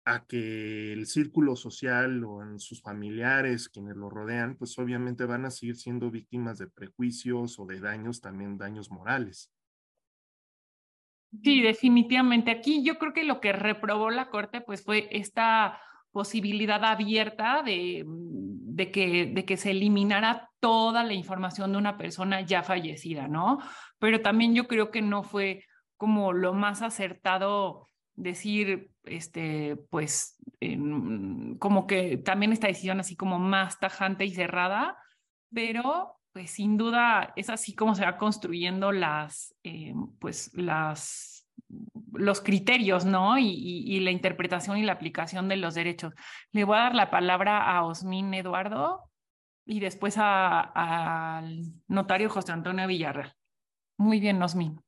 a 0.06 0.26
que 0.26 0.94
el 0.94 1.06
círculo 1.06 1.56
social 1.56 2.24
o 2.24 2.42
en 2.42 2.60
sus 2.60 2.82
familiares, 2.82 3.70
quienes 3.70 3.96
lo 3.96 4.10
rodean, 4.10 4.58
pues 4.58 4.78
obviamente 4.80 5.26
van 5.26 5.46
a 5.46 5.52
seguir 5.52 5.76
siendo 5.76 6.10
víctimas 6.10 6.58
de 6.58 6.68
prejuicios 6.68 7.60
o 7.60 7.66
de 7.66 7.80
daños, 7.80 8.22
también 8.22 8.58
daños 8.58 8.92
morales. 8.92 9.52
Sí, 11.44 11.62
definitivamente. 11.62 12.52
Aquí 12.52 12.84
yo 12.84 12.98
creo 13.00 13.14
que 13.14 13.24
lo 13.24 13.40
que 13.40 13.54
reprobó 13.54 14.10
la 14.10 14.30
Corte 14.30 14.60
pues 14.60 14.84
fue 14.84 15.08
esta 15.12 15.80
posibilidad 16.12 16.84
abierta 16.84 17.64
de, 17.64 18.04
mm, 18.06 18.76
de, 18.76 18.92
que, 19.46 19.58
se 19.58 19.72
eliminara 19.72 20.50
toda 20.60 21.04
la 21.04 21.14
información 21.14 21.72
de 21.72 21.78
una 21.78 21.98
persona 21.98 22.42
ya 22.42 22.64
fallecida, 22.64 23.28
¿no? 23.28 23.60
Pero 24.00 24.22
también 24.22 24.54
yo 24.56 24.68
creo 24.68 24.92
que 24.92 25.02
no 25.02 25.24
fue 25.24 25.66
como 25.98 26.34
lo 26.34 26.54
más 26.54 26.82
acertado 26.82 27.88
decir, 28.16 28.92
este, 29.04 29.78
pues, 29.90 30.38
como 31.60 31.88
que 31.88 32.18
también 32.18 32.54
esta 32.54 32.68
decisión 32.68 33.00
así 33.00 33.16
como 33.16 33.40
más 33.40 33.80
tajante 33.80 34.26
y 34.26 34.32
cerrada, 34.32 34.98
pero 35.54 36.18
pues 36.34 36.52
sin 36.52 36.78
duda 36.78 37.34
es 37.36 37.50
así 37.50 37.76
como 37.76 37.96
se 37.96 38.06
va 38.06 38.18
construyendo 38.18 38.92
las, 38.92 39.54
eh, 39.64 39.94
pues 40.20 40.52
las, 40.54 41.46
los 42.12 42.42
criterios, 42.42 43.06
¿no? 43.06 43.38
Y, 43.38 44.00
la 44.02 44.12
interpretación 44.12 44.78
y 44.78 44.84
la 44.84 44.94
aplicación 44.94 45.48
de 45.48 45.58
los 45.58 45.76
derechos. 45.76 46.14
Le 46.52 46.64
voy 46.64 46.78
a 46.78 46.82
dar 46.82 46.96
la 46.96 47.10
palabra 47.10 47.76
a 47.76 47.86
Osmin 47.86 48.34
Eduardo 48.34 49.04
y 49.66 49.80
después 49.80 50.16
al 50.18 51.62
notario 51.88 52.30
José 52.30 52.52
Antonio 52.52 52.88
Villarreal. 52.88 53.34
Muy 53.98 54.20
bien, 54.20 54.42
Osmin. 54.42 54.80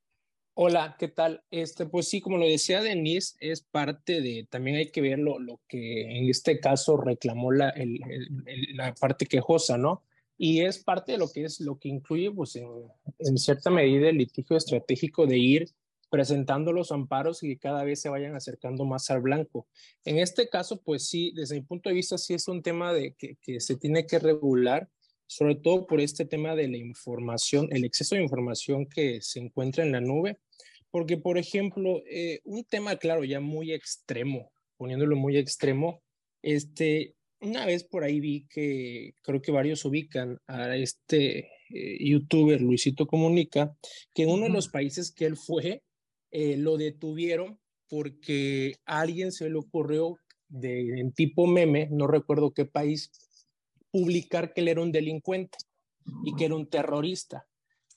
Hola, 0.56 0.96
¿qué 1.00 1.08
tal? 1.08 1.44
Este, 1.50 1.86
pues 1.86 2.08
sí, 2.08 2.22
como 2.22 2.38
lo 2.38 2.46
decía 2.46 2.82
Denise, 2.82 3.36
es 3.40 3.62
parte 3.62 4.22
de, 4.22 4.46
también 4.50 4.78
hay 4.78 4.92
que 4.92 5.02
ver 5.02 5.18
lo, 5.20 5.40
que 5.68 6.18
en 6.18 6.30
este 6.30 6.60
caso 6.60 6.98
reclamó 6.98 7.52
la, 7.52 7.74
la 8.74 8.94
parte 8.94 9.26
quejosa, 9.26 9.78
¿no? 9.78 10.04
y 10.38 10.62
es 10.62 10.84
parte 10.84 11.14
de 11.14 11.18
lo 11.18 11.32
que 11.32 11.46
es 11.46 11.60
lo 11.60 11.78
que 11.78 11.90
incluye 11.90 12.32
pues 12.32 12.56
en, 12.56 13.38
cierta 13.38 13.70
medida 13.70 14.10
el 14.10 14.18
litigio 14.18 14.58
estratégico 14.58 15.26
de 15.26 15.38
ir 15.38 15.70
presentando 16.14 16.72
los 16.74 16.92
amparos 16.92 17.42
y 17.42 17.48
que 17.48 17.58
cada 17.58 17.84
vez 17.84 18.00
se 18.00 18.08
vayan 18.08 18.36
acercando 18.36 18.86
más 18.86 19.10
al 19.10 19.22
blanco. 19.22 19.68
En 20.06 20.20
este 20.20 20.48
caso, 20.48 20.80
pues 20.80 21.08
sí, 21.10 21.34
desde 21.36 21.56
mi 21.56 21.62
punto 21.62 21.90
de 21.90 21.96
vista, 21.96 22.20
sí 22.20 22.36
es 22.36 22.48
un 22.48 22.62
tema 22.62 22.94
de 22.94 23.16
que, 23.16 23.38
que 23.42 23.60
se 23.60 23.78
tiene 23.78 24.06
que 24.06 24.20
regular, 24.20 24.88
sobre 25.26 25.56
todo 25.56 25.88
por 25.88 26.00
este 26.00 26.26
tema 26.26 26.56
de 26.56 26.68
la 26.68 26.78
información, 26.78 27.68
el 27.72 27.84
exceso 27.84 28.14
de 28.14 28.22
información 28.22 28.86
que 28.86 29.24
se 29.24 29.40
encuentra 29.40 29.84
en 29.84 29.92
la 29.92 30.02
nube, 30.02 30.38
porque, 30.92 31.18
por 31.18 31.40
ejemplo, 31.40 32.04
eh, 32.08 32.42
un 32.44 32.64
tema, 32.64 32.98
claro, 32.98 33.24
ya 33.24 33.40
muy 33.40 33.74
extremo, 33.74 34.52
poniéndolo 34.78 35.16
muy 35.16 35.36
extremo, 35.40 36.04
este, 36.44 37.16
una 37.42 37.66
vez 37.66 37.86
por 37.86 38.04
ahí 38.04 38.20
vi 38.20 38.46
que 38.52 39.16
creo 39.24 39.42
que 39.42 39.52
varios 39.52 39.84
ubican 39.84 40.38
a 40.46 40.76
este 40.76 41.50
eh, 41.72 41.98
youtuber 42.08 42.62
Luisito 42.62 43.08
Comunica, 43.08 43.76
que 44.14 44.22
en 44.22 44.30
uno 44.30 44.44
de 44.44 44.52
los 44.52 44.68
países 44.68 45.12
que 45.12 45.26
él 45.26 45.38
fue, 45.38 45.82
eh, 46.34 46.58
lo 46.58 46.78
detuvieron 46.78 47.60
porque 47.88 48.76
alguien 48.86 49.32
se 49.32 49.48
le 49.50 49.56
ocurrió 49.56 50.18
de, 50.48 51.00
en 51.00 51.14
tipo 51.14 51.46
meme, 51.46 51.88
no 51.92 52.08
recuerdo 52.08 52.54
qué 52.54 52.66
país, 52.66 53.12
publicar 53.92 54.52
que 54.52 54.62
él 54.62 54.70
era 54.70 54.82
un 54.82 54.92
delincuente 54.92 55.60
y 56.26 56.36
que 56.36 56.46
era 56.46 56.56
un 56.56 56.68
terrorista 56.68 57.46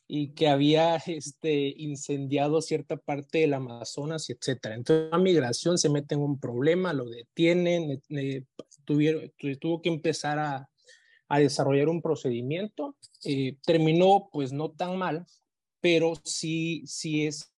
y 0.07 0.35
que 0.35 0.49
había 0.49 0.97
este, 1.07 1.75
incendiado 1.79 2.61
cierta 2.61 2.99
parte 2.99 3.39
del 3.39 3.55
Amazonas, 3.55 4.29
etcétera. 4.29 4.75
Entonces 4.75 5.11
la 5.11 5.19
migración 5.19 5.79
se 5.79 5.89
mete 5.89 6.15
en 6.15 6.21
un 6.21 6.39
problema, 6.39 6.93
lo 6.93 7.09
detienen, 7.09 8.03
eh, 8.11 8.45
tuvieron, 8.85 9.33
tuvo 9.59 9.81
que 9.81 9.89
empezar 9.89 10.39
a, 10.39 10.69
a 11.29 11.39
desarrollar 11.39 11.89
un 11.89 12.03
procedimiento. 12.03 12.97
Eh, 13.25 13.57
terminó 13.65 14.29
pues 14.31 14.53
no 14.53 14.73
tan 14.73 14.99
mal, 14.99 15.27
pero 15.81 16.13
sí, 16.23 16.83
sí 16.87 17.27
es 17.27 17.56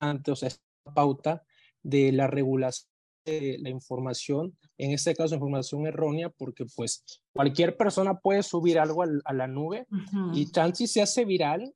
o 0.00 0.36
sea, 0.36 0.48
es 0.48 0.60
pauta 0.94 1.42
de 1.82 2.12
la 2.12 2.26
regulación 2.26 2.90
de 3.24 3.58
la 3.60 3.68
información, 3.68 4.56
en 4.78 4.92
este 4.92 5.14
caso 5.14 5.34
información 5.34 5.86
errónea, 5.86 6.30
porque 6.30 6.64
pues 6.74 7.04
cualquier 7.32 7.76
persona 7.76 8.18
puede 8.18 8.42
subir 8.42 8.78
algo 8.78 9.02
a, 9.02 9.32
la 9.34 9.46
nube 9.46 9.86
y 10.32 10.50
chance 10.50 10.86
se 10.86 11.02
hace 11.02 11.26
viral 11.26 11.74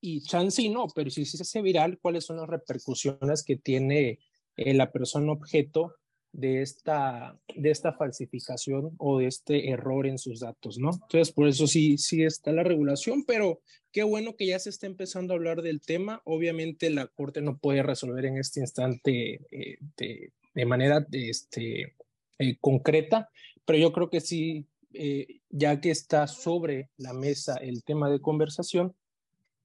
y 0.00 0.22
chance 0.22 0.68
no, 0.68 0.86
pero 0.94 1.10
si 1.10 1.24
se 1.24 1.42
hace 1.42 1.62
viral, 1.62 1.98
¿cuáles 2.00 2.26
son 2.26 2.36
las 2.36 2.48
repercusiones 2.48 3.42
que 3.42 3.56
tiene 3.56 4.20
eh, 4.56 4.74
la 4.74 4.92
persona 4.92 5.32
objeto 5.32 5.94
de 6.34 6.62
esta, 6.62 7.38
de 7.54 7.70
esta 7.70 7.92
falsificación 7.92 8.92
o 8.98 9.18
de 9.18 9.26
este 9.26 9.70
error 9.70 10.06
en 10.06 10.18
sus 10.18 10.40
datos, 10.40 10.78
¿no? 10.78 10.90
Entonces, 10.90 11.32
por 11.32 11.46
eso 11.46 11.68
sí, 11.68 11.96
sí 11.96 12.24
está 12.24 12.50
la 12.50 12.64
regulación, 12.64 13.24
pero 13.24 13.60
qué 13.92 14.02
bueno 14.02 14.34
que 14.34 14.46
ya 14.46 14.58
se 14.58 14.70
está 14.70 14.86
empezando 14.86 15.32
a 15.32 15.36
hablar 15.36 15.62
del 15.62 15.80
tema. 15.80 16.22
Obviamente 16.24 16.90
la 16.90 17.06
Corte 17.06 17.40
no 17.40 17.56
puede 17.56 17.84
resolver 17.84 18.26
en 18.26 18.38
este 18.38 18.60
instante 18.60 19.40
eh, 19.52 19.78
de, 19.96 20.32
de, 20.54 20.66
manera 20.66 21.06
este, 21.12 21.94
eh, 22.40 22.56
concreta, 22.60 23.30
pero 23.64 23.78
yo 23.78 23.92
creo 23.92 24.10
que 24.10 24.20
sí, 24.20 24.66
eh, 24.92 25.40
ya 25.50 25.80
que 25.80 25.92
está 25.92 26.26
sobre 26.26 26.90
la 26.96 27.12
mesa 27.12 27.54
el 27.58 27.84
tema 27.84 28.10
de 28.10 28.20
conversación, 28.20 28.96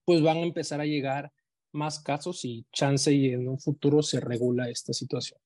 pues 0.04 0.22
van 0.22 0.36
a 0.36 0.42
empezar 0.42 0.80
a 0.80 0.86
llegar 0.86 1.32
más 1.72 1.98
casos 1.98 2.44
y 2.44 2.64
chance 2.72 3.12
y 3.12 3.30
en 3.30 3.48
un 3.48 3.58
futuro 3.58 4.02
se 4.02 4.20
regula 4.20 4.70
esta 4.70 4.92
situación. 4.92 5.40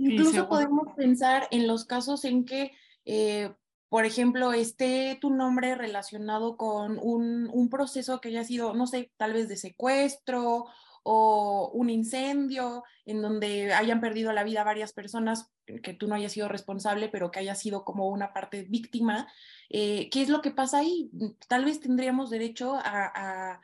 Incluso 0.00 0.48
podemos 0.48 0.94
pensar 0.96 1.46
en 1.50 1.66
los 1.66 1.84
casos 1.84 2.24
en 2.24 2.46
que, 2.46 2.72
eh, 3.04 3.52
por 3.90 4.06
ejemplo, 4.06 4.52
esté 4.54 5.18
tu 5.20 5.30
nombre 5.30 5.74
relacionado 5.74 6.56
con 6.56 6.98
un, 7.02 7.50
un, 7.52 7.68
proceso 7.68 8.20
que 8.20 8.28
haya 8.28 8.44
sido, 8.44 8.72
no 8.72 8.86
sé, 8.86 9.12
tal 9.18 9.34
vez 9.34 9.48
de 9.48 9.56
secuestro 9.56 10.66
o 11.02 11.70
un 11.74 11.90
incendio 11.90 12.82
en 13.04 13.20
donde 13.20 13.74
hayan 13.74 14.00
perdido 14.00 14.32
la 14.32 14.44
vida 14.44 14.64
varias 14.64 14.92
personas, 14.92 15.50
que 15.82 15.92
tú 15.92 16.08
no 16.08 16.14
hayas 16.14 16.32
sido 16.32 16.48
responsable, 16.48 17.08
pero 17.08 17.30
que 17.30 17.40
haya 17.40 17.54
sido 17.54 17.84
como 17.84 18.08
una 18.08 18.32
parte 18.32 18.62
víctima. 18.62 19.28
Eh, 19.68 20.08
¿Qué 20.10 20.22
es 20.22 20.30
lo 20.30 20.40
que 20.40 20.50
pasa 20.50 20.78
ahí? 20.78 21.10
Tal 21.46 21.64
vez 21.64 21.80
tendríamos 21.80 22.30
derecho 22.30 22.74
a 22.74 23.12
a 23.14 23.60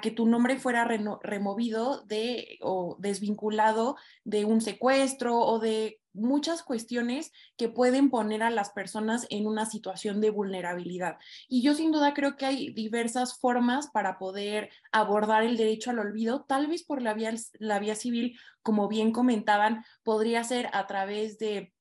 que 0.00 0.10
tu 0.10 0.26
nombre 0.26 0.58
fuera 0.58 0.84
removido 0.84 2.02
de 2.02 2.58
o 2.62 2.96
desvinculado 3.00 3.96
de 4.24 4.44
un 4.44 4.60
secuestro 4.60 5.38
o 5.38 5.58
de 5.58 6.00
muchas 6.12 6.62
cuestiones 6.62 7.32
que 7.56 7.68
pueden 7.68 8.10
poner 8.10 8.42
a 8.42 8.50
las 8.50 8.70
personas 8.70 9.26
en 9.30 9.46
una 9.46 9.66
situación 9.66 10.20
de 10.20 10.30
vulnerabilidad. 10.30 11.18
Y 11.48 11.62
yo 11.62 11.74
sin 11.74 11.92
duda 11.92 12.14
creo 12.14 12.36
que 12.36 12.46
hay 12.46 12.72
diversas 12.72 13.38
formas 13.38 13.88
para 13.88 14.18
poder 14.18 14.70
abordar 14.92 15.44
el 15.44 15.56
derecho 15.56 15.90
al 15.90 15.98
olvido, 15.98 16.44
tal 16.48 16.66
vez 16.66 16.82
por 16.82 17.02
la 17.02 17.14
vía, 17.14 17.34
la 17.58 17.78
vía 17.78 17.94
civil, 17.94 18.38
como 18.62 18.88
bien 18.88 19.12
comentaban, 19.12 19.84
podría 20.02 20.44
ser 20.44 20.68
a 20.72 20.86
través 20.86 21.38
de 21.38 21.72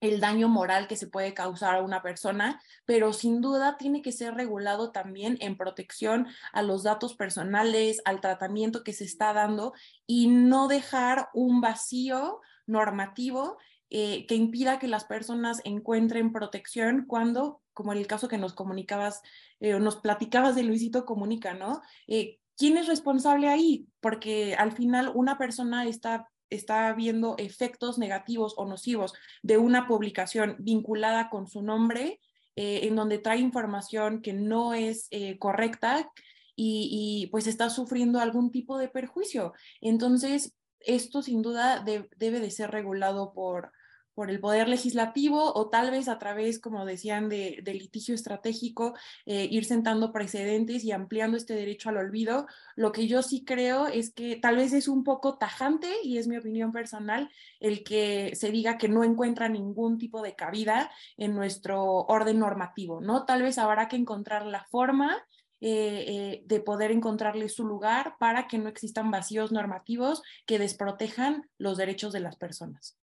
el 0.00 0.20
daño 0.20 0.48
moral 0.48 0.86
que 0.86 0.96
se 0.96 1.06
puede 1.06 1.34
causar 1.34 1.76
a 1.76 1.82
una 1.82 2.02
persona, 2.02 2.60
pero 2.84 3.12
sin 3.12 3.40
duda 3.40 3.76
tiene 3.78 4.02
que 4.02 4.12
ser 4.12 4.34
regulado 4.34 4.92
también 4.92 5.38
en 5.40 5.56
protección 5.56 6.26
a 6.52 6.62
los 6.62 6.82
datos 6.82 7.14
personales, 7.14 8.02
al 8.04 8.20
tratamiento 8.20 8.84
que 8.84 8.92
se 8.92 9.04
está 9.04 9.32
dando 9.32 9.72
y 10.06 10.28
no 10.28 10.68
dejar 10.68 11.28
un 11.32 11.60
vacío 11.60 12.40
normativo 12.66 13.58
eh, 13.90 14.26
que 14.26 14.34
impida 14.34 14.78
que 14.78 14.88
las 14.88 15.04
personas 15.04 15.60
encuentren 15.64 16.32
protección 16.32 17.04
cuando, 17.06 17.62
como 17.72 17.92
en 17.92 17.98
el 17.98 18.06
caso 18.06 18.28
que 18.28 18.38
nos 18.38 18.52
comunicabas 18.52 19.22
eh, 19.60 19.74
o 19.74 19.80
nos 19.80 19.96
platicabas 19.96 20.56
de 20.56 20.64
Luisito 20.64 21.04
Comunica, 21.04 21.54
¿no? 21.54 21.80
Eh, 22.08 22.40
¿Quién 22.56 22.76
es 22.76 22.86
responsable 22.86 23.48
ahí? 23.48 23.88
Porque 24.00 24.54
al 24.54 24.72
final 24.72 25.12
una 25.14 25.38
persona 25.38 25.86
está 25.86 26.28
está 26.50 26.92
viendo 26.92 27.34
efectos 27.38 27.98
negativos 27.98 28.54
o 28.56 28.66
nocivos 28.66 29.12
de 29.42 29.58
una 29.58 29.86
publicación 29.86 30.56
vinculada 30.58 31.30
con 31.30 31.46
su 31.46 31.62
nombre, 31.62 32.20
eh, 32.56 32.80
en 32.82 32.96
donde 32.96 33.18
trae 33.18 33.38
información 33.38 34.22
que 34.22 34.32
no 34.32 34.74
es 34.74 35.08
eh, 35.10 35.38
correcta 35.38 36.10
y, 36.56 37.28
pues 37.32 37.48
está 37.48 37.68
sufriendo 37.68 38.20
algún 38.20 38.52
tipo 38.52 38.78
de 38.78 38.88
perjuicio. 38.88 39.54
Entonces, 39.80 40.54
esto 40.78 41.22
sin 41.22 41.42
duda 41.42 41.84
debe 41.84 42.40
de 42.40 42.50
ser 42.50 42.70
regulado 42.70 43.32
por, 43.32 43.72
por 44.14 44.30
el 44.30 44.40
poder 44.40 44.68
legislativo 44.68 45.52
o 45.54 45.68
tal 45.68 45.90
vez 45.90 46.08
a 46.08 46.18
través, 46.18 46.58
como 46.58 46.84
decían, 46.84 47.28
de, 47.28 47.62
litigio 47.66 48.14
estratégico, 48.14 48.94
eh, 49.26 49.48
ir 49.50 49.64
sentando 49.64 50.12
precedentes 50.12 50.84
y 50.84 50.92
ampliando 50.92 51.36
este 51.36 51.54
derecho 51.54 51.88
al 51.88 51.96
olvido. 51.96 52.46
Lo 52.76 52.92
que 52.92 53.06
yo 53.06 53.22
sí 53.22 53.44
creo 53.44 53.86
es 53.86 54.12
que 54.12 54.36
tal 54.36 54.56
vez 54.56 54.72
es 54.72 54.88
un 54.88 55.04
poco 55.04 55.36
tajante, 55.36 55.88
y 56.02 56.18
es 56.18 56.28
mi 56.28 56.36
opinión 56.36 56.72
personal, 56.72 57.30
el 57.60 57.82
que 57.84 58.32
se 58.34 58.50
diga 58.50 58.78
que 58.78 58.88
no 58.88 59.04
encuentra 59.04 59.48
ningún 59.48 59.98
tipo 59.98 60.22
de 60.22 60.34
cabida 60.34 60.90
en 61.16 61.34
nuestro 61.34 61.84
orden 61.84 62.38
normativo, 62.38 63.00
¿no? 63.00 63.24
Tal 63.24 63.42
vez 63.42 63.58
habrá 63.58 63.88
que 63.88 63.96
encontrar 63.96 64.46
la 64.46 64.64
forma 64.64 65.24
eh, 65.60 66.04
eh, 66.08 66.42
de 66.44 66.60
poder 66.60 66.90
encontrarle 66.90 67.48
su 67.48 67.64
lugar 67.64 68.16
para 68.18 68.46
que 68.48 68.58
no 68.58 68.68
existan 68.68 69.10
vacíos 69.10 69.50
normativos 69.50 70.22
que 70.44 70.58
desprotejan 70.58 71.48
los 71.56 71.78
derechos 71.78 72.12
de 72.12 72.20
las 72.20 72.36
personas. 72.36 72.98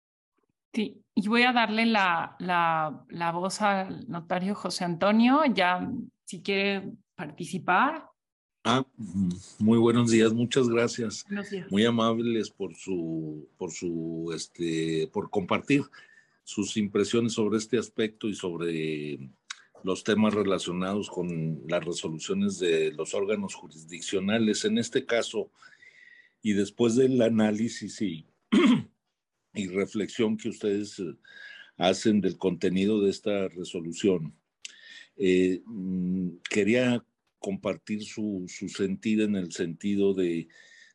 Sí, 0.74 1.01
y 1.15 1.28
voy 1.28 1.43
a 1.43 1.53
darle 1.53 1.86
la, 1.86 2.36
la, 2.39 3.03
la, 3.09 3.32
voz 3.32 3.61
al 3.61 4.07
notario 4.07 4.53
José 4.53 4.84
Antonio, 4.84 5.41
ya 5.53 5.89
si 6.26 6.41
quiere 6.41 6.91
participar. 7.15 8.09
Ah, 8.63 8.86
muy 9.59 9.78
buenos 9.78 10.11
días, 10.11 10.34
muchas 10.34 10.68
gracias. 10.68 11.26
Muy 11.70 11.86
amables 11.86 12.51
por 12.51 12.76
su, 12.76 13.47
por 13.57 13.72
su, 13.72 14.32
este, 14.36 15.07
por 15.07 15.30
compartir 15.30 15.84
sus 16.43 16.76
impresiones 16.78 17.34
sobre 17.34 17.57
este 17.57 17.78
aspecto 17.78 18.28
y 18.28 18.36
sobre 18.36 19.32
los 19.84 20.03
temas 20.03 20.34
relacionados 20.34 21.09
con 21.09 21.61
las 21.68 21.84
resoluciones 21.84 22.59
de 22.59 22.91
los 22.91 23.13
órganos 23.13 23.55
jurisdiccionales. 23.55 24.65
En 24.65 24.78
este 24.78 25.05
caso, 25.05 25.49
y 26.41 26.53
después 26.53 26.95
del 26.95 27.22
análisis 27.22 28.01
y 28.01 28.26
y 29.58 29.68
reflexión 29.68 30.38
que 30.38 30.49
ustedes 30.49 30.99
eh, 30.99 31.14
hacen 31.78 32.22
del 32.22 32.38
contenido 32.38 33.01
de 33.01 33.10
esta 33.10 33.47
resolución. 33.49 34.34
Eh, 35.18 35.62
mm, 35.66 36.38
quería 36.49 37.03
compartir 37.39 38.03
su, 38.03 38.45
su 38.47 38.70
sentir 38.70 39.22
en 39.22 39.36
el 39.36 39.51
sentido 39.51 40.14
de, 40.14 40.47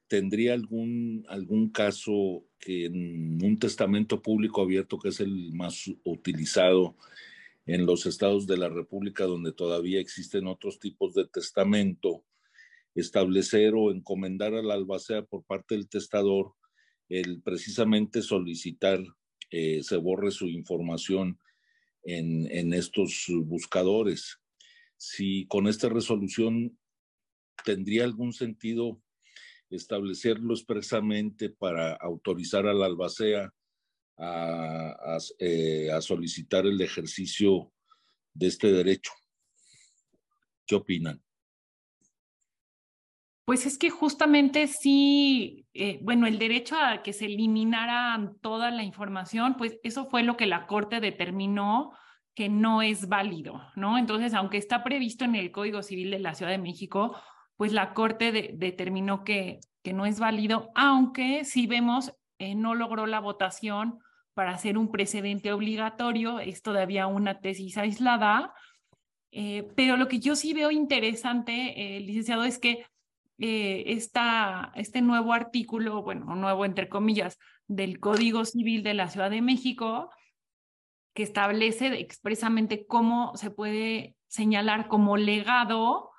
¿tendría 0.07 0.55
algún, 0.55 1.25
algún 1.29 1.71
caso 1.71 2.45
que 2.59 2.87
en 2.87 3.43
un 3.43 3.59
testamento 3.59 4.23
público 4.23 4.63
abierto, 4.63 4.99
que 4.99 5.09
es 5.09 5.21
el 5.21 5.53
más 5.53 5.91
utilizado 6.05 6.97
en 7.67 7.87
los 7.87 8.07
estados 8.07 8.47
de 8.47 8.57
la 8.57 8.69
República, 8.69 9.25
donde 9.25 9.53
todavía 9.53 10.01
existen 10.01 10.47
otros 10.47 10.79
tipos 10.79 11.15
de 11.15 11.27
testamento, 11.27 12.25
establecer 12.95 13.75
o 13.75 13.91
encomendar 13.91 14.55
a 14.55 14.63
la 14.63 14.75
albacea 14.75 15.23
por 15.23 15.45
parte 15.45 15.75
del 15.75 15.89
testador 15.89 16.55
el 17.09 17.43
precisamente 17.43 18.23
solicitar 18.23 19.01
eh, 19.51 19.83
se 19.83 19.97
borre 19.97 20.31
su 20.31 20.49
información 20.49 21.39
en, 22.05 22.51
en 22.51 22.73
estos 22.73 23.27
buscadores. 23.45 24.39
Si 24.97 25.47
con 25.47 25.67
esta 25.69 25.89
resolución 25.89 26.79
tendría 27.65 28.05
algún 28.05 28.33
sentido 28.33 29.01
establecerlo 29.71 30.55
expresamente 30.55 31.51
para 31.51 31.95
autorizar 31.95 32.67
a 32.67 32.75
la 32.75 32.87
albacea 32.87 33.53
a, 34.19 35.19
eh, 35.39 35.91
a, 35.91 36.01
solicitar 36.01 36.67
el 36.67 36.81
ejercicio 36.81 37.73
de 38.35 38.47
este 38.47 38.71
derecho. 38.71 39.13
¿Qué 40.67 40.75
opinan? 40.75 41.23
Pues 43.45 43.67
es 43.67 43.77
que 43.77 43.91
justamente 43.91 44.69
sí, 44.69 45.67
eh, 45.75 45.99
bueno, 46.03 46.27
el 46.27 46.39
derecho 46.39 46.77
a 46.77 47.03
que 47.03 47.13
se 47.13 47.27
eliminara 47.27 48.33
toda 48.41 48.71
la 48.71 48.85
información, 48.85 49.57
pues 49.57 49.79
eso 49.83 50.09
fue 50.09 50.23
lo 50.23 50.37
que 50.37 50.47
la 50.47 50.67
Corte 50.67 51.01
determinó 51.01 51.93
que 52.35 52.49
no 52.49 52.83
es 52.83 53.09
válido, 53.09 53.61
¿no? 53.75 53.99
Entonces, 53.99 54.33
aunque 54.35 54.59
está 54.59 54.85
previsto 54.85 55.25
en 55.25 55.35
el 55.35 55.51
Código 55.51 55.83
Civil 55.83 56.13
de 56.13 56.21
la 56.21 56.35
Ciudad 56.35 56.53
de 56.53 56.59
México, 56.59 57.17
pues 57.57 57.73
la 57.73 57.95
Corte 57.95 58.53
determinó 58.55 59.25
que, 59.25 59.59
que 59.83 59.93
no 59.93 60.07
es 60.07 60.21
válido, 60.21 60.71
aunque 60.77 61.45
si 61.45 61.67
vemos, 61.67 62.15
eh, 62.39 62.55
no 62.55 62.75
logró 62.75 63.07
la 63.07 63.21
votación 63.21 63.99
para 64.35 64.53
hacer 64.53 64.79
un 64.79 64.91
precedente 64.91 65.53
obligatorio, 65.53 66.39
es 66.39 66.63
todavía 66.63 67.09
una 67.09 67.41
tesis 67.41 67.77
aislada, 67.77 68.55
eh, 69.33 69.69
pero 69.77 69.97
lo 69.97 70.09
que 70.09 70.21
yo 70.21 70.37
sí 70.37 70.55
veo 70.55 70.71
interesante, 70.71 72.01
licenciado, 72.01 72.45
es 72.45 72.59
que 72.59 72.87
eh, 73.39 73.85
este 74.75 75.03
nuevo 75.03 75.33
artículo, 75.33 76.03
bueno, 76.03 76.35
nuevo 76.35 76.65
entre 76.65 76.89
comillas, 76.89 77.39
del 77.67 78.01
Código 78.01 78.45
Civil 78.45 78.83
de 78.83 78.95
la 78.95 79.09
Ciudad 79.09 79.31
de 79.31 79.43
México, 79.43 80.11
que 81.15 81.23
establece 81.23 82.01
expresamente 82.01 82.87
cómo 82.87 83.37
se 83.37 83.51
puede 83.51 84.17
señalar 84.29 84.89
como 84.89 85.17
legado 85.17 86.13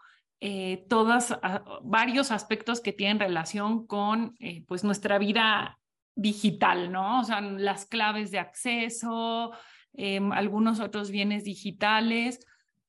eh, 0.45 0.85
todos 0.89 1.31
ah, 1.41 1.63
varios 1.83 2.29
aspectos 2.29 2.81
que 2.81 2.91
tienen 2.91 3.19
relación 3.19 3.87
con 3.87 4.35
eh, 4.39 4.65
pues 4.67 4.83
nuestra 4.83 5.17
vida 5.17 5.79
digital, 6.15 6.91
¿no? 6.91 7.21
O 7.21 7.23
sea, 7.23 7.39
las 7.39 7.85
claves 7.85 8.29
de 8.29 8.39
acceso, 8.39 9.53
em, 9.93 10.31
algunos 10.31 10.79
otros 10.79 11.11
bienes 11.11 11.45
digitales, 11.45 12.45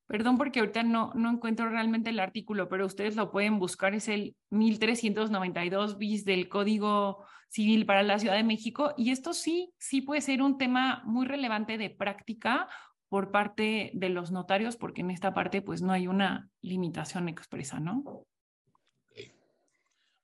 Perdón 0.07 0.37
porque 0.37 0.61
ahorita 0.61 0.83
no, 0.83 1.13
no 1.15 1.31
encuentro 1.31 1.69
realmente 1.69 2.11
el 2.11 2.21
artículo, 2.21 2.69
pero 2.69 2.85
ustedes 2.85 3.17
lo 3.17 3.31
pueden 3.31 3.59
buscar, 3.59 3.95
es 3.95 4.09
el 4.09 4.37
1392 4.51 5.97
bis 5.97 6.25
del 6.25 6.49
Código 6.49 7.25
Civil 7.49 7.87
para 7.87 8.03
la 8.03 8.19
Ciudad 8.19 8.37
de 8.37 8.45
México 8.45 8.93
y 8.97 9.11
esto 9.11 9.33
sí, 9.33 9.73
sí 9.79 10.03
puede 10.03 10.21
ser 10.21 10.43
un 10.43 10.59
tema 10.59 11.03
muy 11.07 11.27
relevante 11.27 11.79
de 11.79 11.89
práctica 11.89 12.69
por 13.09 13.31
parte 13.31 13.93
de 13.95 14.09
los 14.09 14.33
notarios, 14.33 14.77
porque 14.77 15.03
en 15.03 15.11
esta 15.13 15.33
parte 15.33 15.63
pues 15.63 15.81
no 15.81 15.93
hay 15.93 16.09
una 16.09 16.51
limitación 16.63 17.29
expresa, 17.29 17.79
¿no? 17.79 18.03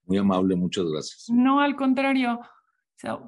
Muy 0.07 0.19
amable, 0.19 0.57
muchas 0.57 0.87
gracias. 0.87 1.27
No, 1.31 1.61
al 1.61 1.77
contrario. 1.77 2.41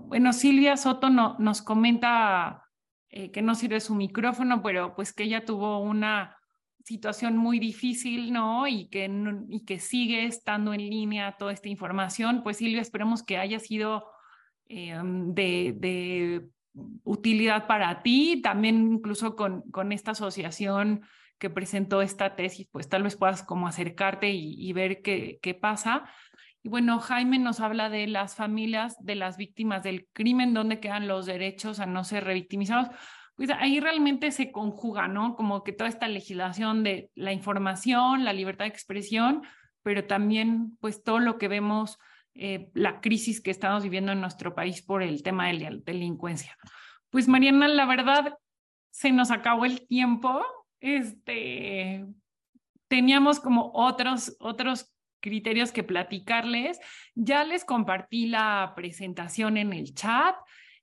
bueno, 0.09 0.32
Silvia 0.32 0.76
Soto 0.76 1.11
no, 1.11 1.36
nos 1.38 1.62
comenta 1.62 2.64
eh, 3.09 3.30
que 3.30 3.40
no 3.40 3.55
sirve 3.55 3.78
su 3.78 3.94
micrófono, 3.94 4.62
pero 4.62 4.96
pues 4.96 5.12
que 5.12 5.22
ella 5.22 5.44
tuvo 5.44 5.78
una 5.78 6.36
situación 6.85 7.37
muy 7.37 7.59
difícil, 7.59 8.33
¿no? 8.33 8.66
Y 8.66 8.89
que, 8.89 9.11
y 9.49 9.64
que 9.64 9.78
sigue 9.78 10.24
estando 10.24 10.74
en 10.74 10.80
línea 10.80 11.37
toda 11.39 11.53
esta 11.53 11.68
información. 11.68 12.43
Pues 12.43 12.59
Silvia, 12.59 12.80
esperemos 12.80 13.22
que 13.22 13.39
haya 13.39 13.59
sido 13.59 14.05
de, 14.68 15.74
de, 15.76 16.49
utilidad 17.05 17.66
para 17.66 18.03
ti, 18.03 18.41
también 18.43 18.93
incluso 18.95 19.37
con, 19.37 19.62
con 19.70 19.93
esta 19.93 20.12
asociación 20.12 21.03
que 21.39 21.51
presentó 21.51 22.01
esta 22.01 22.35
tesis, 22.37 22.68
pues 22.70 22.89
tal 22.89 23.03
vez 23.03 23.16
puedas 23.16 23.43
como 23.43 23.66
acercarte 23.66 24.30
y, 24.30 24.55
y 24.59 24.72
ver 24.72 25.03
qué, 25.03 25.39
qué 25.43 25.55
pasa. 25.55 26.05
Y 26.62 26.68
bueno, 26.68 27.01
Jaime 27.01 27.39
nos 27.39 27.61
habla 27.61 27.91
de 27.91 28.07
las 28.07 28.37
familias 28.37 28.97
de 29.05 29.16
las 29.16 29.37
víctimas 29.37 29.83
del 29.83 30.07
crimen, 30.12 30.55
dónde 30.55 30.80
quedan 30.80 31.09
los 31.09 31.26
derechos 31.26 31.80
a 31.80 31.87
no 31.87 32.05
ser 32.05 32.24
revictimizados. 32.24 32.89
Pues 33.37 33.51
ahí 33.51 33.80
realmente 33.80 34.30
se 34.30 34.53
conjuga, 34.53 35.09
¿no? 35.09 35.37
Como 35.37 35.64
que 35.64 35.72
toda 35.72 35.89
esta 35.89 36.09
legislación 36.09 36.83
de 36.83 37.11
la 37.14 37.33
información, 37.33 38.24
la 38.24 38.33
libertad 38.33 38.66
de 38.66 38.70
expresión, 38.70 39.43
pero 39.83 40.05
también 40.05 40.76
pues 40.80 41.03
todo 41.03 41.18
lo 41.18 41.39
que 41.39 41.49
vemos, 41.49 41.99
eh, 42.35 42.70
la 42.74 43.01
crisis 43.01 43.41
que 43.41 43.51
estamos 43.51 43.83
viviendo 43.83 44.12
en 44.12 44.20
nuestro 44.20 44.55
país 44.55 44.83
por 44.83 45.03
el 45.03 45.22
tema 45.22 45.49
de 45.49 45.55
la 45.55 45.70
delincuencia. 45.85 46.57
Pues 47.11 47.28
Mariana, 47.28 47.68
la 47.68 47.87
verdad, 47.87 48.39
se 48.91 49.12
nos 49.12 49.30
acabó 49.30 49.64
el 49.64 49.87
tiempo. 49.87 50.43
Este, 50.80 52.07
teníamos 52.89 53.41
como 53.41 53.70
otros, 53.74 54.37
otros 54.39 54.95
criterios 55.20 55.72
que 55.72 55.83
platicarles. 55.83 56.78
Ya 57.14 57.45
les 57.45 57.64
compartí 57.64 58.26
la 58.26 58.72
presentación 58.76 59.57
en 59.57 59.72
el 59.72 59.95
chat. 59.95 60.37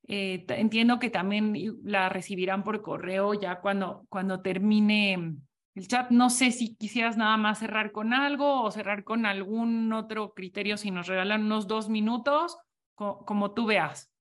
Eh, 0.08 0.46
entiendo 0.50 0.98
que 0.98 1.10
también 1.10 1.54
la 1.84 2.10
recibirán 2.10 2.64
por 2.64 2.82
correo 2.82 3.34
ya 3.34 3.62
cuando, 3.62 4.06
cuando 4.10 4.42
termine 4.42 5.38
el 5.76 5.88
chat. 5.88 6.10
No 6.10 6.30
sé 6.30 6.52
si 6.52 6.76
quisieras 6.76 7.18
nada 7.18 7.38
más 7.38 7.60
cerrar 7.60 7.92
con 7.92 8.14
algo 8.14 8.64
o 8.64 8.72
cerrar 8.72 9.04
con 9.04 9.26
algún 9.26 9.94
otro 9.94 10.34
criterio 10.34 10.78
si 10.78 10.92
nos 10.92 11.08
regalan 11.08 11.44
unos 11.44 11.68
dos 11.68 11.90
minutos, 11.90 12.58
como 12.96 13.52
tú 13.54 13.66
veas. 13.66 14.12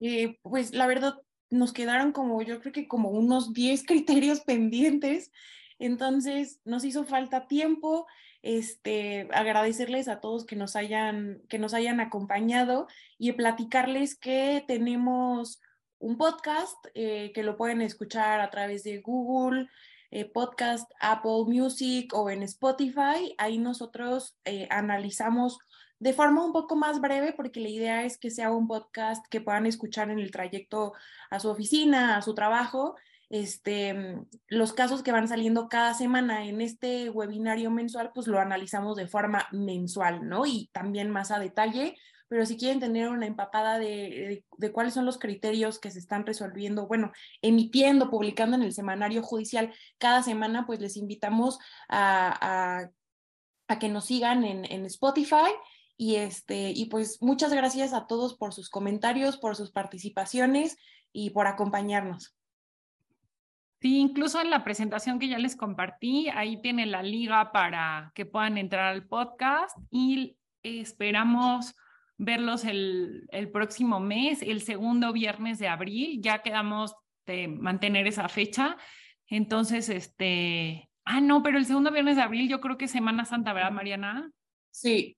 Eh, 0.00 0.38
pues 0.42 0.72
la 0.72 0.86
verdad, 0.86 1.14
nos 1.50 1.72
quedaron 1.72 2.12
como, 2.12 2.42
yo 2.42 2.60
creo 2.60 2.72
que 2.72 2.88
como 2.88 3.10
unos 3.10 3.52
10 3.52 3.84
criterios 3.86 4.40
pendientes. 4.40 5.30
Entonces, 5.78 6.60
nos 6.64 6.84
hizo 6.84 7.04
falta 7.04 7.46
tiempo 7.46 8.06
este, 8.46 9.28
agradecerles 9.32 10.06
a 10.06 10.20
todos 10.20 10.46
que 10.46 10.54
nos 10.54 10.76
hayan, 10.76 11.42
que 11.48 11.58
nos 11.58 11.74
hayan 11.74 11.98
acompañado 11.98 12.86
y 13.18 13.32
platicarles 13.32 14.16
que 14.16 14.64
tenemos 14.68 15.60
un 15.98 16.16
podcast 16.16 16.76
eh, 16.94 17.32
que 17.34 17.42
lo 17.42 17.56
pueden 17.56 17.82
escuchar 17.82 18.40
a 18.40 18.50
través 18.50 18.84
de 18.84 19.00
Google, 19.00 19.68
eh, 20.12 20.26
Podcast, 20.26 20.88
Apple 21.00 21.46
Music 21.48 22.14
o 22.14 22.30
en 22.30 22.44
Spotify. 22.44 23.34
Ahí 23.36 23.58
nosotros 23.58 24.38
eh, 24.44 24.68
analizamos 24.70 25.58
de 25.98 26.12
forma 26.12 26.44
un 26.44 26.52
poco 26.52 26.76
más 26.76 27.00
breve, 27.00 27.32
porque 27.32 27.58
la 27.58 27.68
idea 27.68 28.04
es 28.04 28.16
que 28.16 28.30
sea 28.30 28.52
un 28.52 28.68
podcast 28.68 29.26
que 29.28 29.40
puedan 29.40 29.66
escuchar 29.66 30.08
en 30.10 30.20
el 30.20 30.30
trayecto 30.30 30.92
a 31.30 31.40
su 31.40 31.48
oficina, 31.48 32.16
a 32.16 32.22
su 32.22 32.32
trabajo, 32.32 32.94
este, 33.28 33.94
mm, 33.94 34.26
los 34.48 34.72
casos 34.72 35.02
que 35.02 35.12
van 35.12 35.28
saliendo 35.28 35.68
cada 35.68 35.94
semana 35.94 36.46
en 36.46 36.60
este 36.60 37.10
webinario 37.10 37.70
mensual, 37.70 38.12
pues 38.14 38.26
lo 38.26 38.38
analizamos 38.38 38.96
de 38.96 39.08
forma 39.08 39.46
mensual, 39.52 40.28
¿no? 40.28 40.46
Y 40.46 40.68
también 40.72 41.10
más 41.10 41.30
a 41.30 41.38
detalle, 41.38 41.96
pero 42.28 42.44
si 42.44 42.56
quieren 42.56 42.80
tener 42.80 43.08
una 43.08 43.26
empapada 43.26 43.78
de, 43.78 44.44
de, 44.58 44.72
cuáles 44.72 44.94
son 44.94 45.06
los 45.06 45.18
criterios 45.18 45.78
que 45.78 45.90
se 45.90 46.00
están 46.00 46.26
resolviendo, 46.26 46.86
bueno, 46.88 47.12
emitiendo, 47.40 48.10
publicando 48.10 48.56
en 48.56 48.62
el 48.62 48.72
semanario 48.72 49.22
judicial 49.22 49.72
cada 49.98 50.22
semana, 50.22 50.66
pues 50.66 50.80
les 50.80 50.96
invitamos 50.96 51.58
a, 51.88 52.80
a, 52.80 52.90
a 53.68 53.78
que 53.78 53.88
nos 53.88 54.06
sigan 54.06 54.44
en, 54.44 54.64
en 54.64 54.86
Spotify. 54.86 55.52
Y, 55.98 56.16
este, 56.16 56.72
y 56.72 56.86
pues 56.86 57.22
muchas 57.22 57.52
gracias 57.54 57.94
a 57.94 58.06
todos 58.06 58.36
por 58.36 58.52
sus 58.52 58.68
comentarios, 58.68 59.38
por 59.38 59.56
sus 59.56 59.70
participaciones 59.70 60.76
y 61.12 61.30
por 61.30 61.46
acompañarnos. 61.46 62.35
Sí, 63.86 64.00
incluso 64.00 64.40
en 64.40 64.50
la 64.50 64.64
presentación 64.64 65.20
que 65.20 65.28
ya 65.28 65.38
les 65.38 65.54
compartí, 65.54 66.28
ahí 66.30 66.60
tiene 66.60 66.86
la 66.86 67.04
liga 67.04 67.52
para 67.52 68.10
que 68.16 68.26
puedan 68.26 68.58
entrar 68.58 68.86
al 68.86 69.06
podcast 69.06 69.78
y 69.92 70.36
esperamos 70.64 71.72
verlos 72.18 72.64
el, 72.64 73.28
el 73.30 73.48
próximo 73.48 74.00
mes, 74.00 74.42
el 74.42 74.62
segundo 74.62 75.12
viernes 75.12 75.60
de 75.60 75.68
abril. 75.68 76.20
Ya 76.20 76.42
quedamos 76.42 76.96
de 77.26 77.46
mantener 77.46 78.08
esa 78.08 78.28
fecha. 78.28 78.76
Entonces, 79.28 79.88
este, 79.88 80.90
ah, 81.04 81.20
no, 81.20 81.44
pero 81.44 81.56
el 81.56 81.64
segundo 81.64 81.92
viernes 81.92 82.16
de 82.16 82.22
abril 82.22 82.48
yo 82.48 82.60
creo 82.60 82.76
que 82.76 82.86
es 82.86 82.90
Semana 82.90 83.24
Santa, 83.24 83.52
¿verdad, 83.52 83.70
Mariana? 83.70 84.32
Sí. 84.72 85.16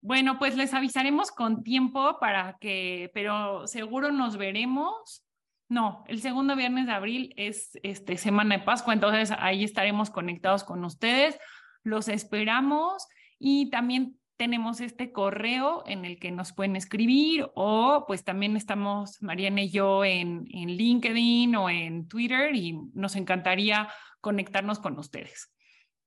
Bueno, 0.00 0.38
pues 0.38 0.56
les 0.56 0.72
avisaremos 0.72 1.32
con 1.32 1.64
tiempo 1.64 2.20
para 2.20 2.58
que, 2.60 3.10
pero 3.12 3.66
seguro 3.66 4.12
nos 4.12 4.36
veremos 4.36 5.24
no, 5.68 6.04
el 6.08 6.20
segundo 6.20 6.56
viernes 6.56 6.86
de 6.86 6.92
abril 6.92 7.34
es 7.36 7.78
este, 7.82 8.16
Semana 8.16 8.58
de 8.58 8.64
Pascua, 8.64 8.92
entonces 8.92 9.32
ahí 9.38 9.64
estaremos 9.64 10.10
conectados 10.10 10.64
con 10.64 10.84
ustedes. 10.84 11.38
Los 11.82 12.08
esperamos 12.08 13.06
y 13.38 13.70
también 13.70 14.18
tenemos 14.36 14.80
este 14.80 15.12
correo 15.12 15.84
en 15.86 16.04
el 16.04 16.18
que 16.18 16.30
nos 16.30 16.52
pueden 16.52 16.76
escribir 16.76 17.46
o 17.54 18.04
pues 18.06 18.24
también 18.24 18.56
estamos 18.56 19.22
Mariana 19.22 19.62
y 19.62 19.70
yo 19.70 20.04
en, 20.04 20.46
en 20.50 20.70
LinkedIn 20.70 21.54
o 21.56 21.70
en 21.70 22.08
Twitter 22.08 22.54
y 22.54 22.78
nos 22.94 23.16
encantaría 23.16 23.88
conectarnos 24.20 24.80
con 24.80 24.98
ustedes. 24.98 25.50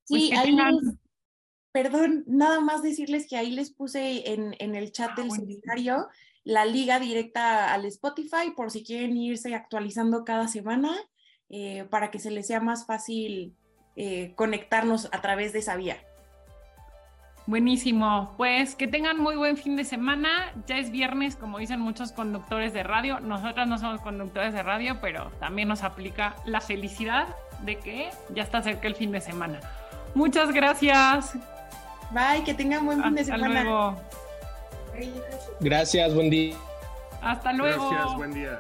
Pues 0.08 0.24
sí, 0.24 0.36
ahí 0.36 0.56
perdón, 1.72 2.24
nada 2.26 2.60
más 2.60 2.82
decirles 2.82 3.28
que 3.30 3.38
ahí 3.38 3.52
les 3.52 3.72
puse 3.72 4.34
en, 4.34 4.56
en 4.60 4.76
el 4.76 4.92
chat 4.92 5.12
ah, 5.12 5.22
del 5.22 5.32
seminario 5.32 6.08
la 6.48 6.64
liga 6.64 6.98
directa 6.98 7.74
al 7.74 7.84
Spotify 7.84 8.52
por 8.56 8.72
si 8.72 8.82
quieren 8.82 9.18
irse 9.18 9.54
actualizando 9.54 10.24
cada 10.24 10.48
semana 10.48 10.96
eh, 11.50 11.86
para 11.90 12.10
que 12.10 12.20
se 12.20 12.32
les 12.32 12.48
sea 12.48 12.62
más 12.62 12.86
fácil 12.86 13.54
eh, 13.98 14.34
conectarnos 14.36 15.10
a 15.12 15.22
través 15.22 15.52
de 15.52 15.60
esa 15.60 15.76
vía. 15.76 15.98
Buenísimo, 17.48 18.34
pues 18.38 18.76
que 18.76 18.88
tengan 18.88 19.20
muy 19.20 19.36
buen 19.36 19.58
fin 19.58 19.76
de 19.76 19.84
semana. 19.84 20.54
Ya 20.68 20.78
es 20.78 20.90
viernes, 20.90 21.36
como 21.36 21.60
dicen 21.60 21.82
muchos 21.82 22.14
conductores 22.14 22.72
de 22.72 22.84
radio. 22.84 23.20
Nosotras 23.20 23.68
no 23.68 23.78
somos 23.78 24.00
conductores 24.00 24.54
de 24.54 24.64
radio, 24.64 25.00
pero 25.02 25.32
también 25.42 25.68
nos 25.68 25.84
aplica 25.84 26.38
la 26.46 26.62
felicidad 26.62 27.28
de 27.64 27.78
que 27.78 28.10
ya 28.34 28.44
está 28.44 28.64
cerca 28.64 28.88
el 28.88 28.96
fin 28.96 29.12
de 29.12 29.20
semana. 29.20 29.60
Muchas 30.16 30.54
gracias. 30.54 31.34
Bye, 32.12 32.46
que 32.46 32.54
tengan 32.54 32.86
buen 32.86 33.04
fin 33.04 33.16
de 33.16 33.26
semana. 33.26 33.64
Luego. 33.64 34.27
Gracias, 35.60 36.14
buen 36.14 36.30
día. 36.30 36.56
Hasta 37.22 37.54
luego. 37.54 37.90
Gracias, 37.90 38.16
buen 38.18 38.34
día. 38.34 38.60